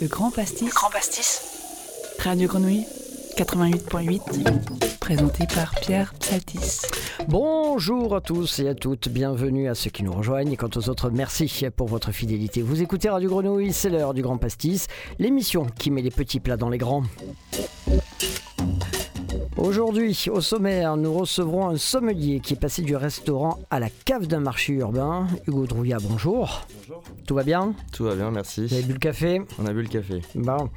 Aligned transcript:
Le 0.00 0.06
Grand 0.06 0.30
Pastis. 0.30 0.72
Grand 0.72 0.90
Pastis. 0.90 1.40
Radio 2.20 2.46
Grenouille 2.46 2.86
88.8. 3.36 4.98
Présenté 5.00 5.44
par 5.52 5.74
Pierre 5.80 6.14
Psaltis. 6.20 6.82
Bonjour 7.26 8.14
à 8.14 8.20
tous 8.20 8.60
et 8.60 8.68
à 8.68 8.76
toutes, 8.76 9.08
bienvenue 9.08 9.68
à 9.68 9.74
ceux 9.74 9.90
qui 9.90 10.04
nous 10.04 10.12
rejoignent 10.12 10.52
et 10.52 10.56
quant 10.56 10.70
aux 10.76 10.88
autres, 10.88 11.10
merci 11.10 11.64
pour 11.74 11.88
votre 11.88 12.12
fidélité. 12.12 12.62
Vous 12.62 12.80
écoutez 12.80 13.08
Radio 13.08 13.28
Grenouille, 13.28 13.72
c'est 13.72 13.90
l'heure 13.90 14.14
du 14.14 14.22
Grand 14.22 14.38
Pastis, 14.38 14.86
l'émission 15.18 15.66
qui 15.66 15.90
met 15.90 16.02
les 16.02 16.12
petits 16.12 16.38
plats 16.38 16.56
dans 16.56 16.68
les 16.68 16.78
grands. 16.78 17.02
Aujourd'hui, 19.56 20.26
au 20.30 20.40
sommaire, 20.40 20.96
nous 20.96 21.12
recevrons 21.12 21.70
un 21.70 21.76
sommelier 21.76 22.38
qui 22.38 22.54
est 22.54 22.60
passé 22.60 22.82
du 22.82 22.94
restaurant 22.94 23.58
à 23.70 23.80
la 23.80 23.88
cave 23.90 24.28
d'un 24.28 24.38
marché 24.38 24.74
urbain. 24.74 25.26
Hugo 25.48 25.66
Drouillat, 25.66 25.98
bonjour. 26.00 26.64
Bonjour. 26.86 27.02
Tout 27.28 27.34
va 27.34 27.42
bien 27.42 27.74
Tout 27.92 28.04
va 28.04 28.14
bien, 28.14 28.30
merci. 28.30 28.64
Vous 28.64 28.72
avez 28.72 28.84
bu 28.84 28.94
le 28.94 28.98
café 28.98 29.42
On 29.58 29.66
a 29.66 29.72
bu 29.74 29.82
le 29.82 29.88
café. 29.88 30.22
Bon. 30.34 30.70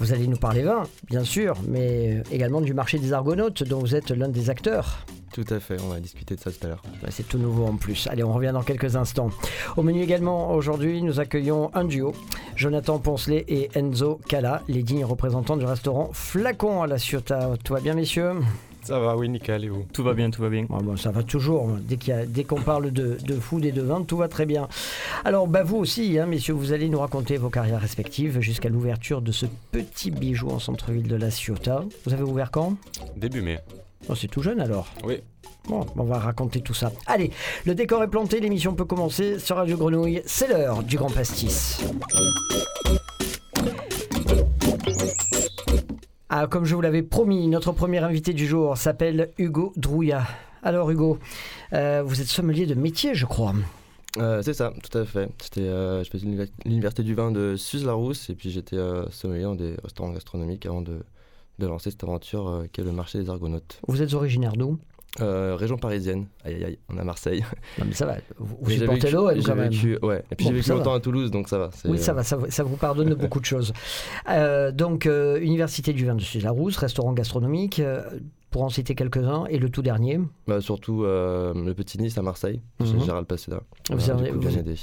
Vous 0.00 0.12
allez 0.12 0.26
nous 0.26 0.36
parler 0.36 0.62
vin, 0.62 0.82
bien 1.08 1.22
sûr, 1.22 1.54
mais 1.68 2.20
également 2.32 2.60
du 2.60 2.74
marché 2.74 2.98
des 2.98 3.12
Argonautes, 3.12 3.62
dont 3.62 3.78
vous 3.78 3.94
êtes 3.94 4.10
l'un 4.10 4.28
des 4.28 4.50
acteurs. 4.50 5.06
Tout 5.32 5.44
à 5.50 5.60
fait, 5.60 5.76
on 5.80 5.88
va 5.88 6.00
discuter 6.00 6.34
de 6.34 6.40
ça 6.40 6.50
tout 6.50 6.66
à 6.66 6.70
l'heure. 6.70 6.82
C'est 7.10 7.28
tout 7.28 7.38
nouveau 7.38 7.64
en 7.64 7.76
plus. 7.76 8.08
Allez, 8.10 8.24
on 8.24 8.32
revient 8.32 8.50
dans 8.52 8.64
quelques 8.64 8.96
instants. 8.96 9.30
Au 9.76 9.84
menu 9.84 10.02
également, 10.02 10.52
aujourd'hui, 10.52 11.00
nous 11.00 11.20
accueillons 11.20 11.70
un 11.74 11.84
duo. 11.84 12.12
Jonathan 12.56 12.98
Poncelet 12.98 13.44
et 13.46 13.70
Enzo 13.78 14.18
Cala, 14.28 14.62
les 14.66 14.82
dignes 14.82 15.04
représentants 15.04 15.56
du 15.56 15.64
restaurant 15.64 16.10
Flacon 16.12 16.82
à 16.82 16.88
la 16.88 16.98
Ciotat. 16.98 17.50
Tout 17.62 17.74
va 17.74 17.80
bien, 17.80 17.94
messieurs? 17.94 18.32
Ça 18.88 18.98
va, 18.98 19.18
oui, 19.18 19.28
nickel, 19.28 19.64
et 19.66 19.68
vous? 19.68 19.84
Tout 19.92 20.02
va 20.02 20.14
bien, 20.14 20.30
tout 20.30 20.40
va 20.40 20.48
bien. 20.48 20.64
Bon, 20.66 20.78
bon, 20.78 20.96
ça 20.96 21.10
va 21.10 21.22
toujours. 21.22 21.68
Dès 21.82 21.98
qu'il 21.98 22.08
y 22.08 22.16
a- 22.16 22.24
dès 22.24 22.44
qu'on 22.44 22.62
parle 22.62 22.90
de, 22.90 23.18
de 23.22 23.34
food 23.34 23.66
et 23.66 23.70
de 23.70 23.82
vin, 23.82 24.02
tout 24.02 24.16
va 24.16 24.28
très 24.28 24.46
bien. 24.46 24.66
Alors, 25.26 25.46
bah, 25.46 25.62
vous 25.62 25.76
aussi, 25.76 26.18
hein, 26.18 26.24
messieurs, 26.24 26.54
vous 26.54 26.72
allez 26.72 26.88
nous 26.88 26.98
raconter 27.00 27.36
vos 27.36 27.50
carrières 27.50 27.82
respectives 27.82 28.40
jusqu'à 28.40 28.70
l'ouverture 28.70 29.20
de 29.20 29.30
ce 29.30 29.44
petit 29.72 30.10
bijou 30.10 30.48
en 30.48 30.58
centre-ville 30.58 31.06
de 31.06 31.16
la 31.16 31.30
Ciotat. 31.30 31.84
Vous 32.06 32.14
avez 32.14 32.22
ouvert 32.22 32.50
quand? 32.50 32.76
Début 33.14 33.42
mai. 33.42 33.58
Oh, 34.08 34.14
C'est 34.14 34.28
tout 34.28 34.40
jeune 34.40 34.58
alors. 34.60 34.86
Oui. 35.04 35.20
Bon, 35.68 35.84
on 35.96 36.04
va 36.04 36.18
raconter 36.18 36.62
tout 36.62 36.72
ça. 36.72 36.90
Allez, 37.06 37.30
le 37.66 37.74
décor 37.74 38.02
est 38.02 38.08
planté, 38.08 38.40
l'émission 38.40 38.72
peut 38.74 38.86
commencer 38.86 39.38
sur 39.38 39.56
Radio 39.56 39.76
Grenouille. 39.76 40.22
C'est 40.24 40.48
l'heure 40.48 40.82
du 40.82 40.96
grand 40.96 41.10
pastis. 41.10 41.82
Ah, 46.30 46.46
comme 46.46 46.64
je 46.66 46.74
vous 46.74 46.80
l'avais 46.82 47.02
promis, 47.02 47.48
notre 47.48 47.72
premier 47.72 47.98
invité 47.98 48.34
du 48.34 48.46
jour 48.46 48.76
s'appelle 48.76 49.30
Hugo 49.38 49.72
Drouillat. 49.76 50.26
Alors 50.62 50.90
Hugo, 50.90 51.18
euh, 51.72 52.02
vous 52.04 52.20
êtes 52.20 52.26
sommelier 52.26 52.66
de 52.66 52.74
métier, 52.74 53.14
je 53.14 53.24
crois. 53.24 53.54
Euh, 54.18 54.42
c'est 54.42 54.52
ça, 54.52 54.72
tout 54.82 54.98
à 54.98 55.04
fait. 55.06 55.30
C'était, 55.40 55.62
euh, 55.62 56.04
je 56.04 56.10
faisais 56.10 56.24
l'univer- 56.26 56.50
l'université 56.66 57.02
du 57.02 57.14
vin 57.14 57.30
de 57.30 57.56
Suze-la-Rousse 57.56 58.28
et 58.28 58.34
puis 58.34 58.50
j'étais 58.50 58.76
euh, 58.76 59.08
sommelier 59.10 59.44
dans 59.44 59.54
des 59.54 59.74
restaurants 59.82 60.10
gastronomiques 60.10 60.66
avant 60.66 60.82
de, 60.82 60.98
de 61.58 61.66
lancer 61.66 61.90
cette 61.90 62.04
aventure 62.04 62.64
qui 62.72 62.82
est 62.82 62.84
le 62.84 62.92
marché 62.92 63.18
des 63.18 63.30
Argonautes. 63.30 63.80
Vous 63.88 64.02
êtes 64.02 64.12
originaire 64.12 64.52
d'où? 64.52 64.78
Euh, 65.20 65.56
région 65.56 65.78
parisienne, 65.78 66.26
aïe 66.44 66.54
aïe 66.56 66.64
aïe, 66.64 66.78
on 66.88 66.96
est 66.96 67.00
à 67.00 67.04
Marseille. 67.04 67.42
Non 67.78 67.86
mais 67.88 67.94
ça 67.94 68.06
va, 68.06 68.16
vous, 68.38 68.56
vous 68.60 68.70
supportez 68.70 69.10
l'OM 69.10 69.42
quand 69.42 69.54
même. 69.56 69.70
vécu- 69.72 69.98
ouais. 70.04 70.22
Et 70.30 70.36
puis 70.36 70.44
Bon, 70.44 70.50
j'ai 70.50 70.56
vécu 70.58 70.68
va. 70.68 70.74
longtemps 70.76 70.94
à 70.94 71.00
Toulouse, 71.00 71.30
donc 71.30 71.48
ça 71.48 71.58
va. 71.58 71.70
Oui, 71.86 71.98
ça 71.98 72.12
va, 72.12 72.22
ça, 72.22 72.36
vous- 72.36 72.50
ça 72.50 72.62
vous 72.62 72.76
pardonne 72.76 73.14
beaucoup 73.14 73.40
de 73.40 73.44
choses. 73.46 73.72
Euh, 74.28 74.70
donc, 74.70 75.06
euh, 75.06 75.40
Université 75.40 75.92
du 75.92 76.04
vin 76.04 76.14
de 76.14 76.20
Suze-la-Rousse, 76.20 76.76
restaurant 76.76 77.14
gastronomique, 77.14 77.82
pour 78.50 78.62
en 78.62 78.68
citer 78.68 78.94
quelques-uns, 78.94 79.46
et 79.46 79.58
le 79.58 79.70
tout 79.70 79.82
dernier, 79.82 80.20
bah, 80.46 80.60
surtout 80.60 81.02
le 81.02 81.72
Petit 81.72 81.98
Nice 81.98 82.16
à 82.18 82.22
Marseille, 82.22 82.60
chez 82.84 82.92
Mhm. 82.92 83.04
Gérald 83.04 83.26
Passeda. 83.26 83.60
Vous 83.90 83.96
Voilà, 83.98 84.20
avez- 84.20 84.30
coup, 84.30 84.40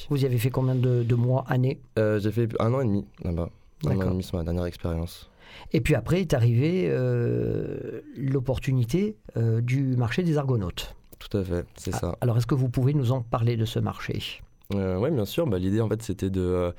vous- 0.09 0.17
y 0.17 0.25
avez 0.25 0.37
fait 0.37 0.49
combien 0.49 0.75
de, 0.75 1.03
de 1.03 1.15
mois, 1.15 1.45
années? 1.47 1.79
J'ai 1.97 2.31
fait 2.31 2.49
un 2.59 2.73
an 2.73 2.81
et 2.81 2.85
demi 2.85 3.05
là-bas. 3.23 3.49
Un 3.85 3.89
an 3.97 4.01
et 4.01 4.05
demi, 4.05 4.23
c'est 4.23 4.33
ma 4.35 4.43
dernière 4.43 4.65
expérience. 4.65 5.29
Et 5.73 5.81
puis 5.81 5.95
après 5.95 6.21
est 6.21 6.33
arrivée 6.33 6.87
euh, 6.89 8.01
l'opportunité 8.17 9.17
euh, 9.37 9.61
du 9.61 9.95
marché 9.97 10.23
des 10.23 10.37
Argonautes. 10.37 10.95
Tout 11.19 11.37
à 11.37 11.43
fait, 11.43 11.65
c'est 11.75 11.93
Ah, 11.95 11.99
ça. 11.99 12.15
Alors, 12.21 12.37
est-ce 12.37 12.45
que 12.47 12.55
vous 12.55 12.69
pouvez 12.69 12.93
nous 12.93 13.11
en 13.11 13.21
parler 13.21 13.57
de 13.57 13.65
ce 13.65 13.79
marché? 13.79 14.41
Euh, 14.73 14.97
oui, 14.97 15.11
bien 15.11 15.25
sûr. 15.25 15.47
Bah, 15.47 15.57
L'idée, 15.59 15.81
en 15.81 15.87
fait, 15.89 16.01
c'était 16.01 16.29
de 16.29 16.41
euh, 16.41 16.71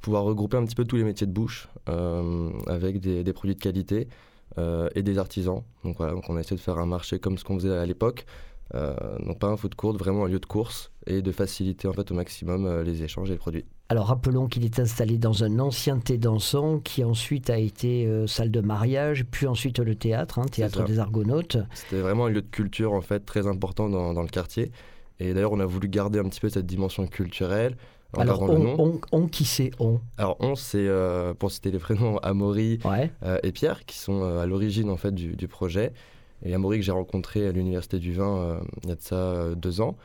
pouvoir 0.00 0.24
regrouper 0.24 0.56
un 0.56 0.64
petit 0.64 0.74
peu 0.74 0.84
tous 0.84 0.96
les 0.96 1.04
métiers 1.04 1.26
de 1.26 1.32
bouche 1.32 1.68
avec 2.66 3.00
des, 3.00 3.22
des 3.24 3.32
produits 3.32 3.54
de 3.56 3.60
qualité 3.60 4.08
et 4.94 5.02
des 5.02 5.18
artisans. 5.18 5.62
Donc 5.84 5.96
voilà, 5.96 6.12
donc 6.12 6.28
on 6.28 6.36
a 6.36 6.40
essayé 6.40 6.56
de 6.56 6.60
faire 6.60 6.78
un 6.78 6.86
marché 6.86 7.18
comme 7.18 7.38
ce 7.38 7.44
qu'on 7.44 7.54
faisait 7.58 7.76
à 7.76 7.86
l'époque. 7.86 8.26
Donc 8.74 9.38
pas 9.38 9.48
un 9.48 9.56
food 9.56 9.74
court, 9.74 9.96
vraiment 9.96 10.24
un 10.26 10.28
lieu 10.28 10.38
de 10.38 10.46
course 10.46 10.91
et 11.06 11.22
de 11.22 11.32
faciliter 11.32 11.88
en 11.88 11.92
fait 11.92 12.10
au 12.10 12.14
maximum 12.14 12.66
euh, 12.66 12.82
les 12.84 13.02
échanges 13.02 13.28
et 13.30 13.32
les 13.32 13.38
produits. 13.38 13.64
Alors, 13.88 14.06
rappelons 14.06 14.46
qu'il 14.48 14.64
est 14.64 14.78
installé 14.78 15.18
dans 15.18 15.44
un 15.44 15.58
ancien 15.58 15.98
thé 15.98 16.16
dansant 16.16 16.78
qui 16.78 17.04
ensuite 17.04 17.50
a 17.50 17.58
été 17.58 18.06
euh, 18.06 18.26
salle 18.26 18.50
de 18.50 18.60
mariage, 18.60 19.24
puis 19.30 19.46
ensuite 19.46 19.78
le 19.80 19.94
théâtre, 19.94 20.38
hein, 20.38 20.46
théâtre 20.50 20.84
des 20.84 20.98
Argonautes. 20.98 21.58
C'était 21.74 22.00
vraiment 22.00 22.26
un 22.26 22.30
lieu 22.30 22.40
de 22.42 22.48
culture 22.50 22.92
en 22.92 23.02
fait 23.02 23.20
très 23.20 23.46
important 23.46 23.88
dans, 23.90 24.14
dans 24.14 24.22
le 24.22 24.28
quartier. 24.28 24.72
Et 25.20 25.34
d'ailleurs, 25.34 25.52
on 25.52 25.60
a 25.60 25.66
voulu 25.66 25.88
garder 25.88 26.18
un 26.18 26.24
petit 26.24 26.40
peu 26.40 26.48
cette 26.48 26.66
dimension 26.66 27.06
culturelle. 27.06 27.76
en 28.16 28.20
Alors, 28.22 28.38
gardant 28.46 28.54
le 28.58 28.64
nom. 28.76 29.00
on, 29.12 29.26
qui 29.28 29.44
c'est 29.44 29.70
on? 29.78 30.00
Alors 30.16 30.36
on, 30.40 30.54
c'est 30.54 30.86
euh, 30.88 31.34
pour 31.34 31.50
citer 31.50 31.70
les 31.70 31.78
prénoms 31.78 32.16
Amaury, 32.18 32.78
Ouais. 32.84 33.10
euh, 33.24 33.38
et 33.42 33.52
Pierre 33.52 33.84
qui 33.84 33.98
sont 33.98 34.22
à 34.24 34.46
l'origine 34.46 34.88
en 34.88 34.96
fait 34.96 35.12
du, 35.14 35.36
du 35.36 35.48
projet. 35.48 35.92
Et 36.44 36.54
Amaury 36.54 36.78
que 36.78 36.84
j'ai 36.84 36.92
rencontré 36.92 37.46
à 37.46 37.52
l'université 37.52 37.98
du 37.98 38.12
vin 38.14 38.58
il 38.82 38.88
y 38.88 38.92
a 38.92 38.96
de 38.96 39.00
ça 39.02 39.54
deux 39.54 39.80
ans. 39.82 39.96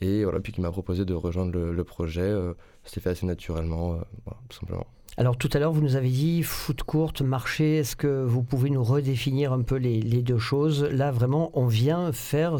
Et 0.00 0.24
voilà, 0.24 0.40
puis 0.40 0.52
qui 0.52 0.60
m'a 0.60 0.70
proposé 0.70 1.04
de 1.04 1.14
rejoindre 1.14 1.52
le, 1.52 1.72
le 1.72 1.84
projet. 1.84 2.20
euh, 2.22 2.52
C'était 2.84 3.00
fait 3.00 3.10
assez 3.10 3.26
naturellement, 3.26 3.94
euh, 3.94 3.96
voilà, 4.26 4.40
tout 4.48 4.58
simplement. 4.58 4.86
Alors 5.18 5.38
tout 5.38 5.48
à 5.54 5.58
l'heure, 5.58 5.72
vous 5.72 5.80
nous 5.80 5.96
avez 5.96 6.10
dit 6.10 6.42
foot 6.42 6.82
courte, 6.82 7.22
marché. 7.22 7.78
Est-ce 7.78 7.96
que 7.96 8.22
vous 8.24 8.42
pouvez 8.42 8.68
nous 8.68 8.84
redéfinir 8.84 9.52
un 9.54 9.62
peu 9.62 9.76
les, 9.76 10.00
les 10.02 10.20
deux 10.22 10.36
choses? 10.38 10.84
Là, 10.84 11.10
vraiment, 11.10 11.50
on 11.54 11.66
vient 11.66 12.12
faire, 12.12 12.52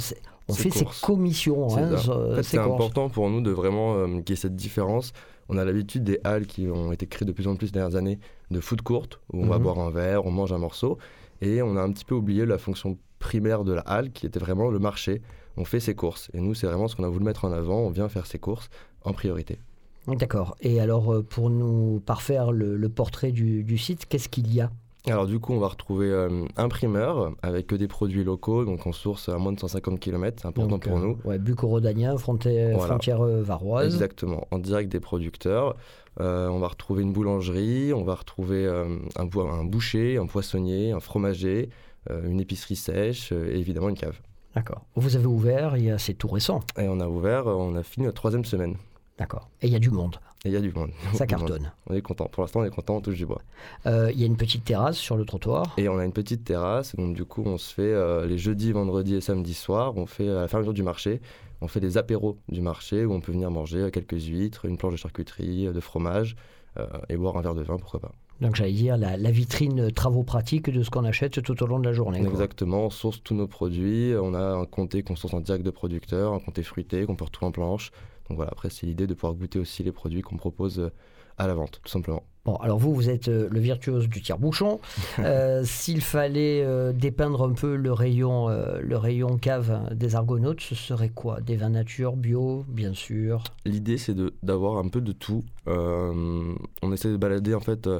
on 0.48 0.52
Ces 0.54 0.70
fait 0.70 0.80
courses. 0.80 0.96
ces 1.00 1.06
commissions. 1.06 1.68
C'est 1.68 1.80
hein, 1.80 1.90
ça. 1.96 1.98
ce- 1.98 2.10
En 2.10 2.34
fait, 2.36 2.42
ces 2.42 2.50
c'est 2.56 2.56
courses. 2.62 2.72
important 2.74 3.10
pour 3.10 3.28
nous 3.28 3.42
de 3.42 3.50
vraiment 3.50 3.96
euh, 3.96 4.06
qu'il 4.22 4.30
y 4.30 4.32
ait 4.32 4.36
cette 4.40 4.56
différence. 4.56 5.12
On 5.50 5.58
a 5.58 5.64
l'habitude 5.66 6.02
des 6.04 6.18
halles 6.24 6.46
qui 6.46 6.66
ont 6.68 6.90
été 6.92 7.06
créées 7.06 7.26
de 7.26 7.32
plus 7.32 7.46
en 7.46 7.56
plus 7.56 7.66
ces 7.66 7.72
dernières 7.74 7.96
années 7.96 8.18
de 8.50 8.60
foot 8.60 8.80
courte, 8.80 9.20
où 9.32 9.42
on 9.42 9.46
va 9.46 9.58
Mhm. 9.58 9.62
boire 9.62 9.78
un 9.80 9.90
verre, 9.90 10.24
on 10.24 10.30
mange 10.30 10.52
un 10.52 10.58
morceau. 10.58 10.96
Et 11.42 11.60
on 11.60 11.76
a 11.76 11.82
un 11.82 11.92
petit 11.92 12.06
peu 12.06 12.14
oublié 12.14 12.46
la 12.46 12.56
fonction 12.56 12.96
primaire 13.18 13.64
de 13.64 13.74
la 13.74 13.82
halle 13.82 14.10
qui 14.12 14.24
était 14.24 14.38
vraiment 14.40 14.70
le 14.70 14.78
marché. 14.78 15.20
On 15.56 15.64
fait 15.64 15.80
ses 15.80 15.94
courses. 15.94 16.30
Et 16.34 16.40
nous, 16.40 16.54
c'est 16.54 16.66
vraiment 16.66 16.88
ce 16.88 16.96
qu'on 16.96 17.04
a 17.04 17.08
voulu 17.08 17.24
mettre 17.24 17.44
en 17.44 17.52
avant. 17.52 17.78
On 17.80 17.90
vient 17.90 18.08
faire 18.08 18.26
ses 18.26 18.38
courses 18.38 18.68
en 19.04 19.12
priorité. 19.12 19.58
D'accord. 20.06 20.56
Et 20.60 20.80
alors, 20.80 21.12
euh, 21.12 21.22
pour 21.22 21.50
nous 21.50 22.00
parfaire 22.04 22.52
le, 22.52 22.76
le 22.76 22.88
portrait 22.88 23.32
du, 23.32 23.64
du 23.64 23.76
site, 23.78 24.06
qu'est-ce 24.06 24.28
qu'il 24.28 24.52
y 24.54 24.60
a? 24.60 24.70
Alors 25.08 25.26
du 25.26 25.38
coup, 25.38 25.52
on 25.52 25.60
va 25.60 25.68
retrouver 25.68 26.10
euh, 26.10 26.44
un 26.56 26.68
primeur 26.68 27.32
avec 27.42 27.68
que 27.68 27.76
des 27.76 27.86
produits 27.86 28.24
locaux, 28.24 28.64
donc 28.64 28.86
on 28.86 28.92
source 28.92 29.28
à 29.28 29.38
moins 29.38 29.52
de 29.52 29.60
150 29.60 30.00
km, 30.00 30.38
c'est 30.42 30.48
important 30.48 30.68
Donc, 30.78 30.88
pour 30.88 30.98
euh, 30.98 31.00
nous. 31.00 31.18
Ouais, 31.24 31.38
Bucco-Rodanien, 31.38 32.16
frontière, 32.18 32.72
Voilà. 32.76 32.86
frontière 32.88 33.22
varoise. 33.22 33.86
Exactement, 33.94 34.48
en 34.50 34.58
direct 34.58 34.90
des 34.90 34.98
producteurs. 34.98 35.76
Euh, 36.20 36.48
on 36.48 36.58
va 36.58 36.66
retrouver 36.66 37.04
une 37.04 37.12
boulangerie, 37.12 37.92
on 37.92 38.02
va 38.02 38.16
retrouver 38.16 38.66
un, 38.66 38.98
un 39.16 39.64
boucher, 39.64 40.16
un 40.18 40.26
poissonnier, 40.26 40.90
un 40.90 40.98
fromager, 41.00 41.70
une 42.10 42.40
épicerie 42.40 42.76
sèche 42.76 43.30
et 43.32 43.58
évidemment 43.58 43.88
une 43.88 43.96
cave. 43.96 44.20
D'accord. 44.56 44.82
Vous 44.96 45.14
avez 45.16 45.26
ouvert, 45.26 45.76
c'est 45.98 46.14
tout 46.14 46.28
récent. 46.28 46.60
Et 46.78 46.88
on 46.88 46.98
a 46.98 47.06
ouvert, 47.06 47.46
on 47.46 47.76
a 47.76 47.82
fini 47.82 48.06
notre 48.06 48.16
troisième 48.16 48.44
semaine. 48.44 48.76
D'accord. 49.18 49.48
Et 49.62 49.66
il 49.66 49.72
y 49.72 49.76
a 49.76 49.78
du 49.78 49.90
monde. 49.90 50.16
Et 50.44 50.48
il 50.48 50.52
y 50.52 50.56
a 50.56 50.60
du 50.60 50.72
monde. 50.72 50.90
Ça 51.12 51.20
monde. 51.20 51.28
cartonne. 51.28 51.72
On 51.88 51.94
est 51.94 52.00
content. 52.02 52.26
Pour 52.26 52.42
l'instant, 52.42 52.60
on 52.60 52.64
est 52.64 52.70
content, 52.70 52.96
on 52.96 53.00
touche 53.00 53.16
du 53.16 53.26
bois. 53.26 53.42
Euh, 53.86 54.10
Il 54.12 54.18
y 54.18 54.22
a 54.22 54.26
une 54.26 54.36
petite 54.36 54.64
terrasse 54.64 54.96
sur 54.96 55.16
le 55.16 55.24
trottoir. 55.24 55.74
Et 55.76 55.88
on 55.88 55.98
a 55.98 56.04
une 56.04 56.12
petite 56.12 56.44
terrasse, 56.44 56.96
donc 56.96 57.14
du 57.14 57.24
coup 57.24 57.42
on 57.44 57.58
se 57.58 57.72
fait 57.74 57.82
euh, 57.82 58.26
les 58.26 58.38
jeudis, 58.38 58.72
vendredis 58.72 59.14
et 59.16 59.20
samedis 59.20 59.54
soirs, 59.54 59.96
on 59.96 60.06
fait 60.06 60.28
à 60.28 60.40
la 60.42 60.48
fermeture 60.48 60.72
du 60.74 60.82
marché, 60.82 61.20
on 61.60 61.68
fait 61.68 61.80
des 61.80 61.98
apéros 61.98 62.38
du 62.48 62.60
marché 62.62 63.04
où 63.04 63.12
on 63.12 63.20
peut 63.20 63.32
venir 63.32 63.50
manger 63.50 63.78
euh, 63.80 63.90
quelques 63.90 64.22
huîtres, 64.22 64.64
une 64.66 64.76
planche 64.78 64.92
de 64.92 64.98
charcuterie, 64.98 65.66
de 65.72 65.80
fromage 65.80 66.36
euh, 66.78 66.86
et 67.08 67.16
boire 67.16 67.36
un 67.36 67.42
verre 67.42 67.54
de 67.54 67.62
vin, 67.62 67.76
pourquoi 67.76 68.00
pas. 68.00 68.12
Donc 68.40 68.54
j'allais 68.54 68.72
dire 68.72 68.96
la, 68.98 69.30
vitrine 69.30 69.90
travaux 69.90 70.22
pratiques 70.22 70.68
de 70.70 70.82
ce 70.82 70.90
qu'on 70.90 71.04
achète 71.04 71.42
tout 71.42 71.62
au 71.62 71.66
long 71.66 71.78
de 71.78 71.84
la 71.84 71.92
journée. 71.92 72.20
Exactement, 72.20 72.86
on 72.86 72.90
source 72.90 73.22
tous 73.22 73.34
nos 73.34 73.46
produits, 73.46 74.12
on 74.20 74.34
a 74.34 74.40
un 74.40 74.66
comté 74.66 75.02
qu'on 75.02 75.16
source 75.16 75.32
en 75.34 75.40
direct 75.40 75.64
de 75.64 75.70
producteur, 75.70 76.34
un 76.34 76.40
comté 76.40 76.62
fruité 76.62 77.06
qu'on 77.06 77.16
peut 77.16 77.24
retrouver 77.24 77.48
en 77.48 77.52
planche. 77.52 77.92
Donc 78.28 78.36
voilà, 78.36 78.50
après 78.52 78.70
c'est 78.70 78.86
l'idée 78.86 79.06
de 79.06 79.14
pouvoir 79.14 79.34
goûter 79.34 79.58
aussi 79.58 79.82
les 79.82 79.92
produits 79.92 80.20
qu'on 80.20 80.36
propose 80.36 80.80
euh, 80.80 80.90
à 81.38 81.46
la 81.46 81.54
vente, 81.54 81.80
tout 81.82 81.90
simplement. 81.90 82.22
Bon, 82.44 82.54
alors 82.56 82.78
vous, 82.78 82.94
vous 82.94 83.10
êtes 83.10 83.26
euh, 83.26 83.48
le 83.50 83.58
virtuose 83.58 84.08
du 84.08 84.22
tire-bouchon. 84.22 84.78
Euh, 85.18 85.62
S'il 85.64 86.00
fallait 86.00 86.62
euh, 86.62 86.92
dépeindre 86.92 87.42
un 87.42 87.52
peu 87.52 87.74
le 87.74 87.92
rayon, 87.92 88.48
euh, 88.48 88.78
le 88.80 88.96
rayon 88.96 89.36
cave 89.38 89.88
des 89.92 90.14
Argonautes, 90.14 90.60
ce 90.60 90.74
serait 90.76 91.08
quoi? 91.08 91.40
Des 91.40 91.56
vins 91.56 91.70
nature, 91.70 92.14
bio, 92.16 92.64
bien 92.68 92.92
sûr? 92.94 93.42
L'idée, 93.64 93.98
c'est 93.98 94.14
d'avoir 94.44 94.76
un 94.78 94.88
peu 94.88 95.00
de 95.00 95.10
tout. 95.12 95.42
Euh, 95.66 96.54
on 96.82 96.92
essaie 96.92 97.10
de 97.10 97.16
balader 97.16 97.54
en 97.54 97.60
fait 97.60 97.86
euh, 97.88 97.98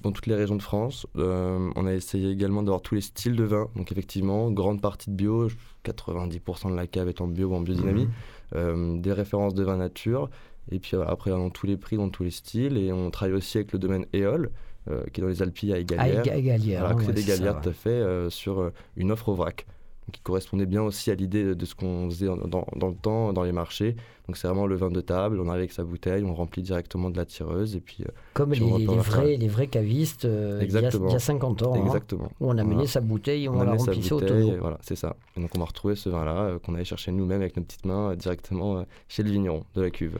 dans 0.00 0.10
toutes 0.10 0.26
les 0.26 0.34
régions 0.34 0.56
de 0.56 0.62
France. 0.62 1.06
Euh, 1.16 1.70
on 1.76 1.86
a 1.86 1.92
essayé 1.92 2.30
également 2.30 2.62
d'avoir 2.64 2.82
tous 2.82 2.96
les 2.96 3.00
styles 3.02 3.36
de 3.36 3.44
vin. 3.44 3.68
Donc 3.76 3.92
effectivement, 3.92 4.50
grande 4.50 4.80
partie 4.80 5.10
de 5.10 5.14
bio, 5.14 5.48
90% 5.84 6.70
de 6.72 6.76
la 6.76 6.86
cave 6.88 7.08
est 7.08 7.20
en 7.20 7.28
bio 7.28 7.48
ou 7.50 7.54
en 7.54 7.60
biodynamie. 7.60 8.08
Euh, 8.54 8.98
des 8.98 9.12
références 9.12 9.54
de 9.54 9.62
vin 9.64 9.76
nature 9.76 10.30
Et 10.72 10.78
puis 10.78 10.96
voilà, 10.96 11.10
après, 11.10 11.30
dans 11.30 11.50
tous 11.50 11.66
les 11.66 11.76
prix, 11.76 11.96
dans 11.96 12.08
tous 12.08 12.24
les 12.24 12.30
styles. 12.30 12.76
Et 12.76 12.92
on 12.92 13.10
travaille 13.10 13.34
aussi 13.34 13.58
avec 13.58 13.72
le 13.72 13.78
domaine 13.78 14.06
EOL, 14.14 14.50
euh, 14.90 15.04
qui 15.12 15.20
est 15.20 15.22
dans 15.22 15.28
les 15.28 15.42
Alpilles 15.42 15.72
à 15.72 15.76
À 15.76 15.78
Égalière. 15.78 16.22
Éga- 16.24 16.36
Égalière. 16.36 16.80
Voilà, 16.80 16.94
hein, 16.94 17.06
ouais, 17.06 17.12
des 17.12 17.20
ça, 17.22 17.28
Galières 17.36 17.54
ouais. 17.56 17.60
tout 17.62 17.68
à 17.68 17.72
fait 17.72 17.90
euh, 17.90 18.30
sur 18.30 18.60
euh, 18.60 18.72
une 18.96 19.10
offre 19.12 19.28
au 19.28 19.34
vrac. 19.34 19.66
Qui 20.12 20.20
correspondait 20.20 20.66
bien 20.66 20.82
aussi 20.84 21.10
à 21.10 21.16
l'idée 21.16 21.56
de 21.56 21.64
ce 21.64 21.74
qu'on 21.74 22.08
faisait 22.08 22.26
dans, 22.26 22.36
dans- 22.36 22.66
dans 22.76 22.86
le 22.86 22.94
temps, 22.94 23.32
dans 23.32 23.42
les 23.42 23.50
marchés. 23.50 23.96
Donc 24.28 24.36
c'est 24.36 24.46
vraiment 24.46 24.68
le 24.68 24.76
vin 24.76 24.88
de 24.88 25.00
table, 25.00 25.40
on 25.40 25.48
arrive 25.48 25.62
avec 25.62 25.72
sa 25.72 25.82
bouteille, 25.82 26.22
on 26.22 26.32
remplit 26.32 26.62
directement 26.62 27.10
de 27.10 27.16
la 27.16 27.24
tireuse 27.24 27.74
et 27.74 27.80
puis 27.80 28.04
euh, 28.04 28.12
Comme 28.32 28.50
Puis 28.52 28.60
les, 28.60 28.86
vrais, 28.86 29.36
les 29.36 29.48
vrais 29.48 29.66
cavistes 29.66 30.24
euh, 30.24 30.60
il 30.62 30.72
y 30.72 30.76
a- 30.76 30.78
il 30.80 30.84
y, 30.84 30.86
Exactement. 30.86 31.12
a 31.12 31.18
50 31.18 31.62
ans. 31.64 31.74
hein, 31.74 31.86
exactement. 31.86 32.30
où 32.38 32.46
on 32.48 32.50
a 32.56 32.62
mené 32.62 32.74
Voilà. 32.74 32.88
sa 32.88 33.00
bouteille 33.00 33.48
on, 33.48 33.54
On 33.54 33.56
la 33.56 33.62
amenait 33.62 33.78
sa 33.80 33.84
remplissait 33.86 34.12
au 34.12 34.20
tonneau. 34.20 34.56
voilà, 34.60 34.78
c'est 34.82 34.94
ça. 34.96 35.16
Et 35.36 35.40
donc 35.40 35.50
on 35.56 35.58
va 35.58 35.64
retrouver 35.64 35.96
ce 35.96 36.08
vin-là 36.08 36.58
qu'on 36.64 36.74
allait 36.76 36.84
chercher 36.84 37.10
nous-mêmes 37.10 37.40
avec 37.40 37.56
nos 37.56 37.64
petites 37.64 37.84
mains 37.84 38.14
directement 38.14 38.84
chez 39.08 39.24
le 39.24 39.30
vigneron 39.30 39.64
de 39.74 39.82
la 39.82 39.90
cuve. 39.90 40.18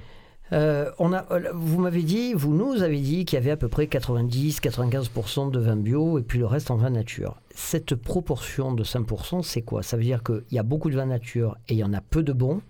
Euh, 0.53 0.91
on 0.99 1.13
a, 1.13 1.25
euh, 1.33 1.51
vous 1.55 1.81
m'avez 1.81 2.03
dit, 2.03 2.33
vous 2.33 2.55
nous 2.55 2.83
avez 2.83 3.01
dit 3.01 3.25
qu'il 3.25 3.37
y 3.37 3.43
avait 3.43 3.51
à 3.51 3.57
peu 3.57 3.69
près 3.69 3.87
90-95% 3.87 5.51
de 5.51 5.59
vin 5.59 5.77
bio 5.77 6.19
et 6.19 6.23
puis 6.23 6.39
le 6.39 6.47
reste 6.47 6.71
en 6.71 6.77
vin 6.77 6.91
nature. 6.91 7.37
Cette 7.55 7.95
proportion 7.95 8.73
de 8.73 8.85
5%, 8.85 9.43
c'est 9.43 9.63
quoi? 9.63 9.83
Ça 9.83 9.97
veut 9.97 10.05
dire 10.05 10.23
qu'il 10.23 10.43
y 10.53 10.59
a 10.59 10.63
beaucoup 10.63 10.91
de 10.91 10.97
vin 10.97 11.07
nature 11.07 11.57
et 11.69 11.75
il 11.75 11.79
y 11.79 11.85
en 11.85 11.93
a 11.93 12.01
peu 12.01 12.23
de 12.23 12.33
bons 12.33 12.61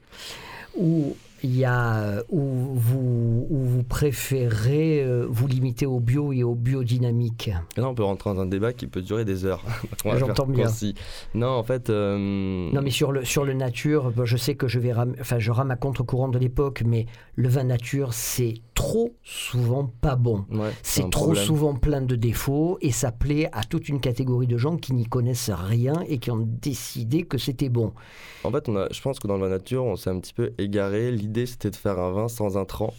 Ou 0.79 1.17
il 1.43 1.57
y 1.57 1.65
a 1.65 1.99
euh, 1.99 2.23
où 2.31 2.41
vous, 2.75 3.47
où 3.51 3.59
vous 3.65 3.83
préférez 3.83 5.03
euh, 5.05 5.27
vous 5.29 5.47
limiter 5.47 5.87
au 5.87 6.01
bio 6.01 6.33
et 6.33 6.43
au 6.43 6.55
biodynamique 6.55 7.51
là 7.77 7.89
on 7.89 7.95
peut 7.95 8.03
rentrer 8.05 8.33
dans 8.35 8.41
un 8.41 8.47
débat 8.47 8.73
qui 8.73 8.87
peut 8.87 9.03
durer 9.03 9.25
des 9.25 9.45
heures. 9.45 9.63
J'entends 10.17 10.47
bien. 10.47 10.67
concis. 10.67 10.95
Non, 11.35 11.49
en 11.49 11.63
fait... 11.63 11.91
euh, 11.91 12.17
Non, 12.73 12.81
mais 12.83 12.91
sur 12.91 13.13
le, 13.13 13.25
sur 13.25 13.45
le 13.45 13.53
nature, 13.53 14.13
je 14.25 14.37
sais 14.37 14.55
que 14.55 14.69
je 14.69 14.79
vais 14.79 14.93
ram- 14.93 15.15
enfin, 15.21 15.39
je 15.39 15.51
rame 15.51 15.71
à 15.71 15.77
contre-courant 15.77 16.29
de 16.29 16.39
l'époque, 16.39 16.83
mais 16.87 17.07
le 17.35 17.49
vin 17.49 17.65
nature, 17.65 18.13
c'est 18.15 18.55
trop 18.77 19.17
souvent 19.25 19.91
pas 20.01 20.15
bon. 20.15 20.45
ouais, 20.53 20.71
C'est 20.85 21.11
trop 21.11 21.25
problème. 21.25 21.45
souvent 21.45 21.75
plein 21.75 22.01
de 22.03 22.15
défauts 22.15 22.79
et 22.81 22.93
ça 22.93 23.11
plaît 23.11 23.49
à 23.53 23.65
toute 23.65 23.89
une 23.89 23.99
catégorie 24.01 24.47
de 24.47 24.57
gens 24.59 24.77
qui 24.77 24.93
n'y 24.93 25.07
connaissent 25.07 25.51
rien 25.51 25.95
et 26.07 26.19
qui 26.19 26.31
ont 26.31 26.47
décidé 26.47 27.25
que 27.25 27.39
c'était 27.39 27.69
bon. 27.71 27.93
En 28.45 28.53
fait, 28.53 28.69
on 28.69 28.77
a, 28.77 28.87
je 28.93 29.01
pense 29.01 29.19
que 29.19 29.27
dans 29.27 29.39
vin 29.39 29.49
nature, 29.49 29.85
on 29.85 29.97
s'est 29.97 30.11
un 30.11 30.21
petit 30.21 30.35
peu 30.35 30.53
égaré. 30.59 31.11
L'idée, 31.11 31.47
c'était 31.47 31.71
de 31.71 31.77
faire 31.77 31.99
un 31.99 32.13
vin 32.13 32.29
sans 32.29 32.57
intrants 32.57 32.95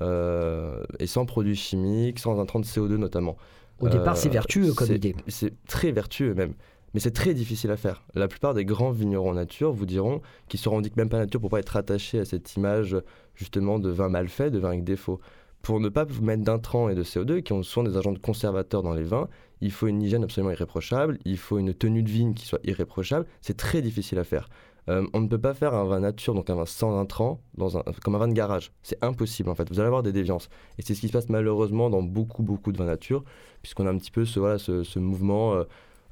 euh, 0.00 0.82
et 0.98 1.06
sans 1.06 1.26
produits 1.26 1.56
chimiques, 1.56 2.18
sans 2.18 2.40
intrants 2.40 2.60
de 2.60 2.64
CO2 2.66 2.96
notamment. 2.96 3.36
Au 3.80 3.88
départ, 3.88 4.14
Euh, 4.14 4.18
c'est 4.18 4.28
vertueux 4.28 4.72
comme 4.72 4.90
idée. 4.92 5.14
C'est 5.28 5.52
très 5.66 5.92
vertueux 5.92 6.34
même. 6.34 6.54
Mais 6.94 7.00
c'est 7.00 7.12
très 7.12 7.34
difficile 7.34 7.70
à 7.70 7.76
faire. 7.76 8.02
La 8.14 8.28
plupart 8.28 8.54
des 8.54 8.64
grands 8.64 8.90
vignerons 8.90 9.34
nature 9.34 9.72
vous 9.72 9.86
diront 9.86 10.22
qu'ils 10.48 10.60
se 10.60 10.68
revendiquent 10.68 10.96
même 10.96 11.08
pas 11.08 11.18
nature 11.18 11.40
pour 11.40 11.50
pas 11.50 11.60
être 11.60 11.76
attachés 11.76 12.20
à 12.20 12.24
cette 12.24 12.56
image 12.56 12.96
justement 13.34 13.78
de 13.78 13.90
vin 13.90 14.08
mal 14.08 14.28
fait, 14.28 14.50
de 14.50 14.58
vin 14.58 14.68
avec 14.68 14.84
défaut. 14.84 15.20
Pour 15.62 15.80
ne 15.80 15.88
pas 15.88 16.04
vous 16.04 16.24
mettre 16.24 16.44
d'intrants 16.44 16.88
et 16.88 16.94
de 16.94 17.02
CO2 17.02 17.42
qui 17.42 17.52
ont 17.52 17.60
des 17.82 17.96
agents 17.96 18.12
de 18.12 18.18
conservateurs 18.18 18.82
dans 18.82 18.94
les 18.94 19.02
vins, 19.02 19.28
il 19.60 19.72
faut 19.72 19.88
une 19.88 20.02
hygiène 20.02 20.22
absolument 20.24 20.52
irréprochable, 20.52 21.18
il 21.24 21.36
faut 21.36 21.58
une 21.58 21.74
tenue 21.74 22.02
de 22.02 22.08
vigne 22.08 22.34
qui 22.34 22.46
soit 22.46 22.60
irréprochable. 22.64 23.26
C'est 23.40 23.56
très 23.56 23.82
difficile 23.82 24.18
à 24.18 24.24
faire. 24.24 24.48
Euh, 24.88 25.06
on 25.12 25.20
ne 25.20 25.26
peut 25.26 25.40
pas 25.40 25.52
faire 25.52 25.74
un 25.74 25.84
vin 25.84 26.00
nature, 26.00 26.32
donc 26.32 26.48
un 26.48 26.54
vin 26.54 26.64
sans 26.64 26.98
intrants, 26.98 27.42
dans 27.56 27.76
un, 27.76 27.82
comme 28.02 28.14
un 28.14 28.18
vin 28.18 28.28
de 28.28 28.32
garage. 28.32 28.72
C'est 28.82 29.02
impossible 29.04 29.50
en 29.50 29.54
fait. 29.54 29.68
Vous 29.68 29.80
allez 29.80 29.88
avoir 29.88 30.02
des 30.02 30.12
déviances. 30.12 30.48
Et 30.78 30.82
c'est 30.82 30.94
ce 30.94 31.00
qui 31.00 31.08
se 31.08 31.12
passe 31.12 31.28
malheureusement 31.28 31.90
dans 31.90 32.02
beaucoup, 32.02 32.42
beaucoup 32.42 32.72
de 32.72 32.78
vins 32.78 32.86
nature, 32.86 33.24
puisqu'on 33.60 33.86
a 33.86 33.90
un 33.90 33.98
petit 33.98 34.12
peu 34.12 34.24
ce, 34.24 34.40
voilà, 34.40 34.58
ce 34.58 34.98
mouvement 34.98 35.54
euh, 35.54 35.64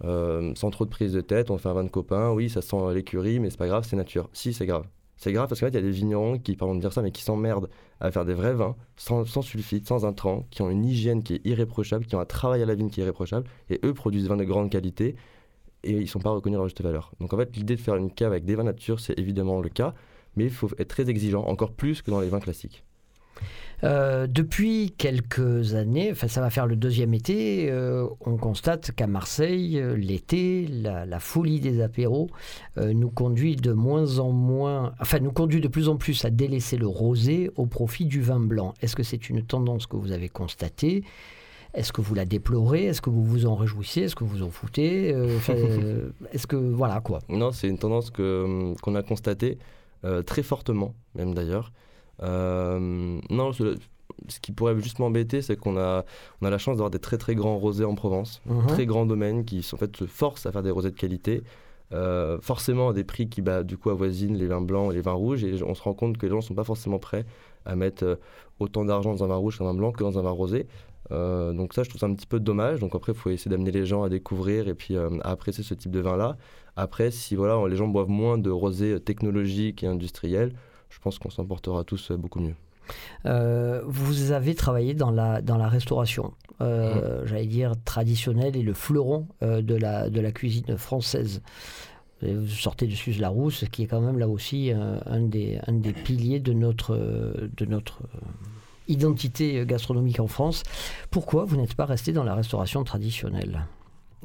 euh, 0.04 0.52
sans 0.54 0.70
trop 0.70 0.84
de 0.84 0.90
prise 0.90 1.12
de 1.12 1.20
tête. 1.20 1.50
On 1.50 1.58
fait 1.58 1.68
un 1.68 1.74
vin 1.74 1.84
de 1.84 1.88
copain, 1.88 2.30
oui, 2.32 2.50
ça 2.50 2.62
sent 2.62 2.76
l'écurie, 2.94 3.40
mais 3.40 3.50
c'est 3.50 3.58
pas 3.58 3.66
grave, 3.66 3.86
c'est 3.88 3.96
nature. 3.96 4.28
Si, 4.32 4.52
c'est 4.52 4.66
grave. 4.66 4.86
C'est 5.16 5.32
grave 5.32 5.48
parce 5.48 5.60
qu'en 5.60 5.66
fait, 5.66 5.72
il 5.72 5.76
y 5.76 5.78
a 5.78 5.82
des 5.82 5.90
vignerons 5.90 6.38
qui, 6.38 6.56
pardon 6.56 6.74
de 6.74 6.80
dire 6.80 6.92
ça, 6.92 7.00
mais 7.00 7.10
qui 7.10 7.22
s'emmerdent 7.22 7.70
à 8.00 8.10
faire 8.10 8.26
des 8.26 8.34
vrais 8.34 8.52
vins, 8.52 8.76
sans, 8.96 9.24
sulfite, 9.24 9.86
sans 9.86 10.04
intrants, 10.04 10.46
qui 10.50 10.60
ont 10.60 10.68
une 10.68 10.84
hygiène 10.84 11.22
qui 11.22 11.36
est 11.36 11.46
irréprochable, 11.46 12.04
qui 12.04 12.14
ont 12.16 12.20
un 12.20 12.26
travail 12.26 12.62
à 12.62 12.66
la 12.66 12.74
vigne 12.74 12.90
qui 12.90 13.00
est 13.00 13.04
irréprochable, 13.04 13.48
et 13.70 13.80
eux 13.84 13.94
produisent 13.94 14.24
des 14.24 14.28
vins 14.28 14.36
de 14.36 14.44
grande 14.44 14.70
qualité, 14.70 15.16
et 15.84 15.92
ils 15.92 16.08
sont 16.08 16.18
pas 16.18 16.30
reconnus 16.30 16.56
à 16.56 16.58
leur 16.58 16.68
juste 16.68 16.82
valeur. 16.82 17.12
Donc 17.20 17.32
en 17.32 17.38
fait, 17.38 17.56
l'idée 17.56 17.76
de 17.76 17.80
faire 17.80 17.96
une 17.96 18.10
cave 18.10 18.32
avec 18.32 18.44
des 18.44 18.56
vins 18.56 18.64
nature, 18.64 19.00
c'est 19.00 19.18
évidemment 19.18 19.60
le 19.60 19.70
cas, 19.70 19.94
mais 20.36 20.44
il 20.44 20.50
faut 20.50 20.68
être 20.78 20.88
très 20.88 21.08
exigeant, 21.08 21.44
encore 21.44 21.72
plus 21.72 22.02
que 22.02 22.10
dans 22.10 22.20
les 22.20 22.28
vins 22.28 22.40
classiques. 22.40 22.84
Euh, 23.84 24.26
depuis 24.26 24.94
quelques 24.96 25.74
années, 25.74 26.10
enfin 26.10 26.28
ça 26.28 26.40
va 26.40 26.48
faire 26.48 26.66
le 26.66 26.76
deuxième 26.76 27.12
été, 27.12 27.70
euh, 27.70 28.06
on 28.24 28.36
constate 28.36 28.92
qu'à 28.92 29.06
Marseille, 29.06 29.78
euh, 29.78 29.94
l'été, 29.96 30.66
la, 30.66 31.04
la 31.04 31.20
folie 31.20 31.60
des 31.60 31.82
apéros 31.82 32.28
euh, 32.78 32.94
nous 32.94 33.10
conduit 33.10 33.54
de 33.56 33.72
moins 33.72 34.18
en 34.18 34.32
moins, 34.32 34.94
enfin 35.00 35.18
nous 35.18 35.32
conduit 35.32 35.60
de 35.60 35.68
plus 35.68 35.88
en 35.88 35.96
plus 35.96 36.24
à 36.24 36.30
délaisser 36.30 36.78
le 36.78 36.86
rosé 36.86 37.50
au 37.56 37.66
profit 37.66 38.06
du 38.06 38.22
vin 38.22 38.40
blanc. 38.40 38.72
Est-ce 38.80 38.96
que 38.96 39.02
c'est 39.02 39.28
une 39.28 39.42
tendance 39.42 39.86
que 39.86 39.96
vous 39.96 40.12
avez 40.12 40.30
constatée? 40.30 41.04
Est-ce 41.74 41.92
que 41.92 42.00
vous 42.00 42.14
la 42.14 42.24
déplorez? 42.24 42.86
Est-ce 42.86 43.02
que 43.02 43.10
vous 43.10 43.24
vous 43.24 43.44
en 43.44 43.56
réjouissez? 43.56 44.02
Est-ce 44.02 44.16
que 44.16 44.24
vous 44.24 44.42
en 44.42 44.48
foutez? 44.48 45.08
Est-ce 46.32 46.46
que 46.46 46.56
voilà 46.56 47.00
quoi. 47.00 47.18
Non, 47.28 47.52
c'est 47.52 47.68
une 47.68 47.76
tendance 47.76 48.10
que, 48.10 48.44
hum, 48.44 48.76
qu'on 48.76 48.94
a 48.94 49.02
constatée 49.02 49.58
très 50.24 50.42
fortement, 50.44 50.94
même 51.14 51.34
d'ailleurs. 51.34 51.72
Euh, 52.22 53.18
non, 53.30 53.52
ce, 53.52 53.76
ce 54.28 54.40
qui 54.40 54.52
pourrait 54.52 54.78
juste 54.80 54.98
m'embêter, 54.98 55.42
c'est 55.42 55.56
qu'on 55.56 55.76
a, 55.76 56.04
on 56.40 56.46
a 56.46 56.50
la 56.50 56.58
chance 56.58 56.76
d'avoir 56.76 56.90
des 56.90 56.98
très 56.98 57.18
très 57.18 57.34
grands 57.34 57.58
rosés 57.58 57.84
en 57.84 57.94
Provence, 57.94 58.40
Mhm. 58.46 58.66
très 58.66 58.86
grands 58.86 59.06
domaines 59.06 59.44
qui 59.44 59.66
en 59.72 59.76
fait, 59.76 59.94
se 59.96 60.06
forcent 60.06 60.46
à 60.46 60.52
faire 60.52 60.62
des 60.62 60.70
rosés 60.70 60.90
de 60.90 60.96
qualité. 60.96 61.42
euh, 61.92 62.38
forcément 62.40 62.88
à 62.88 62.92
des 62.92 63.04
prix 63.04 63.28
qui 63.28 63.42
bah, 63.42 63.62
du 63.62 63.76
coup 63.78 63.90
avoisinent 63.90 64.36
les 64.36 64.48
vins 64.48 64.60
blancs 64.60 64.90
et 64.90 64.96
les 64.96 65.02
vins 65.02 65.12
rouges. 65.12 65.44
Et 65.44 65.62
on 65.62 65.72
se 65.76 65.82
rend 65.84 65.94
compte 65.94 66.18
que 66.18 66.26
les 66.26 66.30
gens 66.30 66.38
ne 66.38 66.42
sont 66.42 66.52
pas 66.56 66.64
forcément 66.64 66.98
prêts 66.98 67.24
à 67.64 67.76
mettre 67.76 68.02
euh, 68.04 68.16
autant 68.58 68.84
d'argent 68.84 69.14
dans 69.14 69.22
un 69.22 69.28
vin 69.28 69.36
rouge 69.36 69.56
qu'un 69.58 69.66
vin 69.66 69.74
blanc 69.74 69.92
que 69.92 70.02
dans 70.02 70.18
un 70.18 70.22
vin 70.22 70.30
rosé. 70.32 70.66
Euh, 71.12 71.52
donc 71.52 71.74
ça 71.74 71.84
je 71.84 71.88
trouve 71.88 72.00
ça 72.00 72.06
un 72.06 72.14
petit 72.14 72.26
peu 72.26 72.40
dommage. 72.40 72.80
Donc 72.80 72.96
après 72.96 73.12
il 73.12 73.18
faut 73.18 73.30
essayer 73.30 73.52
d'amener 73.52 73.70
les 73.70 73.86
gens 73.86 74.02
à 74.02 74.08
découvrir 74.08 74.66
et 74.66 74.74
puis 74.74 74.96
à 74.96 75.08
apprécier 75.22 75.62
ce 75.62 75.74
type 75.74 75.92
de 75.92 76.00
vin 76.00 76.16
là 76.16 76.36
après 76.74 77.12
si 77.12 77.36
voilà 77.36 77.56
les 77.68 77.76
gens 77.76 77.86
boivent 77.86 78.08
moins 78.10 78.36
de 78.36 78.50
rosé 78.50 78.98
technologique 78.98 79.84
et 79.84 79.86
industriel 79.86 80.54
je 80.96 81.00
pense 81.02 81.18
qu'on 81.18 81.30
s'en 81.30 81.44
portera 81.44 81.84
tous 81.84 82.10
euh, 82.10 82.16
beaucoup 82.16 82.40
mieux 82.40 82.56
Euh, 83.24 83.82
vous 83.86 84.30
avez 84.30 84.54
travaillé 84.54 84.94
dans 84.94 85.10
la, 85.10 85.42
dans 85.42 85.58
la 85.58 85.68
restauration, 85.68 86.32
euh, 86.60 87.26
j'allais 87.26 87.46
dire 87.46 87.72
traditionnelle 87.84 88.54
et 88.56 88.62
le 88.62 88.74
fleuron 88.74 89.26
euh, 89.42 89.60
de, 89.60 89.74
la, 89.74 90.08
de 90.08 90.20
la 90.20 90.30
cuisine 90.30 90.76
française. 90.76 91.42
Vous 92.22 92.46
sortez 92.46 92.86
de 92.86 92.94
Suze 92.94 93.18
Larousse, 93.20 93.64
qui 93.72 93.82
est 93.82 93.88
quand 93.88 94.00
même 94.00 94.18
là 94.18 94.28
aussi 94.28 94.70
un, 94.70 95.20
des, 95.20 95.58
un 95.66 95.74
des 95.74 95.92
piliers 95.92 96.40
de 96.40 96.54
notre, 96.54 96.96
de 96.96 97.66
notre 97.66 97.98
identité 98.88 99.66
gastronomique 99.66 100.20
en 100.20 100.26
France. 100.26 100.62
Pourquoi 101.10 101.44
vous 101.44 101.56
n'êtes 101.56 101.74
pas 101.74 101.84
resté 101.84 102.12
dans 102.12 102.24
la 102.24 102.34
restauration 102.34 102.84
traditionnelle? 102.84 103.66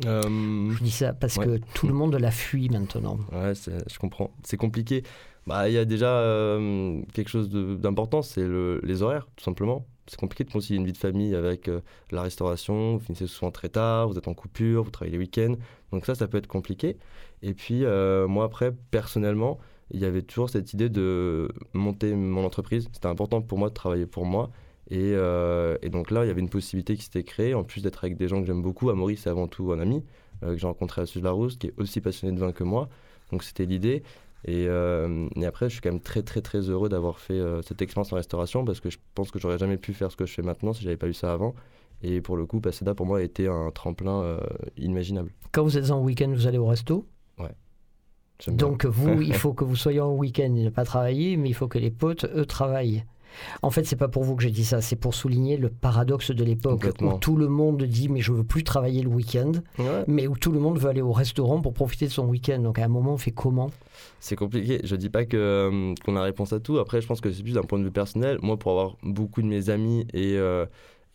Je 0.03 0.84
dis 0.84 0.91
ça 0.91 1.13
parce 1.13 1.38
Ouais. 1.38 1.46
que 1.46 1.60
tout 1.74 1.88
le 1.88 1.93
monde 1.93 2.15
la 2.15 2.31
fuit 2.31 2.70
maintenant. 2.70 3.17
Ouais, 3.31 3.53
je 3.55 4.00
comprends. 4.00 4.31
C'est 4.43 4.58
compliqué. 4.58 5.03
Bah, 5.48 5.67
il 5.70 5.74
y 5.74 5.77
a 5.77 5.86
déjà 5.86 6.17
euh, 6.20 7.01
quelque 7.13 7.29
chose 7.29 7.50
d'important, 7.50 8.22
c'est 8.22 8.43
le- 8.43 8.79
les 8.84 9.01
horaires, 9.01 9.27
tout 9.36 9.43
simplement. 9.43 9.86
C'est 10.08 10.20
compliqué 10.20 10.43
de 10.43 10.51
concilier 10.51 10.77
une 10.77 10.86
vie 10.86 10.91
de 10.93 10.98
famille 10.98 11.34
avec 11.36 11.67
euh, 11.67 11.81
la 12.12 12.22
restauration. 12.22 12.98
Vous 12.98 13.00
finissez 13.05 13.27
souvent 13.27 13.50
très 13.51 13.70
tard, 13.70 14.08
vous 14.10 14.17
êtes 14.17 14.27
en 14.27 14.34
coupure, 14.34 14.84
vous 14.84 14.91
travaillez 14.91 15.13
les 15.17 15.24
week-ends. 15.24 15.55
Donc 15.91 16.05
ça, 16.05 16.13
ça 16.15 16.27
peut 16.27 16.38
être 16.38 16.48
compliqué. 16.48 16.98
Et 17.41 17.53
puis, 17.53 17.86
euh, 17.86 18.27
moi, 18.27 18.46
après, 18.46 18.72
personnellement, 18.91 19.58
il 19.91 20.00
y 20.00 20.05
avait 20.05 20.22
toujours 20.22 20.50
cette 20.50 20.74
idée 20.74 20.89
de 20.89 21.50
monter 21.74 22.13
mon 22.13 22.46
entreprise. 22.46 22.88
C'était 22.93 23.08
important 23.08 23.41
pour 23.41 23.58
moi 23.58 23.70
de 23.70 23.74
travailler 23.74 24.05
pour 24.05 24.25
moi. 24.25 24.51
Et, 24.91 25.13
euh, 25.15 25.77
et 25.81 25.89
donc 25.89 26.12
là, 26.12 26.25
il 26.25 26.27
y 26.27 26.31
avait 26.31 26.41
une 26.41 26.50
possibilité 26.50 26.98
qui 26.98 27.03
s'était 27.03 27.24
créée, 27.24 27.53
en 27.53 27.63
plus 27.63 27.81
d'être 27.81 28.03
avec 28.03 28.17
des 28.17 28.27
gens 28.27 28.41
que 28.41 28.45
j'aime 28.45 28.62
beaucoup. 28.62 28.89
Amaury, 28.89 29.15
c'est 29.15 29.29
avant 29.29 29.48
tout 29.48 29.71
un 29.71 29.79
ami 29.79 30.03
euh, 30.43 30.51
que 30.51 30.57
j'ai 30.57 30.67
rencontré 30.67 31.01
à 31.01 31.05
Suze 31.05 31.24
Larousse, 31.24 31.55
qui 31.55 31.67
est 31.67 31.74
aussi 31.77 32.01
passionné 32.01 32.36
de 32.36 32.39
vin 32.39 32.51
que 32.51 32.65
moi. 32.65 32.89
Donc 33.31 33.43
c'était 33.43 33.65
l'idée. 33.65 34.03
Et, 34.43 34.65
euh, 34.67 35.29
et 35.38 35.45
après, 35.45 35.69
je 35.69 35.75
suis 35.75 35.81
quand 35.81 35.91
même 35.91 36.01
très 36.01 36.24
très 36.24 36.41
très 36.41 36.60
heureux 36.69 36.89
d'avoir 36.89 37.19
fait 37.19 37.39
cette 37.62 37.81
expérience 37.81 38.12
en 38.12 38.17
restauration 38.17 38.65
parce 38.65 38.81
que 38.81 38.89
je 38.89 38.98
pense 39.15 39.31
que 39.31 39.39
j'aurais 39.39 39.60
jamais 39.60 39.77
pu 39.77 39.93
faire 39.93 40.12
ce 40.12 40.17
que 40.17 40.25
je 40.25 40.33
fais 40.33 40.41
maintenant 40.41 40.74
si 40.74 40.83
j'avais 40.83 40.98
pas 40.98 41.07
eu 41.07 41.13
ça 41.13 41.31
avant. 41.31 41.55
Et 42.03 42.19
pour 42.19 42.36
le 42.36 42.45
coup, 42.45 42.60
Paseda 42.60 42.93
pour 42.93 43.05
moi 43.05 43.19
a 43.19 43.21
été 43.21 43.48
un 43.48 43.71
tremplin 43.71 44.39
inimaginable. 44.77 45.31
Quand 45.53 45.63
vous 45.63 45.77
êtes 45.77 45.91
en 45.91 46.01
week-end, 46.01 46.31
vous 46.33 46.48
allez 46.48 46.57
au 46.57 46.65
resto? 46.65 47.05
Bien. 47.38 47.50
Donc 48.48 48.86
vous, 48.86 49.21
il 49.21 49.33
faut 49.36 49.53
que 49.53 49.63
vous 49.63 49.75
soyez 49.75 50.01
en 50.01 50.13
week-end 50.15 50.53
et 50.55 50.63
ne 50.63 50.69
pas 50.69 50.83
travailler, 50.83 51.38
mais 51.38 51.48
il 51.48 51.53
faut 51.53 51.67
que 51.67 51.77
les 51.77 51.91
potes, 51.91 52.25
eux, 52.25 52.45
travaillent. 52.45 53.05
En 53.61 53.69
fait, 53.71 53.83
c'est 53.85 53.95
pas 53.95 54.07
pour 54.07 54.23
vous 54.23 54.35
que 54.35 54.43
j'ai 54.43 54.51
dit 54.51 54.65
ça, 54.65 54.81
c'est 54.81 54.95
pour 54.95 55.13
souligner 55.13 55.57
le 55.57 55.69
paradoxe 55.69 56.31
de 56.31 56.43
l'époque 56.43 56.85
où 57.01 57.13
tout 57.19 57.35
le 57.35 57.47
monde 57.47 57.83
dit 57.83 58.09
mais 58.09 58.21
je 58.21 58.31
veux 58.31 58.43
plus 58.43 58.63
travailler 58.63 59.01
le 59.01 59.09
week-end, 59.09 59.51
Ouais, 59.79 60.03
mais 60.07 60.27
où 60.27 60.35
tout 60.38 60.51
le 60.51 60.59
monde 60.59 60.77
veut 60.79 60.89
aller 60.89 61.01
au 61.01 61.11
restaurant 61.11 61.61
pour 61.61 61.73
profiter 61.73 62.05
de 62.07 62.11
son 62.11 62.25
week-end. 62.27 62.59
Donc 62.59 62.79
à 62.79 62.85
un 62.85 62.88
moment, 62.88 63.13
on 63.13 63.17
fait 63.17 63.31
comment? 63.31 63.71
C'est 64.19 64.35
compliqué. 64.35 64.81
Je 64.83 64.95
dis 64.95 65.09
pas 65.09 65.25
que 65.25 65.38
euh, 65.38 65.93
qu'on 66.05 66.15
a 66.15 66.21
réponse 66.23 66.53
à 66.53 66.59
tout. 66.59 66.77
Après, 66.79 67.01
je 67.01 67.07
pense 67.07 67.21
que 67.21 67.31
c'est 67.31 67.43
plus 67.43 67.53
d'un 67.53 67.63
point 67.63 67.79
de 67.79 67.83
vue 67.83 67.91
personnel. 67.91 68.38
Moi, 68.41 68.57
pour 68.57 68.71
avoir 68.71 68.95
beaucoup 69.03 69.41
de 69.41 69.47
mes 69.47 69.69
amis 69.69 70.05
et, 70.13 70.38
euh, 70.38 70.65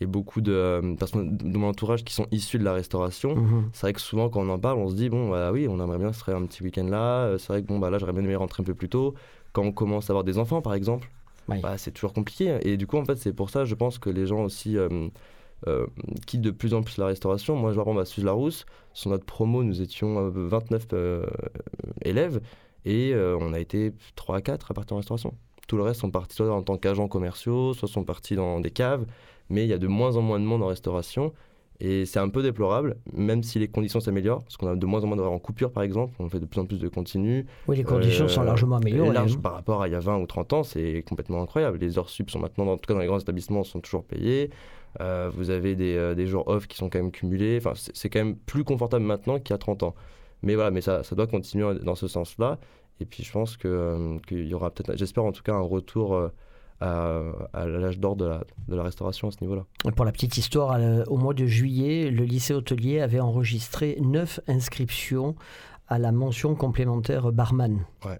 et 0.00 0.06
beaucoup 0.06 0.40
de 0.40 0.52
euh, 0.52 0.94
personnes 0.94 1.36
de 1.36 1.56
mon 1.58 1.68
entourage 1.68 2.04
qui 2.04 2.12
sont 2.14 2.26
issus 2.30 2.58
de 2.58 2.64
la 2.64 2.72
restauration, 2.74 3.34
Mhm. 3.36 3.70
c'est 3.72 3.82
vrai 3.82 3.92
que 3.92 4.00
souvent 4.00 4.28
quand 4.28 4.40
on 4.40 4.48
en 4.50 4.58
parle, 4.58 4.78
on 4.78 4.88
se 4.88 4.94
dit 4.94 5.08
bon 5.08 5.30
bah 5.30 5.50
oui, 5.52 5.66
on 5.68 5.80
aimerait 5.82 5.98
bien 5.98 6.12
se 6.12 6.22
faire 6.22 6.36
un 6.36 6.44
petit 6.46 6.62
week-end 6.62 6.84
là. 6.84 7.36
C'est 7.38 7.48
vrai 7.48 7.62
que 7.62 7.66
bon 7.66 7.78
bah 7.78 7.90
là 7.90 7.98
j'aurais 7.98 8.12
bien 8.12 8.22
aimé 8.24 8.36
rentrer 8.36 8.62
un 8.62 8.66
peu 8.66 8.74
plus 8.74 8.88
tôt. 8.88 9.14
Quand 9.52 9.62
on 9.62 9.72
commence 9.72 10.10
à 10.10 10.12
avoir 10.12 10.24
des 10.24 10.36
enfants 10.38 10.60
par 10.60 10.74
exemple, 10.74 11.10
Bah, 11.48 11.78
c'est 11.78 11.92
toujours 11.92 12.12
compliqué. 12.12 12.58
Et 12.62 12.76
du 12.76 12.86
coup, 12.86 12.96
en 12.96 13.04
fait, 13.04 13.16
c'est 13.16 13.32
pour 13.32 13.50
ça, 13.50 13.64
je 13.64 13.74
pense 13.74 13.98
que 13.98 14.10
les 14.10 14.26
gens 14.26 14.42
aussi 14.42 14.76
euh, 14.76 15.08
euh, 15.66 15.86
quittent 16.26 16.42
de 16.42 16.50
plus 16.50 16.74
en 16.74 16.82
plus 16.82 16.98
la 16.98 17.06
restauration. 17.06 17.56
Moi, 17.56 17.72
je 17.72 17.80
vois, 17.80 18.00
à 18.00 18.04
Suze-Larousse, 18.04 18.66
sur 18.92 19.10
notre 19.10 19.24
promo, 19.24 19.64
nous 19.64 19.80
étions 19.80 20.18
euh, 20.18 20.30
29 20.30 20.88
euh, 20.92 21.26
élèves 22.02 22.40
et 22.84 23.14
on 23.16 23.52
a 23.52 23.58
été 23.58 23.92
3 24.14 24.36
à 24.36 24.40
4 24.40 24.70
à 24.70 24.74
partir 24.74 24.94
en 24.94 24.98
restauration. 24.98 25.34
Tout 25.66 25.76
le 25.76 25.82
reste 25.82 26.00
sont 26.02 26.10
partis 26.12 26.36
soit 26.36 26.54
en 26.54 26.62
tant 26.62 26.76
qu'agents 26.76 27.08
commerciaux, 27.08 27.74
soit 27.74 27.88
sont 27.88 28.04
partis 28.04 28.36
dans 28.36 28.60
des 28.60 28.70
caves, 28.70 29.06
mais 29.50 29.64
il 29.64 29.68
y 29.68 29.72
a 29.72 29.78
de 29.78 29.88
moins 29.88 30.16
en 30.16 30.22
moins 30.22 30.38
de 30.38 30.44
monde 30.44 30.62
en 30.62 30.68
restauration. 30.68 31.32
Et 31.80 32.06
c'est 32.06 32.18
un 32.18 32.28
peu 32.30 32.42
déplorable, 32.42 32.96
même 33.12 33.42
si 33.42 33.58
les 33.58 33.68
conditions 33.68 34.00
s'améliorent, 34.00 34.42
parce 34.42 34.56
qu'on 34.56 34.68
a 34.68 34.76
de 34.76 34.86
moins 34.86 35.04
en 35.04 35.06
moins 35.08 35.16
d'horaires 35.16 35.32
en 35.32 35.38
coupure 35.38 35.70
par 35.72 35.82
exemple, 35.82 36.14
on 36.18 36.28
fait 36.28 36.40
de 36.40 36.46
plus 36.46 36.60
en 36.60 36.64
plus 36.66 36.78
de 36.78 36.88
continu, 36.88 37.46
Oui, 37.68 37.76
les 37.76 37.84
conditions 37.84 38.24
euh, 38.24 38.28
sont 38.28 38.42
largement 38.42 38.76
améliorées. 38.76 39.12
large 39.12 39.34
hein. 39.36 39.40
par 39.42 39.52
rapport 39.52 39.82
à 39.82 39.88
il 39.88 39.92
y 39.92 39.94
a 39.94 40.00
20 40.00 40.18
ou 40.18 40.26
30 40.26 40.52
ans, 40.54 40.62
c'est 40.62 41.04
complètement 41.06 41.42
incroyable. 41.42 41.78
Les 41.78 41.98
heures 41.98 42.08
sup 42.08 42.30
sont 42.30 42.38
maintenant, 42.38 42.66
en 42.66 42.76
tout 42.78 42.86
cas 42.86 42.94
dans 42.94 43.00
les 43.00 43.06
grands 43.06 43.18
établissements, 43.18 43.62
sont 43.62 43.80
toujours 43.80 44.04
payées. 44.04 44.50
Euh, 45.00 45.30
vous 45.34 45.50
avez 45.50 45.74
des, 45.74 45.96
euh, 45.96 46.14
des 46.14 46.26
jours 46.26 46.48
off 46.48 46.66
qui 46.66 46.76
sont 46.78 46.88
quand 46.88 46.98
même 46.98 47.10
cumulés. 47.12 47.58
Enfin, 47.58 47.72
c'est 47.92 48.08
quand 48.08 48.20
même 48.20 48.36
plus 48.36 48.64
confortable 48.64 49.04
maintenant 49.04 49.38
qu'il 49.38 49.50
y 49.50 49.52
a 49.52 49.58
30 49.58 49.82
ans. 49.82 49.94
Mais 50.42 50.54
voilà, 50.54 50.70
mais 50.70 50.80
ça, 50.80 51.02
ça 51.02 51.14
doit 51.14 51.26
continuer 51.26 51.78
dans 51.82 51.94
ce 51.94 52.08
sens-là. 52.08 52.58
Et 53.00 53.04
puis 53.04 53.22
je 53.22 53.30
pense 53.32 53.58
que, 53.58 53.68
euh, 53.68 54.18
qu'il 54.26 54.46
y 54.46 54.54
aura 54.54 54.70
peut-être, 54.70 54.96
j'espère 54.96 55.24
en 55.24 55.32
tout 55.32 55.42
cas, 55.42 55.52
un 55.52 55.60
retour 55.60 56.14
euh, 56.14 56.28
à, 56.80 57.20
à 57.52 57.66
l'âge 57.66 57.98
d'or 57.98 58.16
de 58.16 58.24
la, 58.26 58.44
de 58.68 58.76
la 58.76 58.82
restauration 58.82 59.28
à 59.28 59.30
ce 59.30 59.38
niveau-là. 59.40 59.64
Pour 59.94 60.04
la 60.04 60.12
petite 60.12 60.36
histoire, 60.36 60.72
à- 60.72 61.08
au 61.08 61.16
mois 61.16 61.34
de 61.34 61.46
juillet, 61.46 62.10
le 62.10 62.24
lycée 62.24 62.54
hôtelier 62.54 63.00
avait 63.00 63.20
enregistré 63.20 63.96
9 64.00 64.40
inscriptions 64.48 65.34
à 65.88 65.98
la 65.98 66.12
mention 66.12 66.54
complémentaire 66.54 67.32
barman. 67.32 67.84
Ouais. 68.04 68.18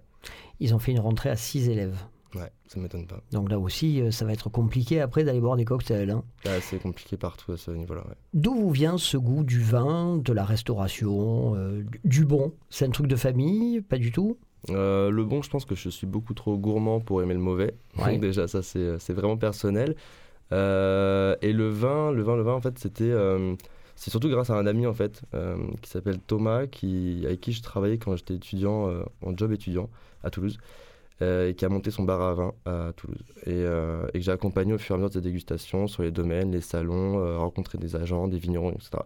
Ils 0.59 0.73
ont 0.73 0.79
fait 0.79 0.91
une 0.91 0.99
rentrée 0.99 1.29
à 1.29 1.35
6 1.35 1.69
élèves. 1.69 1.97
Ouais, 2.35 2.51
ça 2.67 2.79
m'étonne 2.79 3.07
pas. 3.07 3.21
Donc 3.31 3.49
là 3.49 3.57
aussi, 3.57 4.01
euh, 4.01 4.11
ça 4.11 4.25
va 4.25 4.33
être 4.33 4.49
compliqué 4.49 4.99
après 4.99 5.23
d'aller 5.23 5.39
boire 5.39 5.55
des 5.55 5.63
cocktails. 5.65 6.09
hein. 6.11 6.23
Là, 6.43 6.59
c'est 6.61 6.77
compliqué 6.77 7.15
partout 7.15 7.53
à 7.53 7.57
ce 7.57 7.71
niveau-là. 7.71 8.01
ouais. 8.01 8.15
D'où 8.33 8.53
vous 8.53 8.69
vient 8.71 8.97
ce 8.97 9.15
goût 9.17 9.43
du 9.43 9.61
vin, 9.61 10.17
de 10.17 10.33
la 10.33 10.43
restauration, 10.43 11.55
euh, 11.55 11.83
du 12.03 12.25
bon? 12.25 12.53
C'est 12.69 12.85
un 12.85 12.89
truc 12.89 13.07
de 13.07 13.15
famille? 13.15 13.81
Pas 13.81 13.97
du 13.97 14.11
tout? 14.11 14.37
Euh, 14.69 15.09
le 15.09 15.23
bon, 15.23 15.41
je 15.41 15.49
pense 15.49 15.65
que 15.65 15.75
je 15.75 15.89
suis 15.89 16.07
beaucoup 16.07 16.33
trop 16.33 16.57
gourmand 16.57 16.99
pour 16.99 17.21
aimer 17.21 17.33
le 17.33 17.39
mauvais. 17.39 17.73
Ouais. 17.97 18.11
Donc 18.13 18.21
déjà, 18.21 18.47
ça, 18.47 18.61
c'est 18.61 18.99
c'est 18.99 19.13
vraiment 19.13 19.37
personnel. 19.37 19.95
Euh, 20.51 21.35
et 21.41 21.51
le 21.53 21.69
vin, 21.69 22.11
le 22.11 22.21
vin, 22.23 22.35
le 22.35 22.43
vin, 22.43 22.53
en 22.53 22.61
fait, 22.61 22.77
c'était... 22.79 23.03
euh, 23.11 23.55
c'est 23.95 24.11
surtout 24.11 24.29
grâce 24.29 24.51
à 24.51 24.55
un 24.55 24.67
ami, 24.67 24.85
en 24.85 24.93
fait, 24.93 25.23
euh, 25.33 25.57
qui 25.81 25.89
s'appelle 25.89 26.19
Thomas, 26.19 26.67
qui, 26.67 27.23
avec 27.25 27.41
qui 27.41 27.51
je 27.51 27.63
travaillais 27.63 27.97
quand 27.97 28.15
j'étais 28.15 28.35
étudiant, 28.35 28.87
euh, 28.89 29.01
en 29.25 29.35
job 29.35 29.51
étudiant, 29.51 29.89
à 30.23 30.29
Toulouse, 30.29 30.59
euh, 31.23 31.49
et 31.49 31.55
qui 31.55 31.65
a 31.65 31.69
monté 31.69 31.89
son 31.89 32.03
bar 32.03 32.21
à 32.21 32.33
vin 32.35 32.53
à 32.65 32.91
Toulouse. 32.95 33.23
Et, 33.47 33.53
euh, 33.53 34.05
et 34.13 34.19
que 34.19 34.21
j'ai 34.23 34.31
accompagné 34.31 34.73
au 34.73 34.77
fur 34.77 34.93
et 34.93 34.95
à 34.95 34.97
mesure 34.99 35.09
de 35.09 35.13
ses 35.15 35.21
dégustations 35.21 35.87
sur 35.87 36.03
les 36.03 36.11
domaines, 36.11 36.51
les 36.51 36.61
salons, 36.61 37.19
euh, 37.19 37.39
rencontrer 37.39 37.79
des 37.79 37.95
agents, 37.95 38.27
des 38.27 38.37
vignerons, 38.37 38.71
etc. 38.71 38.99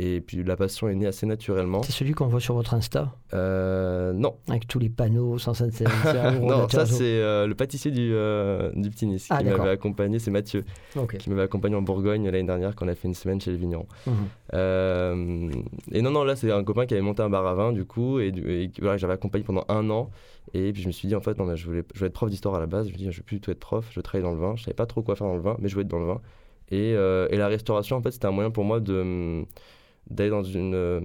Et 0.00 0.20
puis 0.20 0.44
la 0.44 0.54
passion 0.54 0.88
est 0.88 0.94
née 0.94 1.08
assez 1.08 1.26
naturellement. 1.26 1.82
C'est 1.82 1.90
celui 1.90 2.12
qu'on 2.12 2.28
voit 2.28 2.38
sur 2.38 2.54
votre 2.54 2.72
Insta, 2.72 3.16
Euh, 3.34 4.12
non, 4.12 4.36
avec 4.48 4.68
tous 4.68 4.78
les 4.78 4.88
panneaux 4.88 5.38
sans 5.38 5.60
non, 6.40 6.68
ça 6.68 6.86
c'est 6.86 7.02
euh, 7.02 7.48
le 7.48 7.54
pâtissier 7.56 7.90
du, 7.90 8.12
euh, 8.12 8.70
du 8.76 8.90
Petit 8.90 9.06
Nice 9.06 9.26
Ah, 9.28 9.38
qui 9.38 9.46
m'avait 9.46 9.70
accompagné, 9.70 10.20
c'est 10.20 10.30
Mathieu, 10.30 10.64
qui 11.18 11.30
m'avait 11.30 11.42
accompagné 11.42 11.74
en 11.74 11.82
Bourgogne 11.82 12.26
l'année 12.26 12.44
dernière 12.44 12.76
quand 12.76 12.86
on 12.86 12.88
a 12.88 12.94
fait 12.94 13.08
une 13.08 13.14
semaine 13.14 13.40
chez 13.40 13.50
les 13.50 13.56
vignerons. 13.56 13.88
Mhm. 14.06 14.12
Euh, 14.54 15.50
et 15.90 16.00
non, 16.00 16.12
non, 16.12 16.22
là 16.22 16.36
c'est 16.36 16.52
un 16.52 16.62
copain 16.62 16.86
qui 16.86 16.94
avait 16.94 17.02
monté 17.02 17.22
un 17.24 17.28
bar 17.30 17.44
à 17.44 17.54
vin 17.54 17.72
du 17.72 17.84
coup, 17.84 18.20
et, 18.20 18.28
et 18.28 18.70
voilà, 18.80 18.98
j'avais 18.98 19.14
accompagné 19.14 19.42
pendant 19.42 19.64
un 19.68 19.90
an. 19.90 20.10
Et 20.54 20.72
puis 20.72 20.80
je 20.80 20.86
me 20.86 20.92
suis 20.92 21.08
dit, 21.08 21.16
en 21.16 21.20
fait, 21.20 21.36
non, 21.38 21.44
mais 21.44 21.56
je, 21.56 21.66
voulais, 21.66 21.82
je 21.92 21.98
voulais 21.98 22.08
être 22.08 22.14
prof 22.14 22.30
d'histoire 22.30 22.54
à 22.54 22.60
la 22.60 22.66
base. 22.66 22.86
Je 22.86 22.92
me 22.92 22.98
dis, 22.98 23.10
je 23.10 23.16
veux 23.16 23.24
plus 23.24 23.36
du 23.36 23.40
tout 23.40 23.50
être 23.50 23.58
prof, 23.58 23.84
je 23.90 23.96
veux 23.96 24.02
travailler 24.02 24.22
dans 24.22 24.34
le 24.34 24.40
vin. 24.40 24.54
Je 24.54 24.62
savais 24.62 24.74
pas 24.76 24.86
trop 24.86 25.02
quoi 25.02 25.16
faire 25.16 25.26
dans 25.26 25.34
le 25.34 25.42
vin, 25.42 25.56
mais 25.58 25.68
je 25.68 25.74
voulais 25.74 25.84
être 25.84 25.90
dans 25.90 25.98
le 25.98 26.06
vin. 26.06 26.20
Et, 26.70 26.90
et 26.92 27.36
la 27.36 27.48
restauration, 27.48 27.96
en 27.96 28.02
fait, 28.02 28.12
c'était 28.12 28.26
un 28.26 28.30
moyen 28.30 28.50
pour 28.52 28.62
moi 28.64 28.78
de 28.78 29.44
d'aller 30.10 30.30
dans 30.30 30.42
une 30.42 30.74
euh, 30.74 31.00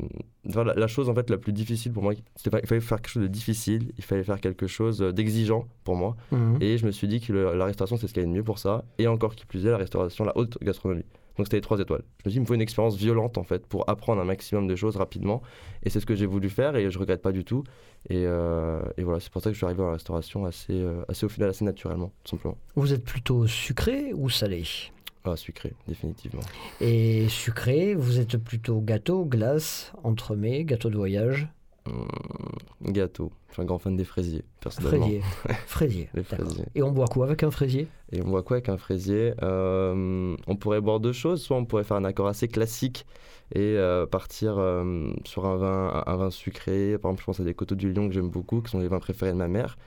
enfin, 0.47 0.63
la, 0.63 0.73
la 0.73 0.87
chose 0.87 1.09
en 1.09 1.15
fait 1.15 1.29
la 1.29 1.37
plus 1.37 1.53
difficile 1.53 1.91
pour 1.91 2.03
moi 2.03 2.13
c'était 2.35 2.49
pas- 2.49 2.59
il 2.61 2.67
fallait 2.67 2.81
faire 2.81 2.97
quelque 3.01 3.11
chose 3.11 3.23
de 3.23 3.27
difficile 3.27 3.91
il 3.97 4.03
fallait 4.03 4.23
faire 4.23 4.39
quelque 4.39 4.67
chose 4.67 4.99
d'exigeant 4.99 5.67
pour 5.83 5.95
moi 5.95 6.15
Mhm. 6.31 6.57
et 6.61 6.77
je 6.77 6.85
me 6.85 6.91
suis 6.91 7.07
dit 7.07 7.19
que 7.19 7.33
le- 7.33 7.53
la 7.55 7.65
restauration, 7.65 7.97
c'est 7.97 8.07
ce 8.07 8.13
qu'il 8.13 8.23
y 8.23 8.25
a 8.25 8.29
de 8.29 8.33
mieux 8.33 8.43
pour 8.43 8.59
ça. 8.59 8.85
Et 8.97 9.07
encore 9.07 9.35
qui 9.35 9.45
plus 9.45 9.65
est, 9.65 9.69
la 9.71 9.77
restauration, 9.77 10.23
la 10.25 10.37
haute 10.37 10.57
gastronomie. 10.61 11.03
Donc 11.37 11.47
c'était 11.47 11.57
les 11.57 11.61
trois 11.61 11.79
étoiles. 11.79 12.03
Je 12.23 12.29
me 12.29 12.29
suis 12.29 12.31
dit, 12.31 12.37
il 12.37 12.41
me 12.41 12.45
faut 12.45 12.53
une 12.53 12.61
expérience 12.61 12.95
violente 12.95 13.37
en 13.39 13.43
fait 13.43 13.65
pour 13.65 13.89
apprendre 13.89 14.21
un 14.21 14.25
maximum 14.25 14.67
de 14.67 14.75
choses 14.75 14.95
rapidement. 14.97 15.41
Et 15.83 15.89
c'est 15.89 15.99
ce 15.99 16.05
que 16.05 16.13
j'ai 16.15 16.27
voulu 16.27 16.47
faire 16.49 16.75
et 16.75 16.91
je 16.91 16.99
regrette 16.99 17.21
pas 17.23 17.31
du 17.31 17.43
tout. 17.43 17.63
Et, 18.09 18.23
euh, 18.27 18.81
et 18.97 19.03
voilà, 19.03 19.19
c'est 19.19 19.31
pour 19.31 19.41
ça 19.41 19.49
que 19.49 19.53
je 19.53 19.57
suis 19.57 19.65
arrivé 19.65 19.81
à 19.81 19.87
la 19.87 19.91
restauration 19.93 20.45
assez, 20.45 20.73
euh, 20.73 21.03
assez 21.09 21.25
au 21.25 21.29
final, 21.29 21.49
assez 21.49 21.65
naturellement, 21.65 22.11
tout 22.23 22.31
simplement. 22.37 22.55
Vous 22.75 22.93
êtes 22.93 23.03
plutôt 23.03 23.47
sucré 23.47 24.13
ou 24.13 24.29
salé? 24.29 24.63
Ah, 25.25 25.37
sucré, 25.37 25.73
définitivement. 25.87 26.41
Et 26.81 27.27
sucré, 27.29 27.95
vous 27.95 28.19
êtes 28.19 28.37
plutôt 28.37 28.81
gâteau, 28.81 29.23
glace, 29.25 29.93
entremets, 30.03 30.65
gâteau 30.65 30.89
de 30.89 30.97
voyage, 30.97 31.47
Hum, 31.85 32.07
gâteau. 32.93 33.31
Je 33.49 33.53
suis 33.53 33.61
un 33.61 33.65
grand 33.65 33.77
fan 33.77 33.97
des 33.97 34.05
fraisiers, 34.05 34.45
personnellement. 34.61 35.01
fraisier. 35.05 35.21
fraisier. 35.67 36.09
Les 36.13 36.21
d'accord. 36.21 36.45
fraisiers. 36.47 36.65
Et 36.75 36.81
on 36.81 36.91
boit 36.91 37.07
quoi 37.07 37.25
avec 37.25 37.43
un 37.43 37.51
fraisier? 37.51 37.87
Et 38.13 38.21
on 38.21 38.29
boit 38.29 38.41
quoi 38.41 38.55
avec 38.57 38.69
un 38.69 38.77
fraisier? 38.77 39.33
Euh, 39.43 40.35
On 40.47 40.55
pourrait 40.55 40.79
boire 40.79 41.01
deux 41.01 41.11
choses. 41.11 41.41
Soit 41.41 41.57
on 41.57 41.65
pourrait 41.65 41.83
faire 41.83 41.97
un 41.97 42.05
accord 42.05 42.27
assez 42.27 42.47
classique 42.47 43.05
et 43.53 43.59
euh, 43.77 44.05
partir 44.05 44.57
euh, 44.57 45.11
sur 45.25 45.45
un 45.45 45.57
vin, 45.57 46.03
un 46.07 46.15
vin 46.15 46.29
sucré. 46.31 46.97
Par 46.97 47.11
exemple, 47.11 47.21
je 47.21 47.25
pense 47.25 47.39
à 47.41 47.43
des 47.43 47.53
coteaux 47.53 47.75
du 47.75 47.91
Lion 47.91 48.07
que 48.07 48.13
j'aime 48.13 48.29
beaucoup, 48.29 48.61
qui 48.61 48.71
sont 48.71 48.79
les 48.79 48.87
vins 48.87 48.99
préférés 48.99 49.33
de 49.33 49.37
ma 49.37 49.49
mère, 49.49 49.77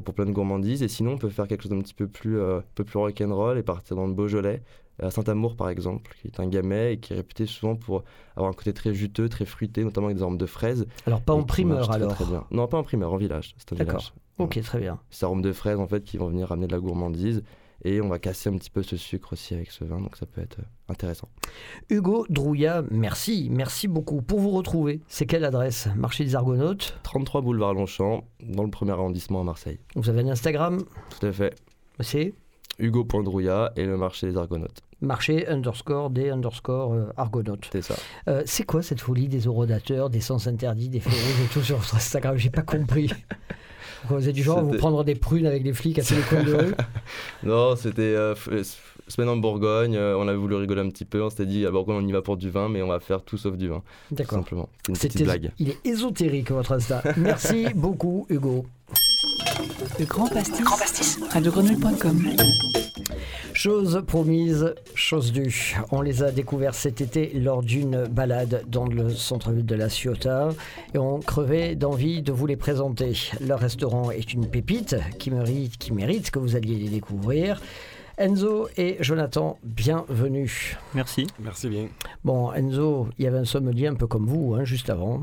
pour 0.00 0.14
plein 0.14 0.26
de 0.26 0.32
gourmandises. 0.32 0.82
Et 0.82 0.88
sinon, 0.88 1.12
on 1.12 1.18
peut 1.18 1.28
faire 1.28 1.46
quelque 1.46 1.62
chose 1.62 1.70
d'un 1.70 1.80
petit 1.80 1.94
peu 1.94 2.06
plus, 2.06 2.38
euh, 2.38 2.60
peu 2.74 2.84
plus 2.84 2.98
rock'n'roll 2.98 3.58
et 3.58 3.62
partir 3.62 3.96
dans 3.96 4.06
le 4.06 4.14
Beaujolais. 4.14 4.62
À 5.02 5.10
Saint-Amour, 5.10 5.56
par 5.56 5.68
exemple, 5.70 6.14
qui 6.22 6.28
est 6.28 6.38
un 6.38 6.46
gamay 6.46 6.92
et 6.94 6.98
qui 6.98 7.12
est 7.12 7.16
réputé 7.16 7.46
souvent 7.46 7.74
pour 7.74 8.04
avoir 8.36 8.50
un 8.50 8.54
côté 8.54 8.72
très 8.72 8.94
juteux, 8.94 9.28
très 9.28 9.44
fruité, 9.44 9.82
notamment 9.82 10.06
avec 10.06 10.18
des 10.18 10.22
arômes 10.22 10.38
de 10.38 10.46
fraises. 10.46 10.86
Alors 11.06 11.20
pas 11.20 11.32
en 11.32 11.42
primeur 11.42 11.88
très, 11.88 11.96
alors 11.96 12.14
très 12.14 12.24
bien. 12.24 12.44
Non, 12.52 12.68
pas 12.68 12.78
en 12.78 12.84
primeur, 12.84 13.12
en 13.12 13.16
village. 13.16 13.56
C'est 13.58 13.72
un 13.72 13.76
D'accord. 13.76 13.98
village. 13.98 14.14
Ok, 14.38 14.60
très 14.62 14.78
bien. 14.78 15.00
ces 15.10 15.24
arômes 15.24 15.42
de 15.42 15.52
fraises 15.52 15.80
en 15.80 15.88
fait 15.88 16.04
qui 16.04 16.16
vont 16.16 16.28
venir 16.28 16.52
amener 16.52 16.68
de 16.68 16.72
la 16.72 16.78
gourmandise 16.78 17.42
et 17.84 18.00
on 18.00 18.08
va 18.08 18.18
casser 18.18 18.48
un 18.48 18.56
petit 18.56 18.70
peu 18.70 18.82
ce 18.82 18.96
sucre 18.96 19.34
aussi 19.34 19.54
avec 19.54 19.70
ce 19.70 19.84
vin 19.84 20.00
donc 20.00 20.16
ça 20.16 20.26
peut 20.26 20.40
être 20.40 20.58
euh, 20.60 20.64
intéressant. 20.92 21.28
Hugo 21.90 22.26
Drouillat, 22.28 22.82
merci, 22.90 23.48
merci 23.50 23.88
beaucoup. 23.88 24.22
Pour 24.22 24.40
vous 24.40 24.50
retrouver, 24.50 25.00
c'est 25.08 25.26
quelle 25.26 25.44
adresse? 25.44 25.88
Marché 25.96 26.24
des 26.24 26.34
Argonautes 26.34 26.98
33 27.02 27.42
boulevard 27.42 27.74
Longchamp 27.74 28.24
dans 28.42 28.64
le 28.64 28.70
premier 28.70 28.92
arrondissement 28.92 29.40
à 29.40 29.44
Marseille. 29.44 29.78
Vous 29.94 30.08
avez 30.08 30.22
un 30.22 30.28
Instagram? 30.28 30.82
Tout 31.18 31.26
à 31.26 31.32
fait. 31.32 31.54
C'est? 32.00 32.34
Hugo.drouillat 32.78 33.72
et 33.76 33.84
le 33.84 33.96
marché 33.96 34.26
des 34.26 34.36
Argonautes. 34.36 34.80
marché 35.00 35.46
underscore 35.48 36.10
des 36.10 36.30
underscore 36.30 36.92
euh, 36.92 37.12
Argonautes. 37.16 37.68
C'est 37.72 37.82
ça. 37.82 37.94
Euh, 38.28 38.42
c'est 38.46 38.64
quoi 38.64 38.82
cette 38.82 39.00
folie 39.00 39.28
des 39.28 39.46
orodateurs, 39.46 40.10
des 40.10 40.20
sens 40.20 40.46
interdits, 40.48 40.88
des 40.88 41.00
feux 41.00 41.10
rouges 41.10 41.44
et 41.44 41.52
tout 41.52 41.60
sur 41.60 41.76
votre 41.76 41.94
Instagram? 41.94 42.36
J'ai 42.36 42.50
pas 42.50 42.62
compris. 42.62 43.12
Vous 44.08 44.28
êtes 44.28 44.34
du 44.34 44.42
genre 44.42 44.58
à 44.58 44.62
vous 44.62 44.74
prendre 44.74 45.02
des 45.04 45.14
prunes 45.14 45.46
avec 45.46 45.62
les 45.64 45.72
flics 45.72 45.98
à 45.98 46.02
tous 46.02 46.14
les 46.14 46.22
coins 46.22 46.42
de 46.42 46.54
rue 46.54 46.74
Non, 47.42 47.74
c'était 47.76 48.02
euh, 48.02 48.34
s- 48.52 48.78
semaine 49.08 49.28
en 49.28 49.36
Bourgogne, 49.36 49.96
euh, 49.96 50.16
on 50.18 50.26
avait 50.28 50.36
voulu 50.36 50.54
rigoler 50.56 50.80
un 50.82 50.88
petit 50.88 51.04
peu, 51.04 51.22
on 51.22 51.30
s'était 51.30 51.46
dit 51.46 51.66
à 51.66 51.70
Bourgogne 51.70 51.96
on 51.96 52.06
y 52.06 52.12
va 52.12 52.22
pour 52.22 52.36
du 52.36 52.50
vin 52.50 52.68
mais 52.68 52.82
on 52.82 52.88
va 52.88 53.00
faire 53.00 53.22
tout 53.22 53.36
sauf 53.38 53.56
du 53.56 53.68
vin. 53.68 53.82
D'accord. 54.10 54.38
simplement. 54.38 54.68
C'est 54.86 54.92
une 54.92 54.96
petite 55.10 55.24
blague. 55.24 55.50
Il 55.58 55.70
est 55.70 55.78
ésotérique 55.86 56.50
votre 56.50 56.72
Insta. 56.72 57.02
Merci 57.16 57.66
beaucoup 57.74 58.26
Hugo. 58.28 58.64
Le 59.98 60.06
Grand 60.06 60.26
Pastis, 60.28 61.20
radiogrenouille.com. 61.30 62.30
Chose 63.52 64.02
promise, 64.06 64.74
chose 64.94 65.32
due. 65.32 65.76
On 65.92 66.00
les 66.00 66.22
a 66.22 66.32
découverts 66.32 66.74
cet 66.74 67.00
été 67.00 67.32
lors 67.34 67.62
d'une 67.62 68.04
balade 68.06 68.64
dans 68.68 68.86
le 68.86 69.10
centre-ville 69.10 69.64
de 69.64 69.74
La 69.74 69.88
Ciotat 69.88 70.50
et 70.94 70.98
on 70.98 71.20
crevait 71.20 71.76
d'envie 71.76 72.22
de 72.22 72.32
vous 72.32 72.46
les 72.46 72.56
présenter. 72.56 73.12
Leur 73.40 73.60
restaurant 73.60 74.10
est 74.10 74.32
une 74.32 74.48
pépite 74.48 74.96
qui 75.18 75.30
mérite, 75.30 75.78
qui 75.78 75.92
mérite 75.92 76.30
que 76.30 76.38
vous 76.38 76.56
alliez 76.56 76.76
les 76.76 76.88
découvrir. 76.88 77.60
Enzo 78.16 78.68
et 78.76 78.96
Jonathan, 79.00 79.58
bienvenue. 79.62 80.76
Merci. 80.94 81.26
Merci 81.38 81.68
bien. 81.68 81.88
Bon, 82.24 82.52
Enzo, 82.52 83.08
il 83.18 83.24
y 83.24 83.28
avait 83.28 83.38
un 83.38 83.44
sommelier 83.44 83.86
un 83.86 83.94
peu 83.94 84.06
comme 84.06 84.26
vous, 84.26 84.54
hein, 84.54 84.64
juste 84.64 84.90
avant. 84.90 85.22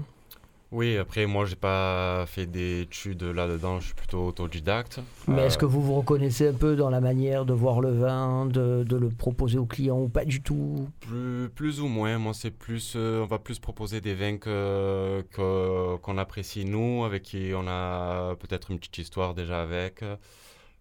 Oui, 0.72 0.98
après, 0.98 1.26
moi, 1.26 1.44
j'ai 1.46 1.58
pas 1.58 2.26
fait 2.28 2.46
d'études 2.46 3.24
là-dedans, 3.24 3.82
je 3.82 3.88
suis 3.88 3.94
plutôt 3.94 4.28
autodidacte. 4.28 5.02
Mais 5.28 5.42
Euh, 5.42 5.48
est-ce 5.48 5.58
que 5.58 5.66
vous 5.66 5.82
vous 5.82 5.96
reconnaissez 5.96 6.48
un 6.48 6.54
peu 6.54 6.78
dans 6.78 6.90
la 6.90 7.02
manière 7.02 7.44
de 7.44 7.52
voir 7.54 7.82
le 7.82 7.92
vin, 7.92 8.46
de, 8.46 8.86
de 8.88 8.96
le 8.96 9.10
proposer 9.10 9.58
aux 9.58 9.66
clients 9.66 10.00
ou 10.00 10.08
pas 10.08 10.24
du 10.24 10.42
tout? 10.42 10.88
Plus, 11.02 11.50
plus 11.54 11.82
ou 11.82 11.88
moins, 11.88 12.18
moi, 12.20 12.34
c'est 12.34 12.52
plus. 12.52 12.94
euh, 12.96 13.22
on 13.22 13.26
va 13.26 13.38
plus 13.38 13.60
proposer 13.60 14.00
des 14.00 14.14
vins 14.16 14.38
que- 14.38 15.26
que- 15.32 15.98
qu'on 15.98 16.18
apprécie, 16.18 16.64
nous, 16.64 17.04
avec 17.04 17.24
qui 17.24 17.52
on 17.54 17.68
a 17.68 18.36
peut-être 18.38 18.72
une 18.72 18.80
petite 18.80 18.98
histoire 19.00 19.34
déjà 19.34 19.62
avec. 19.62 20.06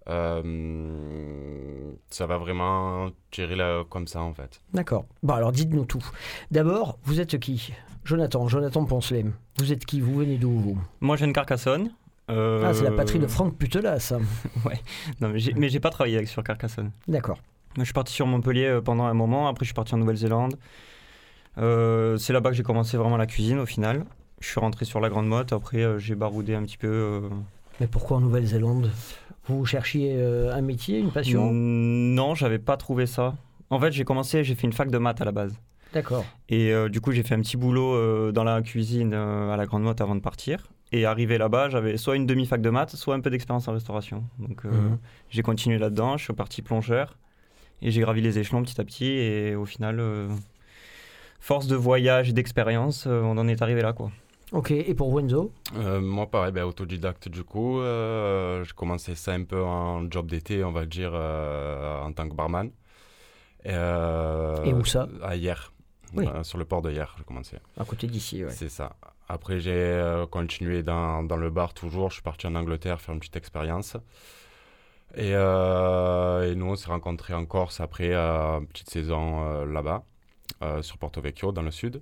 Euh, 0.09 1.93
ça 2.11 2.27
va 2.27 2.39
vraiment 2.39 3.11
tirer 3.33 3.57
là, 3.57 3.83
comme 3.91 4.07
ça, 4.07 4.23
en 4.23 4.33
fait. 4.35 4.61
D'accord. 4.73 5.05
Bon, 5.25 5.35
alors 5.35 5.51
dites-nous 5.53 5.85
tout. 5.85 6.05
D'abord, 6.53 6.99
vous 7.05 7.21
êtes 7.21 7.39
qui? 7.41 7.73
Jonathan, 8.11 8.49
Jonathan 8.49 8.85
Poncelet. 8.87 9.25
Vous 9.61 9.73
êtes 9.73 9.85
qui? 9.87 10.01
Vous 10.01 10.17
venez 10.17 10.37
d'où 10.37 10.51
vous? 10.51 10.77
Moi, 11.01 11.15
je 11.15 11.21
viens 11.21 11.29
de 11.29 11.33
Carcassonne. 11.33 11.91
Euh, 12.29 12.65
Ah, 12.67 12.75
c'est 12.75 12.83
la 12.83 12.91
patrie 12.91 13.21
de 13.21 13.29
Franck 13.29 13.57
Putela, 13.57 14.01
ça. 14.01 14.19
Non, 15.21 15.29
mais 15.29 15.39
j'ai, 15.69 15.79
pas 15.79 15.91
travaillé 15.91 16.17
avec, 16.17 16.27
sur 16.29 16.43
Carcassonne. 16.43 16.91
D'accord. 17.07 17.39
Je 17.79 17.85
suis 17.85 17.93
parti 17.93 18.13
sur 18.13 18.27
Montpellier 18.27 18.67
euh, 18.67 18.81
pendant 18.81 19.05
un 19.05 19.15
moment. 19.15 19.47
Après, 19.47 19.65
je 19.65 19.69
suis 19.69 19.75
parti 19.75 19.95
en 19.95 19.99
Nouvelle-Zélande. 19.99 20.57
Euh, 21.59 22.17
c'est 22.17 22.33
là-bas 22.33 22.51
que 22.51 22.57
j'ai 22.57 22.65
commencé 22.65 22.97
vraiment 22.97 23.17
la 23.17 23.27
cuisine 23.27 23.61
au 23.61 23.67
final. 23.67 24.05
Je 24.41 24.49
suis 24.49 24.59
rentré 24.59 24.85
sur 24.85 24.99
la 24.99 25.09
Grande 25.09 25.29
Motte. 25.29 25.53
Après, 25.53 25.85
euh, 25.85 26.01
j'ai 26.01 26.17
baroudé 26.17 26.57
un 26.57 26.63
petit 26.65 26.79
peu. 26.79 26.89
euh, 26.89 27.21
Mais 27.79 27.87
pourquoi 27.87 28.17
en 28.17 28.21
Nouvelle-Zélande? 28.23 28.91
Vous 29.47 29.65
cherchiez 29.67 30.21
un 30.21 30.61
métier, 30.63 30.99
une 30.99 31.13
passion? 31.13 31.51
Non, 31.53 32.35
j'avais 32.35 32.59
pas 32.59 32.77
trouvé 32.77 33.07
ça. 33.07 33.35
En 33.71 33.79
fait, 33.79 33.93
j'ai 33.93 34.05
commencé, 34.05 34.43
j'ai 34.43 34.57
fait 34.57 34.67
une 34.67 34.73
fac 34.73 34.91
de 34.91 34.99
maths 34.99 35.21
à 35.21 35.25
la 35.25 35.33
base. 35.33 35.55
D'accord. 35.93 36.25
Et 36.49 36.73
euh, 36.73 36.89
du 36.89 37.01
coup, 37.01 37.13
j'ai 37.13 37.23
fait 37.23 37.35
un 37.35 37.41
petit 37.41 37.57
boulot 37.57 37.95
euh, 37.95 38.33
dans 38.33 38.45
la 38.45 38.63
cuisine 38.63 39.13
euh, 39.15 39.53
à 39.53 39.57
la 39.57 39.67
Grande 39.67 39.83
Motte 39.83 40.01
avant 40.01 40.15
de 40.15 40.21
partir. 40.21 40.69
Et 40.93 41.05
arrivé 41.05 41.39
là-bas, 41.39 41.69
j'avais 41.69 41.97
soit 41.97 42.17
une 42.17 42.27
demi-fac 42.27 42.61
de 42.61 42.71
maths, 42.71 42.97
soit 42.97 43.15
un 43.15 43.21
peu 43.21 43.31
d'expérience 43.31 43.69
en 43.69 43.73
restauration. 43.73 44.25
Donc, 44.39 44.65
euh, 44.65 44.71
Mhm. 44.71 44.99
j'ai 45.31 45.43
continué 45.43 45.79
là-dedans. 45.79 46.17
Je 46.17 46.25
suis 46.25 46.33
parti 46.33 46.63
plongeur. 46.63 47.17
Et 47.83 47.91
j'ai 47.91 48.01
gravi 48.01 48.21
les 48.21 48.39
échelons 48.39 48.63
petit 48.63 48.81
à 48.81 48.85
petit. 48.85 49.07
Et 49.07 49.55
au 49.55 49.65
final, 49.65 50.01
euh, 50.01 50.29
force 51.41 51.67
de 51.67 51.77
voyage 51.77 52.29
et 52.31 52.33
d'expérience, 52.33 53.07
euh, 53.07 53.21
on 53.23 53.39
en 53.39 53.49
est 53.49 53.63
arrivé 53.63 53.83
là, 53.83 53.93
quoi. 53.93 54.11
Ok, 54.53 54.73
et 54.73 54.95
pour 54.95 55.13
Wenzo? 55.13 55.53
Euh, 55.77 56.01
moi, 56.01 56.29
pareil, 56.29 56.51
ben, 56.53 56.65
autodidacte 56.65 57.29
du 57.29 57.45
coup. 57.45 57.81
Euh, 57.81 58.65
j'ai 58.65 58.73
commencé 58.75 59.15
ça 59.15 59.33
un 59.33 59.45
peu 59.45 59.63
en 59.63 60.11
job 60.11 60.27
d'été, 60.27 60.65
on 60.65 60.73
va 60.73 60.87
dire, 60.87 61.13
euh, 61.15 62.01
en 62.03 62.13
tant 62.13 62.29
que 62.29 62.35
barman. 62.35 62.67
Et, 63.65 63.69
euh, 63.71 64.65
Et 64.65 64.75
où 64.75 64.85
ça? 64.85 65.07
À 65.23 65.37
Hier. 65.37 65.73
Oui. 66.15 66.27
Euh, 66.27 66.43
sur 66.43 66.59
le 66.59 66.65
port 66.65 66.83
de 66.83 66.91
Hier, 66.91 67.15
j'ai 67.19 67.25
commencé. 67.25 67.57
À 67.79 67.85
côté 67.85 68.07
d'ici, 68.07 68.45
ouais. 68.45 68.51
C'est 68.51 68.69
ça. 68.69 68.97
Après, 69.29 69.61
j'ai 69.61 69.71
euh, 69.73 70.27
continué 70.27 70.83
dans, 70.83 71.23
dans 71.23 71.37
le 71.37 71.51
bar 71.51 71.73
toujours. 71.73 72.09
Je 72.11 72.15
suis 72.15 72.23
parti 72.23 72.47
en 72.47 72.55
Angleterre 72.55 73.01
faire 73.01 73.15
une 73.15 73.21
petite 73.21 73.37
expérience. 73.37 73.97
Et, 75.15 75.33
euh, 75.35 76.51
et 76.51 76.55
nous, 76.55 76.67
on 76.67 76.77
s'est 76.77 76.89
rencontrés 76.91 77.35
en 77.35 77.45
Corse 77.45 77.81
après 77.81 78.11
euh, 78.13 78.59
une 78.61 78.67
petite 78.67 78.91
saison 78.91 79.43
euh, 79.45 79.67
là-bas, 79.67 80.05
euh, 80.63 80.83
sur 80.83 80.99
Porto 80.99 81.21
Vecchio, 81.21 81.53
dans 81.53 81.63
le 81.63 81.71
sud. 81.71 82.01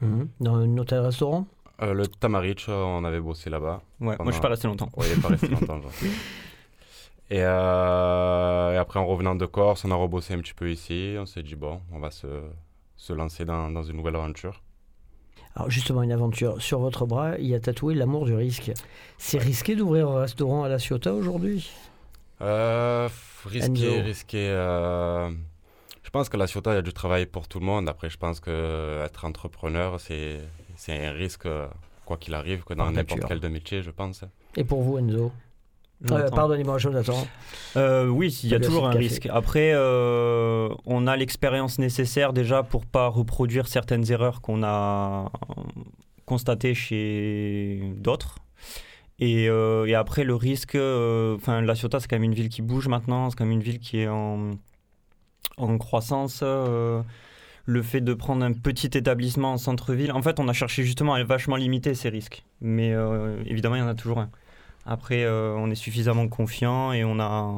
Mhm. 0.00 0.28
Dans 0.40 0.54
un 0.56 0.78
hôtel-restaurant 0.78 1.46
Euh, 1.82 1.92
le 1.94 2.06
Tamarich, 2.06 2.66
euh, 2.68 2.72
on 2.82 3.04
avait 3.04 3.20
bossé 3.20 3.50
là-bas. 3.50 3.82
Ouais, 4.00 4.16
moi, 4.18 4.26
je 4.26 4.32
suis 4.32 4.40
pas 4.40 4.48
resté 4.48 4.66
longtemps. 4.68 4.90
Oui, 4.96 5.06
il 5.10 5.16
n'est 5.16 5.22
pas 5.22 5.28
resté 5.28 5.48
longtemps. 5.48 5.80
genre. 5.80 5.90
Et, 7.32 7.44
euh, 7.44 8.72
et 8.74 8.76
après, 8.76 8.98
en 8.98 9.06
revenant 9.06 9.36
de 9.36 9.46
Corse, 9.46 9.84
on 9.84 9.92
a 9.92 9.94
rebossé 9.94 10.34
un 10.34 10.40
petit 10.40 10.52
peu 10.52 10.68
ici. 10.68 11.14
On 11.16 11.26
s'est 11.26 11.44
dit, 11.44 11.54
bon, 11.54 11.80
on 11.92 12.00
va 12.00 12.10
se, 12.10 12.26
se 13.00 13.14
lancer 13.14 13.46
dans, 13.46 13.70
dans 13.70 13.82
une 13.82 13.96
nouvelle 13.96 14.16
aventure. 14.16 14.62
Alors 15.56 15.70
justement, 15.70 16.02
une 16.02 16.12
aventure. 16.12 16.60
Sur 16.60 16.80
votre 16.80 17.06
bras, 17.06 17.38
il 17.38 17.46
y 17.46 17.54
a 17.54 17.60
tatoué 17.60 17.94
l'amour 17.94 18.26
du 18.26 18.34
risque. 18.34 18.72
C'est 19.16 19.38
risqué 19.38 19.74
d'ouvrir 19.74 20.10
un 20.10 20.20
restaurant 20.20 20.64
à 20.64 20.68
la 20.68 20.78
Ciotat 20.78 21.14
aujourd'hui? 21.14 21.70
Euh, 22.42 23.08
risqué, 23.46 24.02
risqué. 24.02 24.48
euh, 24.50 25.30
je 26.02 26.10
pense 26.10 26.28
que 26.28 26.36
la 26.36 26.46
Ciotat, 26.46 26.72
il 26.72 26.74
y 26.74 26.78
a 26.78 26.82
du 26.82 26.92
travail 26.92 27.24
pour 27.24 27.48
tout 27.48 27.58
le 27.58 27.64
monde. 27.64 27.88
Après, 27.88 28.10
je 28.10 28.18
pense 28.18 28.38
que 28.38 29.02
être 29.02 29.24
entrepreneur, 29.24 29.98
c'est 29.98 30.42
un 30.88 31.12
risque, 31.12 31.48
quoi 32.04 32.18
qu'il 32.18 32.34
arrive, 32.34 32.64
que 32.64 32.74
dans 32.74 32.90
n'importe 32.90 33.24
quel 33.26 33.40
de 33.40 33.48
métier, 33.48 33.82
je 33.82 33.90
pense. 33.90 34.24
Et 34.56 34.64
pour 34.64 34.82
vous, 34.82 34.98
Enzo? 34.98 35.32
Euh. 36.10 36.28
Pardonnez-moi, 36.30 36.78
Jonathan. 36.78 37.26
Euh, 37.76 38.06
oui, 38.06 38.38
il 38.42 38.50
y 38.50 38.54
a 38.54 38.60
toujours 38.60 38.86
un 38.86 38.92
Café. 38.92 39.04
risque. 39.04 39.28
Après, 39.30 39.72
euh, 39.74 40.68
on 40.86 41.06
a 41.06 41.16
l'expérience 41.16 41.78
nécessaire 41.78 42.32
déjà 42.32 42.62
pour 42.62 42.86
pas 42.86 43.08
reproduire 43.08 43.68
certaines 43.68 44.10
erreurs 44.10 44.40
qu'on 44.40 44.62
a 44.62 45.30
constatées 46.24 46.74
chez 46.74 47.82
d'autres. 47.96 48.36
Et, 49.18 49.48
euh, 49.50 49.84
et 49.86 49.94
après, 49.94 50.24
le 50.24 50.34
risque, 50.34 50.74
euh, 50.74 51.36
enfin, 51.36 51.60
La 51.60 51.74
Ciotat, 51.74 52.00
c'est 52.00 52.08
quand 52.08 52.16
même 52.16 52.22
une 52.24 52.34
ville 52.34 52.48
qui 52.48 52.62
bouge 52.62 52.88
maintenant, 52.88 53.28
c'est 53.28 53.36
quand 53.36 53.44
même 53.44 53.52
une 53.52 53.62
ville 53.62 53.78
qui 53.78 53.98
est 54.00 54.08
en, 54.08 54.52
en 55.58 55.76
croissance. 55.78 56.42
le 57.66 57.82
fait 57.82 58.00
de 58.00 58.14
prendre 58.14 58.42
un 58.44 58.52
petit 58.52 58.90
établissement 58.96 59.52
en 59.52 59.58
centre-ville, 59.58 60.12
en 60.12 60.22
fait, 60.22 60.40
on 60.40 60.48
a 60.48 60.52
cherché 60.54 60.82
justement 60.82 61.12
à 61.14 61.22
vachement 61.24 61.56
limiter 61.56 61.94
ces 61.94 62.08
risques. 62.08 62.42
Mais 62.62 62.92
euh, 62.94 63.36
évidemment, 63.46 63.76
il 63.76 63.80
y 63.80 63.82
en 63.82 63.88
a 63.88 63.94
toujours 63.94 64.18
un. 64.18 64.30
Après, 64.86 65.24
euh, 65.24 65.54
on 65.56 65.70
est 65.70 65.74
suffisamment 65.74 66.26
confiant 66.28 66.92
et 66.92 67.04
on 67.04 67.18
a, 67.20 67.54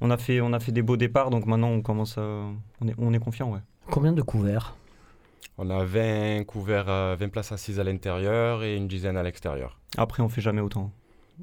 on 0.00 0.10
a 0.10 0.16
fait, 0.16 0.40
on 0.40 0.52
a 0.52 0.60
fait 0.60 0.72
des 0.72 0.82
beaux 0.82 0.96
départs, 0.96 1.30
donc 1.30 1.46
maintenant 1.46 1.68
on 1.68 1.80
commence 1.82 2.18
à, 2.18 2.22
on 2.22 2.88
est, 2.88 2.94
on 2.98 3.12
est 3.12 3.18
confiant, 3.18 3.52
ouais. 3.52 3.60
Combien 3.90 4.12
de 4.12 4.22
couverts? 4.22 4.74
On 5.58 5.68
a 5.70 5.84
20 5.84 6.44
couverts, 6.44 6.86
euh, 6.88 7.16
20 7.18 7.28
places 7.28 7.52
assises 7.52 7.78
à 7.80 7.84
l'intérieur 7.84 8.62
et 8.62 8.76
une 8.76 8.88
dizaine 8.88 9.16
à 9.16 9.22
l'extérieur. 9.22 9.78
Après, 9.98 10.22
on 10.22 10.28
fait 10.28 10.40
jamais 10.40 10.60
autant. 10.60 10.90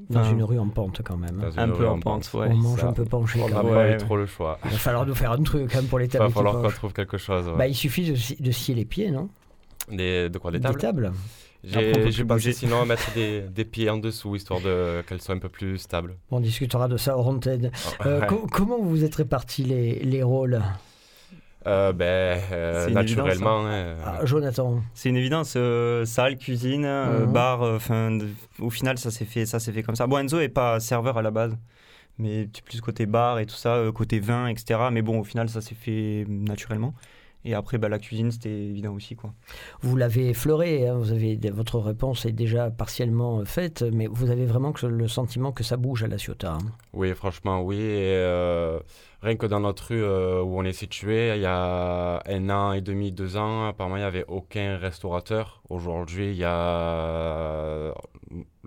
Dans 0.09 0.19
Enfin, 0.21 0.31
une 0.31 0.43
rue 0.43 0.59
en 0.59 0.67
pente 0.69 1.01
quand 1.03 1.17
même. 1.17 1.37
Dans 1.37 1.57
Un 1.59 1.69
peu 1.69 1.87
en 1.87 1.99
pente, 1.99 2.29
ouais. 2.35 2.49
On 2.51 2.55
mange 2.57 2.79
ça. 2.81 2.89
un 2.89 2.93
peu 2.93 3.05
penché 3.05 3.41
On 3.41 3.49
n'a 3.49 3.55
pas 3.55 3.63
Ouais. 3.63 3.93
eu 3.95 3.97
trop 3.97 4.15
le 4.17 4.27
choix. 4.27 4.59
Il 4.65 4.71
va 4.71 4.77
falloir 4.77 5.05
nous 5.07 5.15
faire 5.15 5.31
un 5.31 5.41
truc 5.41 5.71
quand 5.71 5.77
même 5.79 5.87
pour 5.87 5.97
les 5.99 6.05
Il 6.07 6.09
tables 6.09 6.23
va 6.25 6.27
qui 6.29 6.33
falloir 6.35 6.61
qu'on 6.61 6.69
trouve 6.69 6.93
quelque 6.93 7.17
chose. 7.17 7.47
ouais. 7.47 7.57
Bah, 7.57 7.67
il 7.67 7.73
suffit 7.75 8.09
de, 8.11 8.15
sci- 8.15 8.39
de 8.41 8.51
scier 8.51 8.75
les 8.75 8.85
pieds, 8.85 9.09
non? 9.09 9.29
Des- 9.91 10.29
de 10.29 10.37
quoi 10.37 10.51
Des 10.51 10.59
Des 10.59 10.73
tables 10.75 11.11
J'ai 11.63 12.23
bouger. 12.23 12.53
sinon 12.53 12.81
à 12.81 12.85
mettre 12.85 13.11
des, 13.13 13.41
des 13.41 13.65
pieds 13.65 13.89
en 13.89 13.97
dessous, 13.97 14.35
histoire 14.35 14.61
de- 14.61 15.01
qu'elles 15.07 15.21
soient 15.21 15.35
un 15.35 15.39
peu 15.39 15.49
plus 15.49 15.77
stables. 15.77 16.15
On 16.31 16.39
discutera 16.39 16.87
de 16.87 16.97
ça 16.97 17.17
hors 17.17 17.27
antenne. 17.27 17.71
Euh, 18.05 18.21
Ouais. 18.21 18.27
co- 18.27 18.47
comment 18.51 18.77
vous 18.79 18.89
vous 18.89 19.03
êtes 19.03 19.15
répartis 19.15 19.63
les, 19.63 19.99
les 19.99 20.23
rôles? 20.23 20.61
Euh, 21.65 21.91
ben, 21.91 22.05
euh, 22.51 22.85
évidence, 22.87 22.95
naturellement. 22.95 23.65
hein. 23.67 23.95
Ah, 24.05 24.19
Jonathan 24.25 24.81
C'est 24.93 25.09
une 25.09 25.17
évidence. 25.17 25.55
euh, 25.57 26.05
salle, 26.05 26.37
cuisine, 26.37 26.85
euh, 26.85 27.25
Mhm. 27.25 27.33
bar. 27.33 27.61
euh, 27.63 27.75
Enfin, 27.75 28.17
au 28.59 28.69
final, 28.69 28.97
ça 28.97 29.11
s'est 29.11 29.25
fait, 29.25 29.45
ça 29.45 29.59
s'est 29.59 29.73
fait 29.73 29.83
comme 29.83 29.95
ça. 29.95 30.07
Bon, 30.07 30.17
Enzo 30.17 30.39
est 30.39 30.47
pas 30.49 30.79
serveur 30.79 31.17
à 31.17 31.21
la 31.21 31.31
base, 31.31 31.57
mais 32.19 32.47
plus 32.65 32.79
côté 32.79 33.05
bar 33.05 33.39
et 33.39 33.45
tout 33.45 33.55
ça, 33.55 33.75
euh, 33.75 33.91
côté 33.91 34.19
vin, 34.21 34.47
etc. 34.47 34.79
Mais 34.93 35.01
bon, 35.01 35.19
au 35.19 35.23
final, 35.25 35.49
ça 35.49 35.59
s'est 35.59 35.75
fait 35.75 36.23
naturellement. 36.29 36.93
Et 37.47 37.53
après, 37.53 37.77
bah, 37.77 37.87
la 37.87 37.97
cuisine, 37.97 38.29
c'était 38.29 38.51
évident 38.51 38.93
aussi, 38.93 39.15
quoi. 39.15 39.31
Vous 39.79 39.95
l'avez 39.95 40.31
effleuré, 40.31 40.85
hein, 40.85 40.95
vous 40.95 41.13
avez, 41.13 41.39
votre 41.49 41.79
réponse 41.79 42.25
est 42.25 42.33
déjà 42.33 42.69
partiellement 42.69 43.39
euh, 43.39 43.45
faite, 43.45 43.85
mais 43.93 44.07
vous 44.07 44.31
avez 44.31 44.45
vraiment 44.45 44.73
que 44.73 44.85
le 44.85 45.07
sentiment 45.07 45.53
que 45.53 45.63
ça 45.63 45.77
bouge 45.77 46.03
à 46.03 46.07
la 46.07 46.17
Ciotat. 46.17 46.55
hein? 46.55 46.71
Oui, 46.91 47.13
franchement, 47.15 47.61
oui. 47.61 47.77
Et, 47.77 48.15
euh, 48.17 48.79
rien 49.21 49.37
que 49.37 49.45
dans 49.45 49.61
notre 49.61 49.87
rue 49.87 50.03
euh, 50.03 50.41
où 50.41 50.59
on 50.59 50.65
est 50.65 50.73
situé, 50.73 51.35
il 51.35 51.41
y 51.41 51.45
a 51.45 52.21
un 52.25 52.49
an 52.49 52.73
et 52.73 52.81
demi, 52.81 53.13
deux 53.13 53.37
ans, 53.37 53.67
apparemment, 53.69 53.95
il 53.95 54.01
n'y 54.01 54.05
avait 54.05 54.25
aucun 54.27 54.75
restaurateur. 54.75 55.61
Aujourd'hui, 55.69 56.31
il 56.31 56.37
y 56.37 56.43
a 56.43 57.93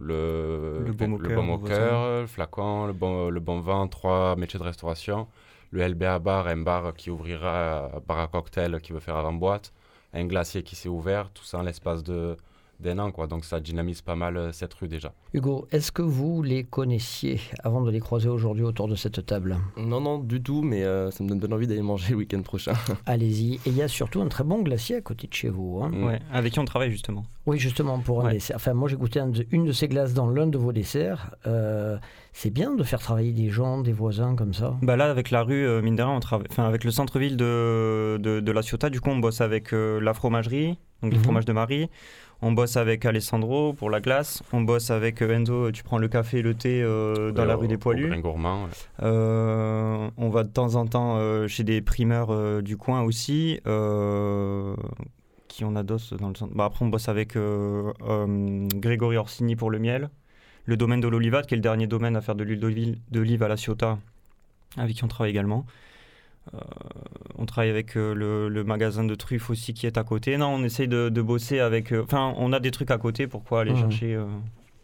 le, 0.01 0.85
Le 0.87 0.91
au 0.91 1.19
le 1.19 1.39
au 1.39 1.59
Cœur, 1.59 2.21
le 2.23 2.27
flacon, 2.27 2.87
le 2.87 2.95
bon, 2.95 3.29
le 3.29 3.41
bon 3.41 3.61
vin, 3.61 3.87
trois 3.89 4.37
métiers 4.37 4.59
de 4.59 4.65
restauration. 4.65 5.27
Le 5.71 5.87
LBA 5.87 6.19
Bar, 6.19 6.49
un 6.49 6.59
bar 6.59 6.95
qui 6.95 7.11
ouvrira, 7.11 8.01
bar 8.07 8.19
à 8.21 8.29
cocktail 8.29 8.81
qui 8.81 8.93
veut 8.93 9.01
faire 9.01 9.17
avant-boîte. 9.17 9.73
Un 10.13 10.27
glacier 10.27 10.63
qui 10.63 10.75
s'est 10.77 10.89
ouvert, 10.89 11.31
tout 11.33 11.45
ça 11.45 11.59
en 11.59 11.63
l'espace 11.63 12.03
de 12.03 12.37
d'un 12.81 12.99
an, 12.99 13.11
quoi. 13.13 13.27
Donc 13.27 13.45
ça 13.45 13.61
dynamise 13.61 14.01
pas 14.03 14.17
mal 14.17 14.37
euh, 14.37 14.53
cette 14.53 14.75
rue 14.75 14.89
déjà. 14.89 15.13
Hugo, 15.35 15.67
est-ce 15.71 15.93
que 15.93 16.03
vous 16.03 16.43
les 16.43 16.65
connaissiez 16.65 17.41
avant 17.63 17.83
de 17.83 17.91
les 17.91 18.01
croiser 18.01 18.29
aujourd'hui 18.29 18.65
autour 18.65 18.89
de 18.89 18.95
cette 18.95 19.25
table? 19.27 19.57
Non, 19.77 20.01
non, 20.01 20.19
du 20.19 20.43
tout, 20.43 20.63
mais 20.63 20.83
euh, 20.85 21.11
ça 21.11 21.23
me 21.25 21.29
donne 21.29 21.39
bien 21.39 21.53
envie 21.53 21.67
d'aller 21.67 21.83
manger 21.83 22.11
le 22.13 22.17
week-end 22.19 22.43
prochain. 22.43 22.73
Allez-y. 23.07 23.55
Et 23.55 23.61
il 23.67 23.77
y 23.77 23.83
a 23.83 23.89
surtout 23.89 24.21
un 24.21 24.29
très 24.29 24.45
bon 24.45 24.63
glacier 24.63 24.97
à 24.97 25.01
côté 25.01 25.27
de 25.27 25.35
chez 25.35 25.49
vous. 25.49 25.81
hein. 25.83 25.91
Mm. 25.91 26.05
Ouais, 26.05 26.19
avec 26.33 26.53
qui 26.53 26.59
on 26.59 26.65
travaille 26.65 26.91
justement. 26.91 27.25
Oui, 27.47 27.59
justement, 27.59 27.99
pour 27.99 28.21
un 28.23 28.27
Ouais. 28.27 28.33
dessert. 28.35 28.57
Enfin, 28.57 28.75
moi, 28.75 28.89
j'ai 28.89 28.97
goûté 28.97 29.19
un 29.21 29.29
de- 29.29 29.47
une 29.51 29.65
de 29.65 29.73
ces 29.73 29.89
glaces 29.89 30.15
dans 30.15 30.29
l'un 30.29 30.47
de 30.47 30.59
vos 30.59 30.73
desserts. 30.73 31.35
Euh, 31.47 31.99
c'est 32.33 32.51
bien 32.51 32.75
de 32.75 32.83
faire 32.85 33.01
travailler 33.01 33.33
des 33.33 33.49
gens, 33.51 33.81
des 33.81 33.93
voisins 33.93 34.37
comme 34.37 34.55
ça. 34.55 34.77
Bah 34.83 34.97
là, 34.97 35.11
avec 35.11 35.31
la 35.31 35.43
rue, 35.43 35.67
euh, 35.67 35.83
mine 35.83 35.97
de 35.97 36.03
rien, 36.03 36.13
on 36.13 36.21
travaille. 36.21 36.47
Enfin, 36.51 36.65
avec 36.65 36.85
le 36.85 36.91
centre-ville 36.91 37.37
de, 37.37 38.19
de, 38.21 38.41
de 38.41 38.53
la 38.53 38.63
Ciotat, 38.63 38.91
du 38.91 39.01
coup, 39.01 39.11
on 39.11 39.19
bosse 39.19 39.41
avec 39.41 39.73
euh, 39.73 40.01
la 40.01 40.15
fromagerie, 40.15 40.79
donc 41.03 41.13
les 41.13 41.19
Mhm. 41.19 41.25
fromages 41.25 41.45
de 41.45 41.53
Marie. 41.53 41.89
On 42.43 42.53
bosse 42.53 42.79
avec 42.79 43.05
Alessandro 43.05 43.75
pour 43.75 43.91
la 43.91 44.01
glace. 44.01 44.43
On 44.55 44.63
bosse 44.63 44.91
avec 44.91 45.21
euh, 45.21 45.35
Enzo, 45.35 45.71
tu 45.73 45.83
prends 45.83 45.99
le 45.99 46.09
café 46.09 46.39
et 46.39 46.43
le 46.43 46.55
thé 46.55 46.81
euh, 46.83 47.33
dans 47.33 47.43
Ouais, 47.43 47.49
la 47.49 47.57
rue 47.57 47.69
des 47.69 47.77
Poilus. 47.77 48.17
Gourmand, 48.23 48.65
ouais. 48.65 48.71
Euh, 49.03 50.09
on 50.17 50.29
va 50.31 50.45
de 50.45 50.49
temps 50.49 50.75
en 50.77 50.87
temps 50.87 51.17
euh, 51.19 51.49
chez 51.49 51.65
des 51.65 51.83
primeurs 51.83 52.31
euh, 52.31 52.63
du 52.63 52.77
coin 52.79 53.03
aussi. 53.03 53.61
euh, 53.67 54.75
qui 55.49 55.65
on 55.65 55.75
a 55.77 55.83
d'autres 55.83 56.17
dans 56.17 56.29
le 56.29 56.35
centre. 56.35 56.55
Bah, 56.55 56.65
après, 56.67 56.85
on 56.85 56.89
bosse 56.89 57.09
avec 57.09 57.37
euh, 57.37 57.93
euh, 58.09 58.67
Grégory 58.77 59.17
Orsini 59.17 59.57
pour 59.57 59.69
le 59.71 59.79
miel. 59.79 60.09
Le 60.65 60.77
domaine 60.77 61.01
de 61.01 61.09
l'Olivade, 61.09 61.47
qui 61.47 61.55
est 61.55 61.57
le 61.57 61.63
dernier 61.63 61.87
domaine 61.89 62.15
à 62.17 62.21
faire 62.21 62.37
de 62.37 62.45
l'huile 62.45 62.61
d'olive- 62.61 62.97
d'olive 63.11 63.43
à 63.43 63.49
la 63.49 63.57
Ciotat, 63.57 63.99
avec 64.77 64.95
qui 64.95 65.05
on 65.05 65.09
travaille 65.09 65.31
également. 65.33 65.67
Euh, 66.55 66.59
on 67.37 67.47
travaille 67.47 67.71
avec 67.71 67.97
euh, 67.97 68.15
le, 68.15 68.49
le 68.49 68.65
magasin 68.65 69.05
de 69.05 69.15
truffes 69.15 69.51
aussi 69.51 69.75
qui 69.75 69.87
est 69.87 69.99
à 69.99 70.05
côté. 70.05 70.37
Non, 70.37 70.49
on 70.49 70.65
essaye 70.65 70.89
de, 70.89 71.09
de 71.09 71.23
bosser 71.23 71.61
avec. 71.61 71.93
euh, 71.93 72.03
Enfin, 72.03 72.35
on 72.39 72.53
a 72.53 72.61
des 72.61 72.71
trucs 72.71 72.91
à 72.91 72.99
côté. 72.99 73.27
Pourquoi 73.27 73.61
aller 73.61 73.73
Mhm. 73.73 73.79
chercher 73.81 74.15
euh, 74.15 74.25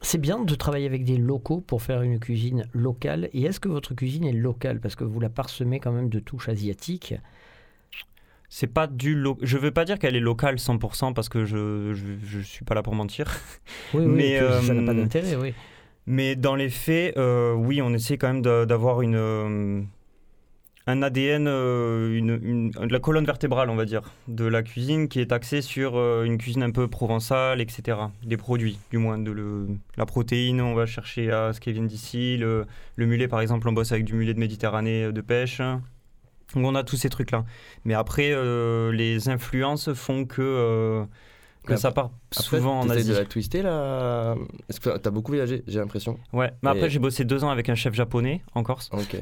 C'est 0.01 0.19
bien 0.21 0.39
de 0.45 0.55
travailler 0.55 0.87
avec 0.87 1.05
des 1.05 1.17
locaux 1.17 1.61
pour 1.61 1.83
faire 1.83 2.03
une 2.03 2.21
cuisine 2.21 2.67
locale. 2.73 3.29
Et 3.33 3.43
est-ce 3.45 3.59
que 3.61 3.69
votre 3.69 3.95
cuisine 3.95 4.25
est 4.25 4.33
locale? 4.33 4.81
Parce 4.81 4.95
que 4.95 5.05
vous 5.05 5.19
la 5.19 5.31
parsemez 5.31 5.81
quand 5.81 5.93
même 5.93 6.09
de 6.11 6.19
touches 6.21 6.49
asiatiques. 6.49 7.15
C'est 8.49 8.69
pas 8.69 8.87
du. 8.87 9.15
lo- 9.17 9.39
Je 9.43 9.59
veux 9.59 9.73
pas 9.73 9.85
dire 9.85 9.99
qu'elle 9.99 10.15
est 10.15 10.21
locale 10.21 10.57
100% 10.59 11.15
parce 11.15 11.29
que 11.29 11.45
je, 11.45 11.93
je, 11.95 12.05
je 12.25 12.41
suis 12.41 12.65
pas 12.65 12.75
là 12.75 12.83
pour 12.83 12.95
mentir. 12.95 13.27
Oui, 13.95 14.05
oui, 14.05 14.07
Mais, 14.07 14.39
ça 14.63 14.73
n'a 14.75 14.83
pas 14.83 14.95
d'intérêt, 14.95 15.35
oui. 15.37 15.53
Mais 16.07 16.37
dans 16.37 16.55
les 16.55 16.69
faits, 16.71 17.17
euh, 17.17 17.55
oui, 17.55 17.83
on 17.83 17.93
essaie 17.93 18.17
quand 18.19 18.33
même 18.33 18.43
d'avoir 18.43 19.03
une, 19.03 19.17
euh, 19.17 19.83
un 20.89 21.03
ADN, 21.03 21.49
euh, 21.49 22.17
une, 22.17 22.71
la 22.79 23.01
colonne 23.01 23.25
vertébrale, 23.25 23.71
on 23.71 23.75
va 23.75 23.85
dire, 23.85 24.03
de 24.29 24.45
la 24.45 24.63
cuisine 24.63 25.09
qui 25.09 25.21
est 25.21 25.33
axée 25.33 25.61
sur 25.61 25.97
euh, 25.97 26.23
une 26.23 26.39
cuisine 26.39 26.63
un 26.63 26.71
peu 26.71 26.87
provençale, 26.87 27.61
etc. 27.61 27.99
Des 28.23 28.37
produits, 28.37 28.79
du 28.91 28.99
moins. 28.99 29.19
De 29.19 29.67
la 29.97 30.07
protéine, 30.07 30.61
on 30.61 30.75
va 30.75 30.87
chercher 30.87 31.33
à 31.33 31.53
ce 31.53 31.59
qui 31.61 31.73
vient 31.73 31.83
d'ici. 31.83 32.37
Le, 32.37 32.67
le 32.95 33.07
mulet, 33.07 33.27
par 33.27 33.41
exemple, 33.41 33.69
on 33.69 33.73
bosse 33.73 33.91
avec 33.91 34.05
du 34.05 34.15
mulet 34.15 34.33
de 34.33 34.39
Méditerranée 34.39 35.05
euh, 35.05 35.13
de 35.13 35.21
pêche. 35.21 35.59
Donc 35.59 36.65
on 36.65 36.77
a 36.77 36.85
tous 36.85 36.97
ces 36.97 37.11
trucs-là. 37.11 37.45
Mais 37.85 37.95
après, 37.95 38.33
les 38.93 39.29
influences 39.29 39.93
font 39.95 40.25
que, 40.25 41.05
que 41.67 41.77
ça 41.77 41.93
part 41.93 42.11
Après, 42.33 42.43
souvent 42.59 42.81
en 42.81 42.83
t'essayes 42.85 42.99
Asie. 43.01 43.11
de 43.11 43.17
la 43.17 43.25
twister 43.25 43.63
là 43.63 44.35
Est-ce 44.69 44.81
que 44.81 44.97
t'as 44.99 45.11
beaucoup 45.11 45.33
voyagé, 45.33 45.63
j'ai 45.67 45.79
l'impression? 45.79 46.19
Ouais, 46.33 46.51
mais 46.63 46.71
après 46.71 46.89
j'ai 46.91 46.99
bossé 46.99 47.25
deux 47.25 47.45
ans 47.45 47.51
avec 47.51 47.69
un 47.69 47.75
chef 47.75 47.95
japonais 47.95 48.43
en 48.55 48.63
Corse 48.63 48.91
Ok. 48.93 49.17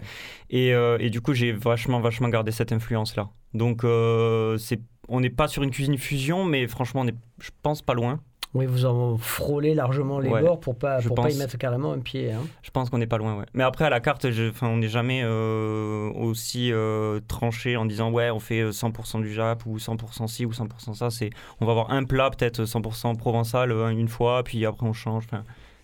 et, 0.50 0.72
euh, 0.74 0.96
et 1.00 1.10
du 1.10 1.20
coup 1.20 1.32
j'ai 1.34 1.52
vachement 1.52 2.00
vachement 2.00 2.28
gardé 2.28 2.52
cette 2.52 2.72
influence 2.72 3.16
là. 3.16 3.28
Donc 3.54 3.84
euh, 3.84 4.56
c'est 4.58 4.80
on 5.08 5.20
n'est 5.20 5.30
pas 5.30 5.48
sur 5.48 5.62
une 5.62 5.70
cuisine 5.70 5.98
fusion, 5.98 6.44
mais 6.44 6.66
franchement 6.66 7.02
on 7.02 7.06
est, 7.06 7.14
je 7.40 7.50
pense 7.62 7.82
pas 7.82 7.92
loin. 7.94 8.20
Oui, 8.54 8.66
vous 8.66 8.84
en 8.86 9.16
frôlez 9.18 9.74
largement 9.74 10.20
les 10.20 10.30
Ouais, 10.30 10.40
bords 10.40 10.60
pour 10.60 10.76
pas, 10.76 11.00
pour 11.02 11.16
pas 11.16 11.30
y 11.30 11.36
mettre 11.36 11.58
carrément 11.58 11.92
un 11.92 11.98
pied. 11.98 12.30
hein. 12.32 12.42
Je 12.62 12.70
pense 12.70 12.88
qu'on 12.88 12.98
n'est 12.98 13.06
pas 13.08 13.18
loin, 13.18 13.34
ouais. 13.36 13.46
Mais 13.52 13.64
après 13.64 13.84
à 13.84 13.90
la 13.90 13.98
carte, 13.98 14.30
je- 14.30 14.52
on 14.62 14.76
n'est 14.76 14.86
jamais 14.88 15.22
euh, 15.24 16.08
aussi 16.14 16.70
euh, 16.72 17.18
tranché 17.26 17.76
en 17.76 17.84
disant 17.84 18.10
ouais 18.12 18.30
on 18.30 18.38
fait 18.38 18.60
euh, 18.60 18.70
100% 18.70 19.20
du 19.20 19.32
Jap 19.32 19.66
ou 19.66 19.78
100% 19.78 20.28
ci 20.28 20.46
ou 20.46 20.52
100% 20.52 20.94
ça. 20.94 21.10
C'est 21.10 21.30
on 21.60 21.66
va 21.66 21.72
avoir 21.72 21.90
un 21.90 22.04
plat 22.04 22.30
peut-être 22.30 22.62
100% 22.64 23.16
provençal 23.16 23.72
euh, 23.72 23.88
une 23.88 24.08
fois, 24.08 24.44
puis 24.44 24.64
après 24.64 24.86
on 24.86 24.92
change. 24.92 25.26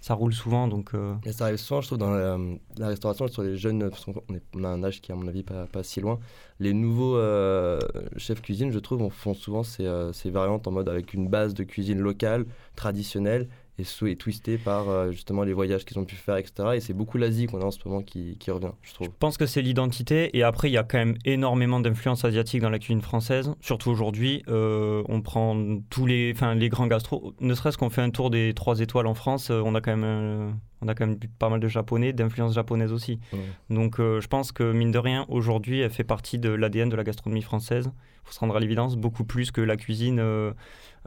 Ça 0.01 0.15
roule 0.15 0.33
souvent 0.33 0.67
donc. 0.69 0.95
euh, 0.95 1.15
ça 1.33 1.45
arrive 1.45 1.57
souvent, 1.59 1.81
je 1.81 1.87
trouve, 1.89 1.99
dans 1.99 2.11
la, 2.11 2.39
la 2.79 2.89
restauration, 2.89 3.29
sur 3.29 3.43
les 3.43 3.57
jeunes, 3.57 3.89
parce 3.91 4.05
qu'on 4.05 4.13
est- 4.35 4.43
on 4.55 4.65
a 4.65 4.69
un 4.69 4.83
âge 4.83 5.01
qui 5.01 5.13
à 5.13 5.15
mon 5.15 5.29
avis, 5.29 5.43
pas, 5.43 5.67
pas 5.67 5.83
si 5.83 6.01
loin. 6.01 6.19
Les 6.59 6.73
nouveaux 6.73 7.17
euh, 7.17 7.79
chefs 8.17 8.41
cuisine, 8.43 8.71
je 8.73 8.79
trouve, 8.79 9.03
on 9.03 9.11
font 9.11 9.35
souvent 9.35 9.63
ces, 9.63 9.87
euh, 9.87 10.13
ces 10.13 10.31
variantes 10.31 10.67
en 10.67 10.71
mode 10.73 10.89
avec 10.89 11.13
une 11.15 11.29
base 11.29 11.55
de 11.55 11.65
cuisine 11.65 11.99
locale, 12.01 12.47
traditionnelle, 12.77 13.49
et, 13.81 14.17
twistée 14.17 14.59
par 14.59 14.89
euh, 14.89 15.11
justement 15.11 15.43
les 15.43 15.53
voyages 15.53 15.85
qu'ils 15.85 15.99
ont 15.99 16.05
pu 16.05 16.17
faire, 16.17 16.37
etc. 16.37 16.71
Et 16.75 16.81
c'est 16.81 16.93
beaucoup 16.93 17.19
l'Asie 17.19 17.47
qu'on 17.47 17.61
a 17.61 17.65
en 17.65 17.71
ce 17.71 17.79
moment 17.85 18.03
qui, 18.03 18.37
revient, 18.49 18.73
je 18.83 18.95
trouve. 18.95 19.09
Je 19.09 19.13
pense 19.19 19.37
que 19.37 19.47
c'est 19.47 19.63
l'identité. 19.63 20.37
Et 20.37 20.43
après, 20.43 20.69
il 20.71 20.73
y 20.73 20.79
a 20.79 20.83
quand 20.83 20.99
même 20.99 21.17
énormément 21.25 21.81
d'influences 21.81 22.25
asiatiques 22.25 22.63
dans 22.63 22.71
la 22.71 22.79
cuisine 22.79 23.03
française. 23.03 23.53
Surtout 23.61 23.91
aujourd'hui, 23.91 24.43
euh, 24.49 25.03
on 25.09 25.21
prend 25.21 25.57
tous 25.91 26.07
les, 26.07 26.35
les 26.57 26.69
grands 26.69 26.87
gastro. 26.87 27.35
Ne 27.41 27.55
serait-ce 27.55 27.79
qu'on 27.79 27.91
fait 27.91 28.03
un 28.03 28.11
tour 28.11 28.31
des 28.31 28.55
trois 28.55 28.81
étoiles 28.81 29.07
en 29.07 29.15
France, 29.15 29.51
euh, 29.51 29.63
on 29.65 29.75
a 29.75 29.81
quand 29.81 29.97
même, 29.97 30.05
euh, 30.05 30.51
on 30.83 30.89
a 30.89 30.95
quand 30.95 31.07
même 31.07 31.19
pas 31.39 31.49
mal 31.49 31.61
de 31.61 31.69
japonais, 31.69 32.13
d'influence 32.13 32.55
japonaise 32.55 32.93
aussi. 32.93 33.21
Ouais. 33.33 33.39
Donc, 33.69 34.01
euh, 34.01 34.21
je 34.21 34.29
pense 34.29 34.53
que 34.53 34.73
mine 34.73 34.91
de 34.91 34.99
rien, 34.99 35.27
aujourd'hui, 35.29 35.81
elle 35.81 35.91
fait 35.91 36.05
partie 36.05 36.39
de 36.39 36.51
l'ADN 36.51 36.89
de 36.89 36.97
la 36.97 37.05
gastronomie 37.05 37.43
française. 37.43 37.91
Il 37.95 38.27
faut 38.27 38.33
se 38.33 38.41
rendre 38.41 38.57
à 38.57 38.61
l'évidence, 38.61 38.97
beaucoup 38.97 39.25
plus 39.25 39.51
que 39.51 39.61
la 39.61 39.77
cuisine 39.77 40.19
euh, 40.21 40.53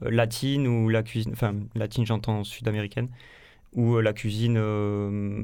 euh, 0.03 0.11
latine 0.11 0.67
ou 0.67 0.89
la 0.89 1.03
cuisine, 1.03 1.31
enfin, 1.33 1.55
latine, 1.75 2.05
j'entends 2.05 2.43
sud-américaine 2.43 3.09
ou 3.75 3.95
euh, 3.95 4.01
la 4.01 4.13
cuisine 4.13 4.55
euh, 4.57 5.41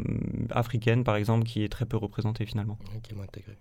africaine, 0.51 1.03
par 1.03 1.15
exemple, 1.15 1.45
qui 1.45 1.63
est 1.63 1.69
très 1.69 1.85
peu 1.85 1.97
représentée 1.97 2.45
finalement. 2.45 2.77
Ok, 2.95 3.15
moi, 3.15 3.25
intégré. 3.25 3.53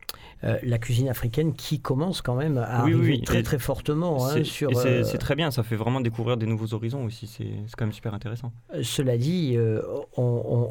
Euh, 0.44 0.59
la 0.62 0.78
cuisine 0.78 1.09
africaine 1.09 1.54
qui 1.54 1.81
commence 1.81 2.22
quand 2.22 2.35
même 2.35 2.59
à 2.59 2.85
Oui, 2.85 2.92
arriver 2.94 3.12
oui. 3.14 3.22
très 3.22 3.42
très 3.42 3.59
fortement 3.59 4.24
hein, 4.26 4.31
C'est- 4.35 4.44
sur. 4.44 4.70
c'est 4.76 4.88
euh, 4.88 5.04
c'est 5.04 5.18
très 5.18 5.35
bien, 5.35 5.50
ça 5.50 5.62
fait 5.62 5.76
vraiment 5.76 6.00
découvrir 6.00 6.37
des 6.37 6.46
nouveaux 6.46 6.74
horizons 6.74 7.04
aussi, 7.04 7.26
c'est 7.26 7.48
c'est 7.66 7.74
quand 7.76 7.87
même 7.87 7.92
super 7.94 8.14
intéressant. 8.14 8.52
Euh, 8.74 8.83
Cela 8.83 9.16
dit, 9.18 9.54
euh, 9.57 9.81
on, 10.16 10.22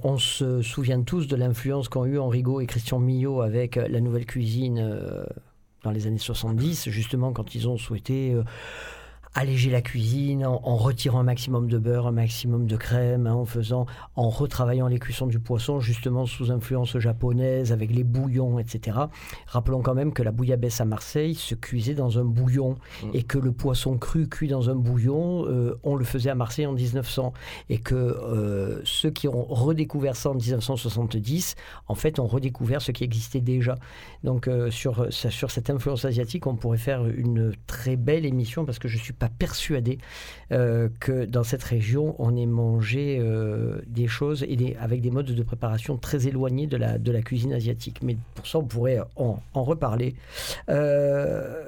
on- 0.04 0.10
on 0.10 0.18
se 0.18 0.62
souvient 0.62 1.02
tous 1.02 1.28
de 1.28 1.36
l'influence 1.36 1.90
qu'ont 1.90 2.06
eu 2.06 2.18
Henrigot 2.18 2.62
et 2.62 2.66
Christian 2.66 3.00
Millot 3.00 3.42
avec 3.42 3.76
la 3.76 4.00
nouvelle 4.00 4.26
cuisine 4.26 4.80
euh, 4.80 5.26
dans 5.84 5.92
les 5.92 6.08
années 6.08 6.18
70, 6.18 6.90
justement 6.90 7.32
quand 7.34 7.56
ils 7.56 7.68
ont 7.68 7.78
souhaité 7.78 8.34
euh, 8.34 8.44
alléger 9.34 9.70
la 9.70 9.82
cuisine 9.82 10.46
en, 10.46 10.62
en 10.64 10.76
retirant 10.76 11.20
un 11.20 11.24
maximum 11.24 11.68
de 11.68 11.78
beurre, 11.78 12.08
un 12.08 12.12
maximum 12.12 12.68
de 12.68 12.76
crème, 12.78 13.28
hein, 13.28 13.34
en 13.34 13.46
faisant, 13.46 13.86
en 14.16 14.30
retravaillant 14.30 14.88
les 14.88 15.00
cuissons 15.00 15.28
du 15.28 15.40
poisson 15.40 15.80
justement 15.80 16.26
sous 16.26 16.52
influence 16.52 16.98
japonaise 16.98 17.72
avec 17.72 17.92
les 17.92 18.04
bouillons, 18.04 18.60
etc. 18.60 18.98
Rappelons 19.48 19.82
quand 19.82 19.96
même 19.96 20.14
que 20.14 20.24
la 20.24 20.32
bouillabaisse 20.32 20.82
à 20.82 20.86
Marseille 20.86 21.36
se 21.36 21.56
cuisait 21.56 21.94
dans 21.94 22.20
un 22.20 22.26
bouillon 22.26 22.78
Mm. 23.04 23.10
et 23.14 23.24
que 23.24 23.38
le 23.38 23.52
poisson 23.52 23.98
cru 23.98 24.28
cuit 24.28 24.48
dans 24.48 24.70
un 24.70 24.76
bouillon, 24.76 25.46
euh, 25.48 25.80
on 25.84 25.96
le 25.96 26.06
faisait 26.06 26.30
à 26.30 26.36
Marseille 26.36 26.66
en 26.66 26.74
1900 26.74 27.34
et 27.70 27.80
que 27.80 27.96
euh, 27.96 28.82
ceux 28.84 29.12
qui 29.12 29.28
ont 29.28 29.44
redécouvert 29.46 30.16
ça 30.16 30.30
en 30.30 30.36
1970, 30.36 31.56
en 31.88 31.96
fait, 31.96 32.20
ont 32.20 32.28
redécouvert 32.28 32.82
ce 32.82 32.92
qui 32.92 33.04
existait 33.04 33.42
déjà. 33.42 33.76
Donc, 34.24 34.48
euh, 34.48 34.72
sur, 34.72 35.08
sur 35.12 35.52
cette 35.52 35.70
influence 35.70 36.06
asiatique, 36.06 36.48
on 36.48 36.56
pourrait 36.56 36.78
faire 36.78 37.06
une 37.06 37.54
très 37.68 37.96
belle 37.96 38.26
émission 38.26 38.66
parce 38.66 38.80
que 38.80 38.88
je 38.88 38.98
suis 38.98 39.14
pas 39.18 39.30
persuadé 39.30 39.98
euh, 40.52 40.90
que 41.00 41.26
dans 41.26 41.44
cette 41.44 41.64
région, 41.64 42.16
on 42.20 42.36
ait 42.36 42.46
mangé 42.46 43.18
euh, 43.20 43.82
des 43.88 44.08
choses 44.08 44.44
et 44.44 44.76
avec 44.80 45.02
des 45.02 45.12
modes 45.12 45.26
de 45.26 45.44
préparation 45.44 45.98
très 45.98 46.28
éloignés 46.28 46.68
de 46.68 46.78
la, 46.78 46.98
de 46.98 47.12
la 47.12 47.22
cuisine 47.22 47.54
asiatique. 47.54 48.02
Mais 48.04 48.18
pour 48.36 48.48
ça, 48.48 48.60
on 48.60 48.64
pourrait 48.64 49.00
en, 49.16 49.40
en 49.54 49.64
reparler. 49.64 50.16
Euh, 50.70 51.66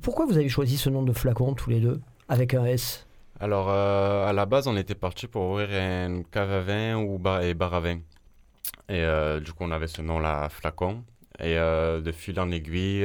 pourquoi 0.00 0.26
vous 0.26 0.36
avez 0.36 0.48
choisi 0.48 0.76
ce 0.76 0.90
nom 0.90 1.02
de 1.02 1.12
flacon 1.12 1.54
tous 1.54 1.70
les 1.70 1.80
deux 1.80 2.00
avec 2.28 2.54
un 2.54 2.64
S? 2.64 3.06
Alors, 3.40 3.68
à 3.70 4.32
la 4.32 4.46
base, 4.46 4.68
on 4.68 4.76
était 4.76 4.94
parti 4.94 5.26
pour 5.26 5.50
ouvrir 5.50 5.70
une 5.70 6.24
cave 6.24 6.52
à 6.52 6.60
vin 6.60 6.96
ou 6.96 7.18
bar, 7.18 7.42
et 7.42 7.54
bar 7.54 7.74
à 7.74 7.80
vin. 7.80 7.98
Et 8.88 9.04
du 9.44 9.52
coup, 9.52 9.64
on 9.64 9.72
avait 9.72 9.88
ce 9.88 10.00
nom-là, 10.00 10.48
Flacon. 10.48 11.02
Et 11.40 11.56
de 11.56 12.12
fil 12.12 12.38
en 12.38 12.52
aiguille, 12.52 13.04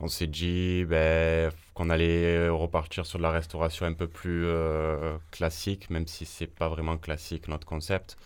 on 0.00 0.08
s'est 0.08 0.26
dit 0.26 0.84
ben, 0.84 1.52
qu'on 1.74 1.90
allait 1.90 2.48
repartir 2.48 3.04
sur 3.04 3.18
de 3.18 3.24
la 3.24 3.30
restauration 3.30 3.84
un 3.86 3.92
peu 3.94 4.06
plus 4.06 4.44
euh, 4.46 5.16
classique, 5.32 5.90
même 5.90 6.06
si 6.06 6.24
c'est 6.24 6.46
pas 6.46 6.68
vraiment 6.68 6.96
classique 6.96 7.48
notre 7.48 7.66
concept. 7.66 8.16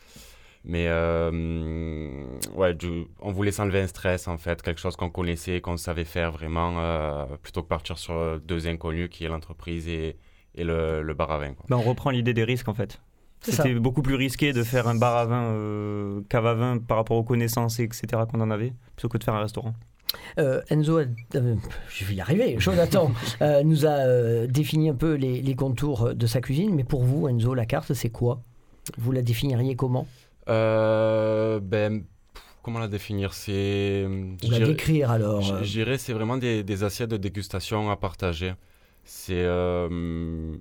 Mais 0.64 0.86
euh, 0.88 2.24
ouais, 2.54 2.74
du- 2.74 3.06
on 3.20 3.32
voulait 3.32 3.52
s'enlever 3.52 3.80
un 3.80 3.86
stress 3.86 4.28
en 4.28 4.38
fait, 4.38 4.60
quelque 4.62 4.80
chose 4.80 4.96
qu'on 4.96 5.10
connaissait, 5.10 5.60
qu'on 5.60 5.76
savait 5.76 6.04
faire 6.04 6.32
vraiment, 6.32 6.74
euh, 6.78 7.24
plutôt 7.42 7.62
que 7.62 7.68
partir 7.68 7.96
sur 7.98 8.40
deux 8.40 8.66
inconnus 8.66 9.08
qui 9.10 9.24
est 9.24 9.28
l'entreprise 9.28 9.88
et, 9.88 10.16
et 10.54 10.64
le, 10.64 11.02
le 11.02 11.14
bar 11.14 11.30
à 11.30 11.38
vin. 11.38 11.54
quoi. 11.54 11.64
Ben, 11.68 11.76
on 11.76 11.82
reprend 11.82 12.10
l'idée 12.10 12.34
des 12.34 12.44
risques 12.44 12.68
en 12.68 12.74
fait. 12.74 13.00
C'était 13.40 13.74
beaucoup 13.74 14.02
plus 14.02 14.16
risqué 14.16 14.52
de 14.52 14.64
faire 14.64 14.88
un 14.88 14.96
bar 14.96 15.16
à 15.16 15.24
vin, 15.24 15.44
euh, 15.44 16.20
cave 16.28 16.46
à 16.46 16.54
vin 16.54 16.78
par 16.78 16.96
rapport 16.96 17.16
aux 17.16 17.22
connaissances, 17.24 17.78
etc. 17.78 18.26
qu'on 18.30 18.40
en 18.40 18.50
avait, 18.50 18.72
plutôt 18.96 19.08
que 19.08 19.16
de 19.16 19.22
faire 19.24 19.34
un 19.34 19.40
restaurant. 19.42 19.74
Euh, 20.38 20.62
Enzo, 20.70 20.98
a- 20.98 21.04
euh, 21.36 21.56
je 21.90 22.04
vais 22.04 22.14
y 22.14 22.20
arriver, 22.20 22.56
Jonathan 22.58 23.10
euh, 23.42 23.62
nous 23.62 23.84
a 23.86 23.90
euh, 23.90 24.46
défini 24.46 24.88
un 24.88 24.94
peu 24.94 25.14
les, 25.14 25.42
les 25.42 25.54
contours 25.54 26.14
de 26.14 26.26
sa 26.26 26.40
cuisine, 26.40 26.74
mais 26.74 26.84
pour 26.84 27.04
vous, 27.04 27.28
Enzo, 27.28 27.54
la 27.54 27.66
carte, 27.66 27.92
c'est 27.94 28.08
quoi? 28.10 28.40
Vous 28.96 29.12
la 29.12 29.20
définiriez 29.22 29.76
comment? 29.76 30.06
Euh, 30.48 31.60
ben, 31.62 32.04
comment 32.62 32.78
la 32.78 32.88
définir? 32.88 33.34
C'est. 33.34 34.06
Ou 34.06 34.36
je 34.42 34.50
la 34.50 34.56
dirais- 34.58 34.66
décrire 34.70 35.10
alors 35.10 35.52
euh, 35.52 35.60
dirais 35.62 35.98
c'est 35.98 36.12
vraiment 36.14 36.38
des, 36.38 36.62
des 36.62 36.84
assiettes 36.84 37.10
de 37.10 37.16
dégustation 37.18 37.90
à 37.90 37.96
partager. 37.96 38.54
C'est 39.04 39.34
euh, 39.44 40.54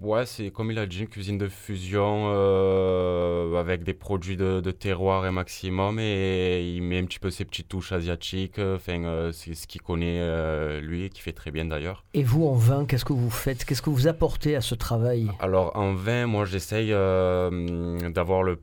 ouais, 0.00 0.26
c'est 0.26 0.50
comme 0.50 0.70
il 0.70 0.78
a 0.78 0.86
dit, 0.86 1.00
une 1.00 1.08
cuisine 1.08 1.38
de 1.38 1.48
fusion 1.48 2.26
euh, 2.28 3.56
avec 3.56 3.84
des 3.84 3.94
produits 3.94 4.36
de, 4.36 4.60
de 4.60 4.70
terroir 4.70 5.24
un 5.24 5.32
maximum 5.32 5.98
et 5.98 6.62
il 6.74 6.82
met 6.82 6.98
un 6.98 7.04
petit 7.04 7.18
peu 7.18 7.30
ses 7.30 7.44
petites 7.44 7.68
touches 7.68 7.92
asiatiques. 7.92 8.58
Enfin, 8.58 9.04
euh, 9.04 9.32
c'est 9.32 9.54
ce 9.54 9.66
qu'il 9.66 9.82
connaît 9.82 10.18
euh, 10.20 10.80
lui, 10.80 11.08
qui 11.10 11.20
fait 11.20 11.32
très 11.32 11.50
bien 11.50 11.64
d'ailleurs. 11.64 12.04
Et 12.14 12.22
vous, 12.22 12.46
en 12.46 12.54
vin, 12.54 12.86
qu'est-ce 12.86 13.04
que 13.04 13.12
vous 13.12 13.30
faites? 13.30 13.64
Qu'est-ce 13.64 13.82
que 13.82 13.90
vous 13.90 14.06
apportez 14.06 14.56
à 14.56 14.60
ce 14.60 14.74
travail? 14.74 15.30
Alors 15.40 15.76
en 15.76 15.94
vin, 15.94 16.26
moi 16.26 16.44
j'essaye 16.44 16.92
euh, 16.92 18.10
d'avoir 18.10 18.42
le 18.42 18.60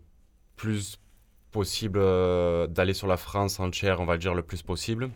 plus 0.56 0.98
possible, 1.52 2.00
euh, 2.02 2.67
d'aller 2.67 2.94
sur 2.94 3.08
la 3.08 3.17
France 3.17 3.60
entière, 3.60 4.00
on 4.00 4.06
va 4.06 4.17
dire 4.17 4.34
le 4.34 4.41
plus 4.41 4.62
possible, 4.62 5.10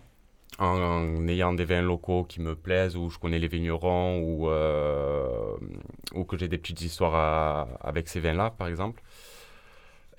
en, 0.60 1.28
ayant 1.28 1.54
des 1.54 1.66
vins 1.66 1.82
locaux 1.82 2.24
qui 2.24 2.42
me 2.42 2.56
plaisent, 2.56 2.96
où 2.98 3.10
je 3.10 3.20
connais 3.20 3.40
les 3.40 3.48
vignerons, 3.48 4.20
ou, 4.20 4.50
euh, 4.50 5.56
ou 6.14 6.24
que 6.26 6.38
j'ai 6.38 6.48
des 6.48 6.58
petites 6.58 6.82
histoires 6.82 7.16
à- 7.16 7.68
avec 7.82 8.08
ces 8.08 8.20
vins-là, 8.20 8.52
par 8.52 8.68
exemple. 8.68 9.02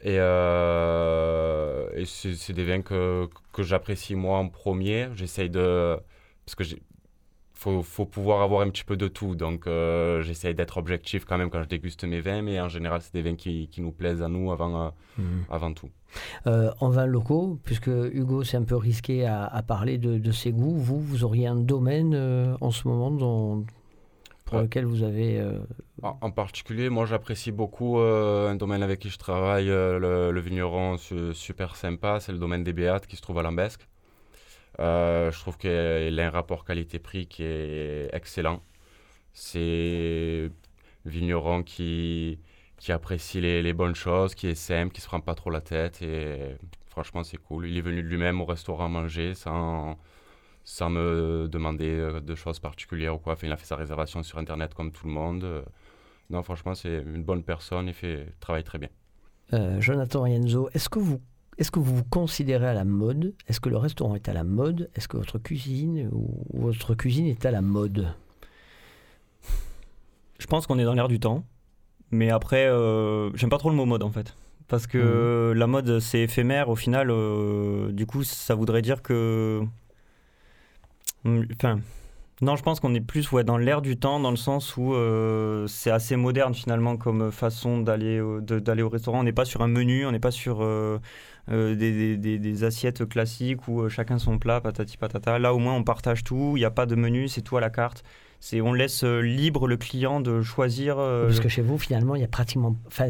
Et, 0.03 0.17
euh, 0.19 1.89
et 1.95 2.05
c'est 2.05 2.53
des 2.53 2.65
vins 2.65 2.83
que, 2.83 3.29
que 3.53 3.63
j'apprécie 3.63 4.15
moi 4.15 4.39
en 4.39 4.49
premier. 4.49 5.09
J'essaye 5.15 5.51
de... 5.51 5.99
Parce 6.45 6.55
que 6.55 6.65
faut, 7.59 7.83
faut 7.83 8.05
pouvoir 8.07 8.43
avoir 8.43 8.61
un 8.61 8.69
petit 8.71 8.85
peu 8.85 8.97
de 8.97 9.09
tout. 9.09 9.35
Donc, 9.35 9.67
euh, 9.67 10.23
j'essaye 10.23 10.55
d'être 10.55 10.77
objectif 10.77 11.25
quand 11.25 11.39
même 11.39 11.51
quand 11.51 11.63
je 11.63 11.69
déguste 11.69 12.05
mes 12.05 12.21
vins, 12.21 12.43
mais 12.43 12.61
en 12.61 12.69
général, 12.69 13.01
c'est 13.03 13.15
des 13.15 13.23
vins 13.23 13.35
qui, 13.35 13.69
qui 13.69 13.81
nous 13.81 13.93
plaisent 13.93 14.23
à 14.23 14.29
nous 14.29 14.53
avant, 14.53 14.93
euh, 15.19 15.23
avant 15.51 15.73
tout. 15.73 15.89
Euh, 16.47 16.71
En 16.81 16.91
vin 16.91 17.07
locaux, 17.07 17.59
puisque 17.65 17.89
Hugo 17.89 18.45
c'est 18.45 18.57
un 18.59 18.63
peu 18.65 18.77
risqué 18.77 19.27
à, 19.27 19.45
à 19.47 19.63
parler 19.63 19.99
de, 19.99 20.19
de 20.19 20.33
ses 20.33 20.53
goûts, 20.53 20.77
vous, 20.77 21.01
vous 21.01 21.25
auriez 21.25 21.47
un 21.47 21.57
domaine 21.57 22.15
en 22.61 22.71
ce 22.71 22.87
moment 22.87 23.11
dont- 23.11 23.65
pour 24.45 24.59
lequel 24.61 24.85
vous 24.85 25.03
avez 25.03 25.43
En, 26.05 26.19
en 26.21 26.31
particulier, 26.31 26.89
moi 26.89 27.05
j'apprécie 27.05 27.51
beaucoup 27.51 27.99
un 27.99 28.55
domaine 28.55 28.83
avec 28.85 29.01
qui 29.01 29.09
je 29.11 29.19
travaille, 29.19 29.67
le, 29.67 30.31
le 30.31 30.41
vigneron 30.41 30.99
su- 30.99 31.35
super 31.35 31.75
sympa, 31.75 32.21
c'est 32.21 32.31
le 32.31 32.39
domaine 32.39 32.63
des 32.63 32.73
Béates 32.73 33.09
qui 33.09 33.17
se 33.17 33.23
trouve 33.23 33.39
à 33.41 33.43
Lambesque. 33.43 33.89
Euh, 34.81 35.31
je 35.31 35.39
trouve 35.39 35.57
qu'il 35.57 35.71
a 35.71 36.27
un 36.27 36.31
rapport 36.31 36.65
qualité-prix 36.65 37.27
qui 37.27 37.43
est 37.43 38.11
excellent. 38.13 38.63
C'est 39.33 40.51
vigneron 41.05 41.63
qui, 41.63 42.39
qui 42.79 42.93
apprécie 42.93 43.41
les, 43.41 43.73
bonnes 43.73 43.95
choses, 43.95 44.35
qui 44.35 44.49
est 44.49 44.55
simple, 44.55 44.93
qui 44.93 45.01
se 45.01 45.07
prend 45.07 45.21
pas 45.21 45.35
trop 45.35 45.51
la 45.51 45.61
tête 45.61 46.03
et 46.03 46.57
franchement 46.87 47.23
c'est 47.23 47.37
cool. 47.37 47.69
Il 47.69 47.77
est 47.77 47.83
venu 47.83 48.03
de 48.03 48.09
lui-même 48.09 48.41
au 48.41 48.45
restaurant 48.45 48.89
manger 48.89 49.35
sans, 49.35 49.99
sans 50.65 50.91
me 50.91 51.49
demander 51.51 51.91
euh, 51.91 52.21
de 52.21 52.35
choses 52.35 52.59
particulières 52.59 53.15
ou 53.15 53.19
quoi. 53.19 53.35
Enfin, 53.35 53.47
il 53.47 53.53
a 53.53 53.57
fait 53.57 53.67
sa 53.67 53.77
réservation 53.77 54.23
sur 54.23 54.39
internet 54.39 54.75
comme 54.75 54.93
tout 54.93 55.07
le 55.07 55.13
monde. 55.13 55.65
Non, 56.31 56.43
franchement, 56.43 56.75
c'est 56.75 57.03
une 57.03 57.23
bonne 57.23 57.43
personne, 57.43 57.89
il 57.89 57.95
fait 57.95 58.27
travaille 58.41 58.65
très 58.65 58.79
bien. 58.79 58.89
Euh, 59.53 59.81
Jonathan 59.81 60.27
et 60.27 60.33
Enzo, 60.33 60.69
est-ce 60.75 60.89
que 60.89 60.99
vous 60.99 61.21
est-ce 61.59 61.71
que 61.71 61.79
vous 61.79 61.97
vous 61.97 62.05
considérez 62.05 62.67
à 62.67 62.75
la 62.75 62.85
mode? 62.85 63.35
Est-ce 63.49 63.61
que 63.61 63.69
le 63.69 63.77
restaurant 63.77 64.15
est 64.15 64.29
à 64.29 64.33
la 64.33 64.45
mode? 64.45 64.91
Est-ce 64.95 65.09
que 65.09 65.17
votre 65.17 65.39
cuisine 65.39 66.09
ou 66.13 66.45
votre 66.53 66.95
cuisine 66.95 67.27
est 67.27 67.47
à 67.47 67.51
la 67.51 67.63
mode? 67.63 68.09
Je 70.39 70.47
pense 70.47 70.67
qu'on 70.67 70.79
est 70.79 70.85
dans 70.85 70.95
l'air 70.95 71.09
du 71.09 71.19
temps. 71.21 71.45
Mais 72.11 72.31
après, 72.31 72.67
euh, 72.67 73.35
j'aime 73.35 73.51
pas 73.51 73.59
trop 73.59 73.71
le 73.71 73.77
mot 73.77 73.87
mode 73.87 74.03
en 74.03 74.11
fait. 74.11 74.37
Parce 74.69 74.87
que 74.87 75.53
la 75.57 75.67
mode, 75.67 76.01
c'est 76.01 76.21
éphémère. 76.21 76.69
Au 76.69 76.77
final, 76.77 77.11
euh, 77.11 77.91
du 77.93 78.07
coup, 78.07 78.23
ça 78.23 78.55
voudrait 78.55 78.83
dire 78.83 79.03
que. 79.03 79.63
Enfin. 81.25 81.81
Non, 82.43 82.55
je 82.55 82.63
pense 82.63 82.81
qu'on 82.81 82.95
est 82.95 83.01
plus 83.01 83.33
ouais, 83.33 83.45
dans 83.45 83.57
l'air 83.57 83.81
du 83.81 83.97
temps, 83.97 84.21
dans 84.21 84.31
le 84.31 84.37
sens 84.37 84.77
où 84.77 84.93
euh, 84.93 85.67
c'est 85.69 85.91
assez 85.91 86.17
moderne 86.17 86.53
finalement 86.53 86.99
comme 86.99 87.33
façon 87.33 87.81
d'aller 87.81 88.21
au, 88.21 88.43
de- 88.43 88.59
d'aller 88.59 88.83
au 88.83 88.91
restaurant. 88.91 89.21
On 89.21 89.23
n'est 89.23 89.33
pas 89.33 89.47
sur 89.47 89.63
un 89.63 89.69
menu, 89.69 90.05
on 90.05 90.13
n'est 90.13 90.21
pas 90.21 90.31
sur 90.31 90.59
euh, 90.61 90.99
des, 91.49 91.93
des- 91.93 92.17
des- 92.17 92.39
des 92.39 92.65
assiettes 92.65 93.09
classiques 93.09 93.69
où 93.69 93.83
euh, 93.83 93.89
chacun 93.89 94.19
son 94.19 94.39
plat, 94.39 94.61
patati 94.61 94.97
patata. 94.97 95.39
Là, 95.39 95.55
au 95.55 95.59
moins, 95.59 95.75
on 95.75 95.85
partage 95.85 96.25
tout. 96.25 96.53
Il 96.57 96.61
n'y 96.61 96.65
a 96.65 96.71
pas 96.71 96.87
de 96.87 96.95
menu, 96.97 97.29
c'est 97.29 97.43
tout 97.43 97.57
à 97.57 97.61
la 97.61 97.71
carte. 97.71 98.03
C'est 98.41 98.61
on 98.61 98.73
laisse 98.73 99.05
euh, 99.05 99.21
libre 99.21 99.67
le 99.69 99.77
client 99.77 100.21
de 100.21 100.43
choisir. 100.43 100.97
euh, 100.99 101.27
Parce 101.27 101.41
que 101.41 101.49
chez 101.49 101.63
vous, 101.63 101.79
finalement, 101.79 102.15
il 102.17 102.21
y 102.21 102.25
a 102.25 102.29
pratiquement. 102.29 102.77
Enfin, 102.87 103.09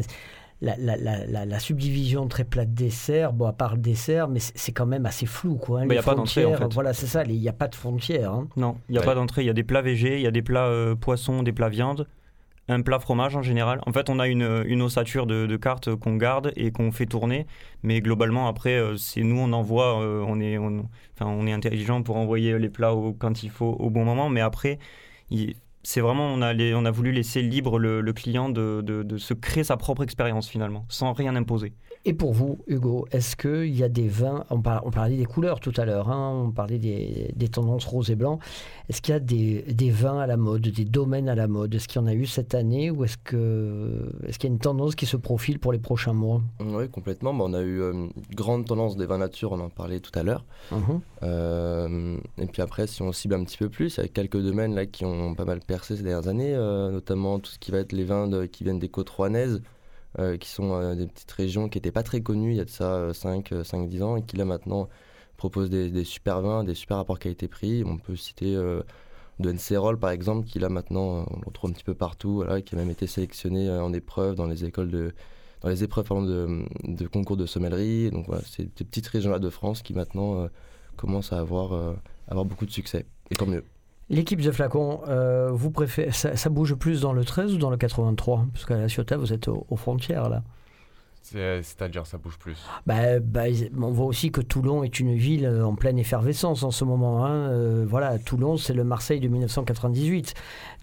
la, 0.61 0.75
la- 0.77 0.97
la- 0.97 1.25
la- 1.27 1.45
la 1.45 1.59
subdivision 1.59 2.27
très 2.27 2.43
plat 2.43 2.65
dessert, 2.65 3.31
bon, 3.33 3.45
à 3.45 3.53
part 3.53 3.75
le 3.75 3.81
dessert, 3.81 4.27
mais 4.27 4.39
c'est 4.39 4.71
quand 4.71 4.87
même 4.87 5.05
assez 5.05 5.25
flou, 5.27 5.55
quoi. 5.55 5.81
hein, 5.81 5.85
Bah, 5.85 5.89
les 5.93 5.95
y 5.95 5.99
a 5.99 6.03
pas 6.03 6.15
d'entrée, 6.15 6.45
en 6.45 6.49
frontières, 6.49 6.67
fait. 6.69 6.73
Voilà, 6.73 6.93
c'est 6.93 7.05
ça, 7.05 7.23
il 7.25 7.39
n'y 7.39 7.47
a 7.49 7.53
pas 7.53 7.67
de 7.67 7.75
frontières. 7.75 8.31
hein. 8.33 8.47
Non, 8.55 8.77
il 8.89 8.93
n'y 8.93 8.97
a 8.97 9.01
Ouais. 9.01 9.05
pas 9.05 9.13
d'entrée. 9.15 9.43
Il 9.43 9.45
y 9.47 9.51
a 9.51 9.53
des 9.53 9.63
plats 9.63 9.81
végés, 9.83 10.15
il 10.15 10.21
y 10.23 10.27
a 10.27 10.31
des 10.31 10.41
plats 10.41 10.65
euh, 10.67 10.95
poissons, 10.95 11.43
des 11.43 11.51
plats 11.53 11.69
viande, 11.69 12.07
un 12.67 12.81
plat 12.81 12.99
fromage 12.99 13.35
en 13.35 13.41
général. 13.41 13.81
En 13.85 13.91
fait, 13.91 14.09
on 14.09 14.19
a 14.19 14.27
une, 14.27 14.63
une 14.65 14.81
ossature 14.81 15.25
de, 15.25 15.55
cartes 15.57 15.95
qu'on 15.95 16.15
garde 16.15 16.51
et 16.55 16.71
qu'on 16.71 16.91
fait 16.91 17.05
tourner. 17.05 17.47
Mais 17.83 18.01
globalement, 18.01 18.47
après, 18.47 18.75
euh, 18.75 18.97
c'est 18.97 19.21
nous, 19.23 19.39
on 19.39 19.53
envoie, 19.53 20.01
euh, 20.01 20.23
on, 20.27 20.39
est, 20.39 20.57
enfin, 20.57 21.25
on 21.25 21.47
est 21.47 21.53
intelligent 21.53 22.03
pour 22.03 22.17
envoyer 22.17 22.59
les 22.59 22.69
plats 22.69 22.93
quand 23.19 23.43
il 23.43 23.49
faut, 23.49 23.75
au 23.79 23.89
bon 23.89 24.03
moment. 24.03 24.29
Mais 24.29 24.41
après, 24.41 24.79
c'est 25.83 26.01
vraiment, 26.01 26.27
on 26.27 26.41
a, 26.41 26.53
on 26.73 26.85
a 26.85 26.91
voulu 26.91 27.11
laisser 27.11 27.41
libre 27.41 27.79
le, 27.79 28.13
client 28.13 28.49
de- 28.49 28.81
de 28.81 29.17
se 29.17 29.33
créer 29.33 29.63
sa 29.63 29.77
propre 29.77 30.03
expérience 30.03 30.49
finalement, 30.49 30.85
sans 30.89 31.13
rien 31.13 31.35
imposer. 31.35 31.73
Et 32.07 32.13
pour 32.13 32.31
vous, 32.31 32.59
Hugo, 32.67 33.05
est-ce 33.11 33.35
qu'il 33.35 33.75
y 33.75 33.83
a 33.83 33.89
des 33.89 34.07
vins, 34.07 34.45
on, 34.49 34.61
par- 34.61 34.85
on 34.87 34.91
parlait 34.91 35.17
des 35.17 35.25
couleurs 35.25 35.59
tout 35.59 35.73
à 35.75 35.83
l'heure, 35.83 36.09
hein, 36.09 36.45
on 36.47 36.51
parlait 36.51 36.79
des, 36.79 37.33
des 37.35 37.49
tendances 37.49 37.83
rose 37.83 38.09
et 38.09 38.15
blanc, 38.15 38.39
est-ce 38.87 39.01
qu'il 39.01 39.11
y 39.13 39.17
a 39.17 39.19
des, 39.19 39.63
des 39.73 39.89
vins 39.89 40.17
à 40.17 40.25
la 40.25 40.37
mode, 40.37 40.61
des 40.61 40.85
domaines 40.85 41.27
à 41.27 41.35
la 41.35 41.47
mode? 41.49 41.75
Est-ce 41.75 41.89
qu'il 41.89 41.99
y 42.01 42.03
en 42.05 42.07
a 42.07 42.13
eu 42.13 42.25
cette 42.25 42.55
année 42.55 42.89
ou 42.91 43.03
est-ce 43.03 43.17
que 43.17 44.09
est-ce 44.25 44.39
qu'il 44.39 44.49
y 44.49 44.53
a 44.53 44.53
une 44.53 44.59
tendance 44.59 44.95
qui 44.95 45.05
se 45.05 45.17
profile 45.17 45.59
pour 45.59 45.73
les 45.73 45.79
prochains 45.79 46.13
mois? 46.13 46.41
Oui, 46.61 46.87
complètement. 46.89 47.33
Bah, 47.33 47.43
on 47.45 47.53
a 47.53 47.59
eu 47.61 47.81
euh, 47.81 47.91
une 47.91 48.11
grande 48.33 48.65
tendance 48.65 48.95
des 48.95 49.05
vins 49.05 49.17
nature, 49.17 49.51
on 49.51 49.59
en 49.59 49.69
parlait 49.69 49.99
tout 49.99 50.17
à 50.17 50.23
l'heure. 50.23 50.45
Mhm. 50.71 51.01
Euh, 51.23 52.17
et 52.37 52.45
puis 52.45 52.61
après, 52.61 52.87
si 52.87 53.01
on 53.01 53.11
cible 53.11 53.33
un 53.35 53.43
petit 53.43 53.57
peu 53.57 53.67
plus, 53.67 53.97
il 53.97 54.01
y 54.01 54.05
a 54.05 54.07
quelques 54.07 54.41
domaines 54.41 54.73
là 54.75 54.85
qui 54.85 55.03
ont 55.03 55.35
pas 55.35 55.43
mal 55.43 55.59
percé 55.59 55.97
ces 55.97 56.03
dernières 56.03 56.29
années, 56.29 56.53
euh, 56.55 56.89
notamment 56.89 57.39
tout 57.39 57.51
ce 57.51 57.59
qui 57.59 57.71
va 57.71 57.79
être 57.79 57.91
les 57.91 58.05
vins 58.05 58.29
de- 58.29 58.45
qui 58.45 58.63
viennent 58.63 58.79
des 58.79 58.87
côtes 58.87 59.09
rouennaises, 59.09 59.61
qui 60.39 60.49
sont 60.49 60.73
euh, 60.73 60.95
des 60.95 61.07
petites 61.07 61.31
régions 61.31 61.69
qui 61.69 61.77
n'étaient 61.77 61.91
pas 61.91 62.03
très 62.03 62.21
connues 62.21 62.51
il 62.51 62.57
y 62.57 62.61
a 62.61 62.65
de 62.65 62.69
ça 62.69 63.09
5-10 63.11 64.03
ans 64.03 64.17
et 64.17 64.23
qui 64.23 64.37
là 64.37 64.45
maintenant 64.45 64.89
proposent 65.37 65.69
des, 65.69 66.03
super 66.03 66.41
vins, 66.41 66.63
des 66.63 66.73
super 66.73 66.97
rapports 66.97 67.19
qualité-prix. 67.19 67.83
On 67.85 67.97
peut 67.97 68.15
citer 68.15 68.55
euh, 68.55 68.81
de 69.39 69.51
Ncerol 69.51 69.99
par 69.99 70.09
exemple, 70.11 70.47
qui 70.47 70.59
là 70.59 70.69
maintenant 70.69 71.19
euh, 71.19 71.23
on 71.29 71.39
le 71.39 71.45
retrouve 71.45 71.69
un 71.69 71.73
petit 71.73 71.83
peu 71.83 71.93
partout, 71.93 72.35
voilà, 72.35 72.61
qui 72.61 72.75
a 72.75 72.77
même 72.77 72.89
été 72.89 73.07
sélectionné 73.07 73.69
euh, 73.69 73.83
en 73.83 73.93
épreuve 73.93 74.35
dans 74.35 74.47
les 74.47 74.65
écoles 74.65 74.89
de 74.89 75.13
dans 75.61 75.69
les 75.69 75.83
épreuves 75.83 76.05
pardon, 76.05 76.23
de, 76.23 77.07
concours 77.07 77.37
de 77.37 77.45
sommellerie. 77.45 78.11
Donc 78.11 78.27
voilà, 78.27 78.41
c'est 78.45 78.63
des 78.63 78.85
petites 78.85 79.07
régions 79.07 79.31
là 79.31 79.39
de 79.39 79.49
France 79.49 79.81
qui 79.81 79.93
maintenant 79.93 80.41
euh, 80.41 80.47
commencent 80.95 81.33
à 81.33 81.39
avoir, 81.39 81.73
euh, 81.73 81.93
avoir 82.27 82.45
beaucoup 82.45 82.65
de 82.65 82.71
succès. 82.71 83.05
Et 83.31 83.35
tant 83.35 83.47
mieux. 83.47 83.63
L'équipe 84.09 84.41
de 84.41 84.51
Flacon, 84.51 85.01
euh, 85.07 85.49
vous 85.51 85.69
préférez, 85.71 86.11
ça, 86.11 86.35
ça 86.37 86.49
bouge 86.49 86.75
plus 86.75 87.01
dans 87.01 87.11
le 87.13 87.25
13 87.25 87.53
ou 87.53 87.57
dans 87.57 87.69
le 87.69 87.77
83 87.77 88.45
Parce 88.53 88.65
qu'à 88.65 88.77
la 88.77 88.87
Ciotat, 88.87 89.17
vous 89.17 89.33
êtes 89.33 89.47
au- 89.49 89.65
aux 89.69 89.75
frontières 89.75 90.29
là. 90.29 90.43
C'est- 91.21 91.61
C'est-à-dire, 91.61 92.05
ça 92.07 92.17
bouge 92.17 92.37
plus. 92.37 92.57
Bah, 92.85 93.19
bah, 93.19 93.43
on 93.77 93.91
voit 93.91 94.05
aussi 94.05 94.31
que 94.31 94.39
Toulon 94.39 94.81
est 94.83 95.01
une 95.01 95.13
ville 95.15 95.45
en 95.45 95.75
pleine 95.75 95.99
effervescence 95.99 96.63
en 96.63 96.71
ce 96.71 96.85
moment. 96.85 97.25
hein. 97.25 97.49
Euh, 97.49 97.85
voilà, 97.85 98.17
Toulon, 98.17 98.55
c'est 98.55 98.73
le 98.73 98.85
Marseille 98.85 99.19
de 99.19 99.27
1998. 99.27 100.33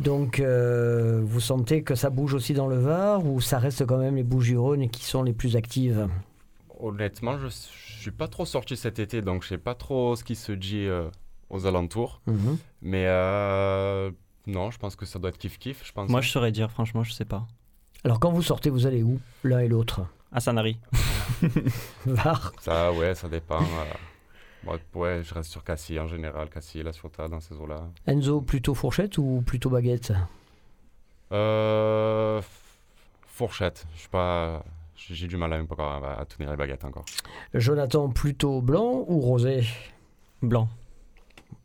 Donc, 0.00 0.40
euh, 0.40 1.22
vous 1.24 1.40
sentez 1.40 1.82
que 1.82 1.94
ça 1.94 2.10
bouge 2.10 2.34
aussi 2.34 2.52
dans 2.52 2.66
le 2.66 2.76
Var 2.76 3.24
ou 3.24 3.40
ça 3.40 3.58
reste 3.58 3.86
quand 3.86 3.96
même 3.96 4.16
les 4.16 4.22
Bouches-du-Rhône 4.22 4.90
qui 4.90 5.04
sont 5.06 5.22
les 5.22 5.32
plus 5.32 5.56
actives? 5.56 6.08
Honnêtement, 6.78 7.38
je, 7.38 7.46
je 7.48 8.00
suis 8.02 8.10
pas 8.10 8.28
trop 8.28 8.44
sorti 8.44 8.76
cet 8.76 8.98
été, 8.98 9.22
donc 9.22 9.44
je 9.44 9.48
sais 9.48 9.56
pas 9.58 9.74
trop 9.74 10.14
ce 10.14 10.24
qui 10.24 10.34
se 10.34 10.52
dit 10.52 10.84
euh, 10.86 11.08
aux 11.50 11.66
alentours. 11.66 12.20
Mhm. 12.26 12.58
Mais 12.82 13.04
euh, 13.06 14.10
non, 14.46 14.70
je 14.70 14.78
pense 14.78 14.96
que 14.96 15.06
ça 15.06 15.18
doit 15.18 15.30
être 15.30 15.38
kiff-kiff, 15.38 15.76
je 15.84 15.92
pense. 15.92 16.08
Moi, 16.10 16.20
je 16.20 16.30
saurais 16.30 16.52
dire, 16.52 16.70
franchement, 16.70 17.02
je 17.02 17.12
sais 17.12 17.24
pas. 17.24 17.46
Alors, 18.04 18.20
quand 18.20 18.30
vous 18.32 18.42
sortez, 18.42 18.70
vous 18.70 18.86
allez 18.86 19.02
où 19.02 19.18
L'un 19.44 19.60
et 19.60 19.68
l'autre? 19.68 20.02
À 20.32 20.40
Sanary. 20.40 20.78
Var 22.06 22.52
Ça, 22.60 22.92
ouais, 22.92 23.14
ça 23.14 23.28
dépend. 23.28 23.62
euh. 23.62 23.94
Moi, 24.64 24.78
ouais, 24.94 25.22
je 25.22 25.32
reste 25.34 25.50
sur 25.50 25.62
Cassis 25.62 25.98
en 26.00 26.06
général, 26.08 26.48
Cassis, 26.48 26.82
La 26.82 26.92
Ciotat, 26.92 27.28
dans 27.28 27.40
ces 27.40 27.54
eaux-là. 27.54 27.82
Enzo, 28.06 28.40
plutôt 28.40 28.74
fourchette 28.74 29.18
ou 29.18 29.42
plutôt 29.46 29.70
baguette? 29.70 30.12
Euh, 31.32 32.40
fourchette, 33.26 33.86
je 33.94 34.00
suis 34.00 34.08
pas... 34.08 34.62
J'ai 34.96 35.26
du 35.26 35.36
mal 35.36 35.52
à, 35.52 35.56
à, 35.58 36.20
à 36.20 36.24
tenir 36.24 36.50
les 36.50 36.56
baguettes 36.56 36.84
encore. 36.84 37.04
Jonathan, 37.52 38.08
plutôt 38.08 38.62
blanc 38.62 39.04
ou 39.06 39.20
rosé? 39.20 39.64
Blanc. 40.40 40.68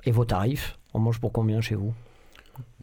Et 0.06 0.12
vos 0.12 0.25
tarifs 0.25 0.78
On 0.93 0.99
mange 0.99 1.19
pour 1.19 1.32
combien 1.32 1.62
chez 1.62 1.75
vous? 1.75 1.93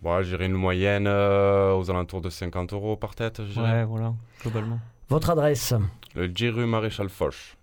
Bon, 0.03 0.23
j'irai 0.23 0.47
une 0.47 0.53
moyenne 0.53 1.07
euh, 1.07 1.75
aux 1.75 1.91
alentours 1.91 2.21
de 2.21 2.31
50 2.31 2.73
euros 2.73 2.97
par 2.97 3.15
tête, 3.15 3.41
je 3.47 3.53
dirais. 3.53 3.73
Ouais, 3.81 3.85
voilà, 3.85 4.15
globalement. 4.43 4.79
Votre 5.09 5.31
adresse? 5.31 5.75
Le 6.15 6.29
10 6.29 6.49
rue 6.51 6.67
Maréchal 6.67 7.09
Foch. 7.09 7.57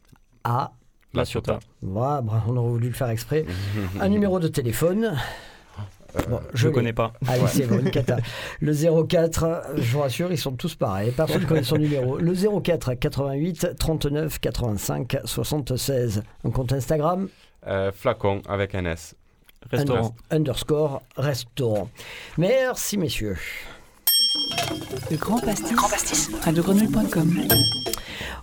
Ah, 0.44 0.72
La 1.14 1.26
Ciotat. 1.26 1.60
voilà, 1.82 2.22
bra- 2.22 2.44
on 2.48 2.58
aurait 2.58 2.70
voulu 2.70 2.88
le 2.90 2.94
faire 2.94 3.10
exprès. 3.10 3.46
Un 4.00 4.10
numéro 4.10 4.40
de 4.40 4.48
téléphone. 4.48 5.16
Bon, 6.30 6.40
Je 6.54 6.68
ne 6.68 6.74
connais 6.74 6.94
pas. 6.94 7.14
Allez, 7.28 7.48
c'est 7.48 7.66
bon, 7.66 7.84
cata. 7.90 8.18
Le 8.62 8.74
04, 9.08 9.64
je 9.78 9.92
vous 9.94 10.00
rassure, 10.02 10.32
ils 10.32 10.38
sont 10.38 10.52
tous 10.52 10.76
pareils. 10.76 11.12
Personne 11.12 11.42
ne 11.42 11.48
connaît 11.48 11.64
son 11.64 11.78
numéro. 11.78 12.18
Le 12.18 12.34
04 12.62 12.94
88 12.94 13.76
39 13.80 14.40
85 14.40 15.18
76. 15.26 16.24
Un 16.44 16.52
compte 16.52 16.72
Instagram, 16.74 17.30
Euh, 17.66 17.92
flacon 17.92 18.42
avec 18.48 18.76
un 18.76 18.86
S. 18.86 19.16
Restaurant. 19.72 20.16
underscore 20.32 21.02
restaurant. 21.18 21.90
Merci, 22.38 22.98
messieurs. 22.98 23.38
Le 25.12 25.18
Grand 25.18 25.40
Pastis. 25.40 26.30
radiogrenouille.com. 26.44 27.48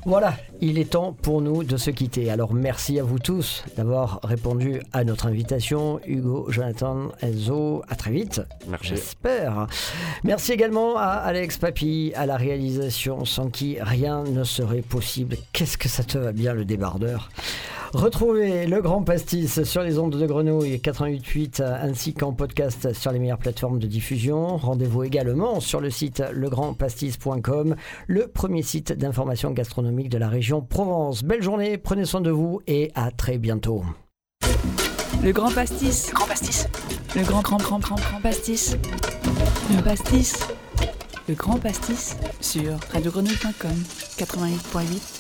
Voilà, 0.07 0.35
il 0.63 0.79
est 0.79 0.93
temps 0.93 1.13
pour 1.13 1.43
nous 1.43 1.63
de 1.63 1.77
se 1.77 1.91
quitter. 1.91 2.31
Alors 2.31 2.55
merci 2.55 2.99
à 2.99 3.03
vous 3.03 3.19
tous 3.19 3.65
d'avoir 3.77 4.21
répondu 4.23 4.81
à 4.95 5.05
notre 5.05 5.27
invitation. 5.27 6.01
Hugo, 6.07 6.47
Jonathan, 6.49 7.09
Enzo, 7.21 7.83
à 7.87 7.97
très 7.97 8.11
vite. 8.11 8.41
Merci. 8.69 8.89
J'espère. 8.89 9.67
Merci 10.25 10.53
également 10.53 10.97
à 10.97 11.05
Alex 11.05 11.59
Papy 11.59 12.13
à 12.17 12.25
la 12.25 12.39
réalisation, 12.39 13.27
sans 13.27 13.51
qui 13.51 13.77
rien 13.79 14.23
ne 14.25 14.43
serait 14.43 14.83
possible. 14.83 15.37
Qu'est-ce 15.53 15.77
que 15.77 15.89
ça 15.89 16.03
te 16.03 16.17
va 16.17 16.33
bien 16.33 16.55
le 16.55 16.65
débardeur? 16.65 17.29
Retrouvez 17.93 18.67
le 18.67 18.81
Grand 18.81 19.03
Pastis 19.03 19.65
sur 19.65 19.83
les 19.83 19.99
ondes 19.99 20.17
de 20.17 20.27
Grenouille 20.27 20.77
88.8 20.77 21.63
ainsi 21.63 22.15
qu'en 22.15 22.33
podcast 22.33 22.93
sur 22.93 23.11
les 23.11 23.19
meilleures 23.19 23.39
plateformes 23.39 23.81
de 23.81 23.89
diffusion. 23.89 24.57
Rendez-vous 24.57 25.03
également 25.03 25.59
sur 25.59 25.81
le 25.81 25.91
site 25.91 26.23
legrandpastis.com, 26.33 27.75
le 28.07 28.27
premier 28.29 28.63
site 28.63 28.93
d'information 28.93 29.51
gastronomique 29.51 30.09
de 30.09 30.19
la 30.19 30.29
région 30.29 30.61
Provence. 30.61 31.25
Belle 31.25 31.43
journée, 31.43 31.79
prenez 31.79 32.05
soin 32.05 32.21
de 32.21 32.31
vous 32.31 32.61
et 32.69 32.93
à 32.95 33.11
très 33.11 33.39
bientôt. 33.39 33.83
Le 35.23 35.33
Grand 35.33 35.51
Pastis. 35.51 36.09
Le 36.11 36.15
Grand 36.15 36.27
Pastis. 36.27 36.69
Le 37.17 37.23
grand, 37.25 37.43
grand, 37.43 37.57
grand, 37.57 37.79
grand, 37.81 37.97
grand 37.97 38.21
pastis. 38.23 38.77
Le 39.77 39.83
pastis. 39.83 40.39
Le 41.29 41.35
Grand 41.35 41.59
Pastis 41.59 42.17
sur 42.41 42.79
radiogrenouille.com 42.93 43.77
88.8 44.17 45.20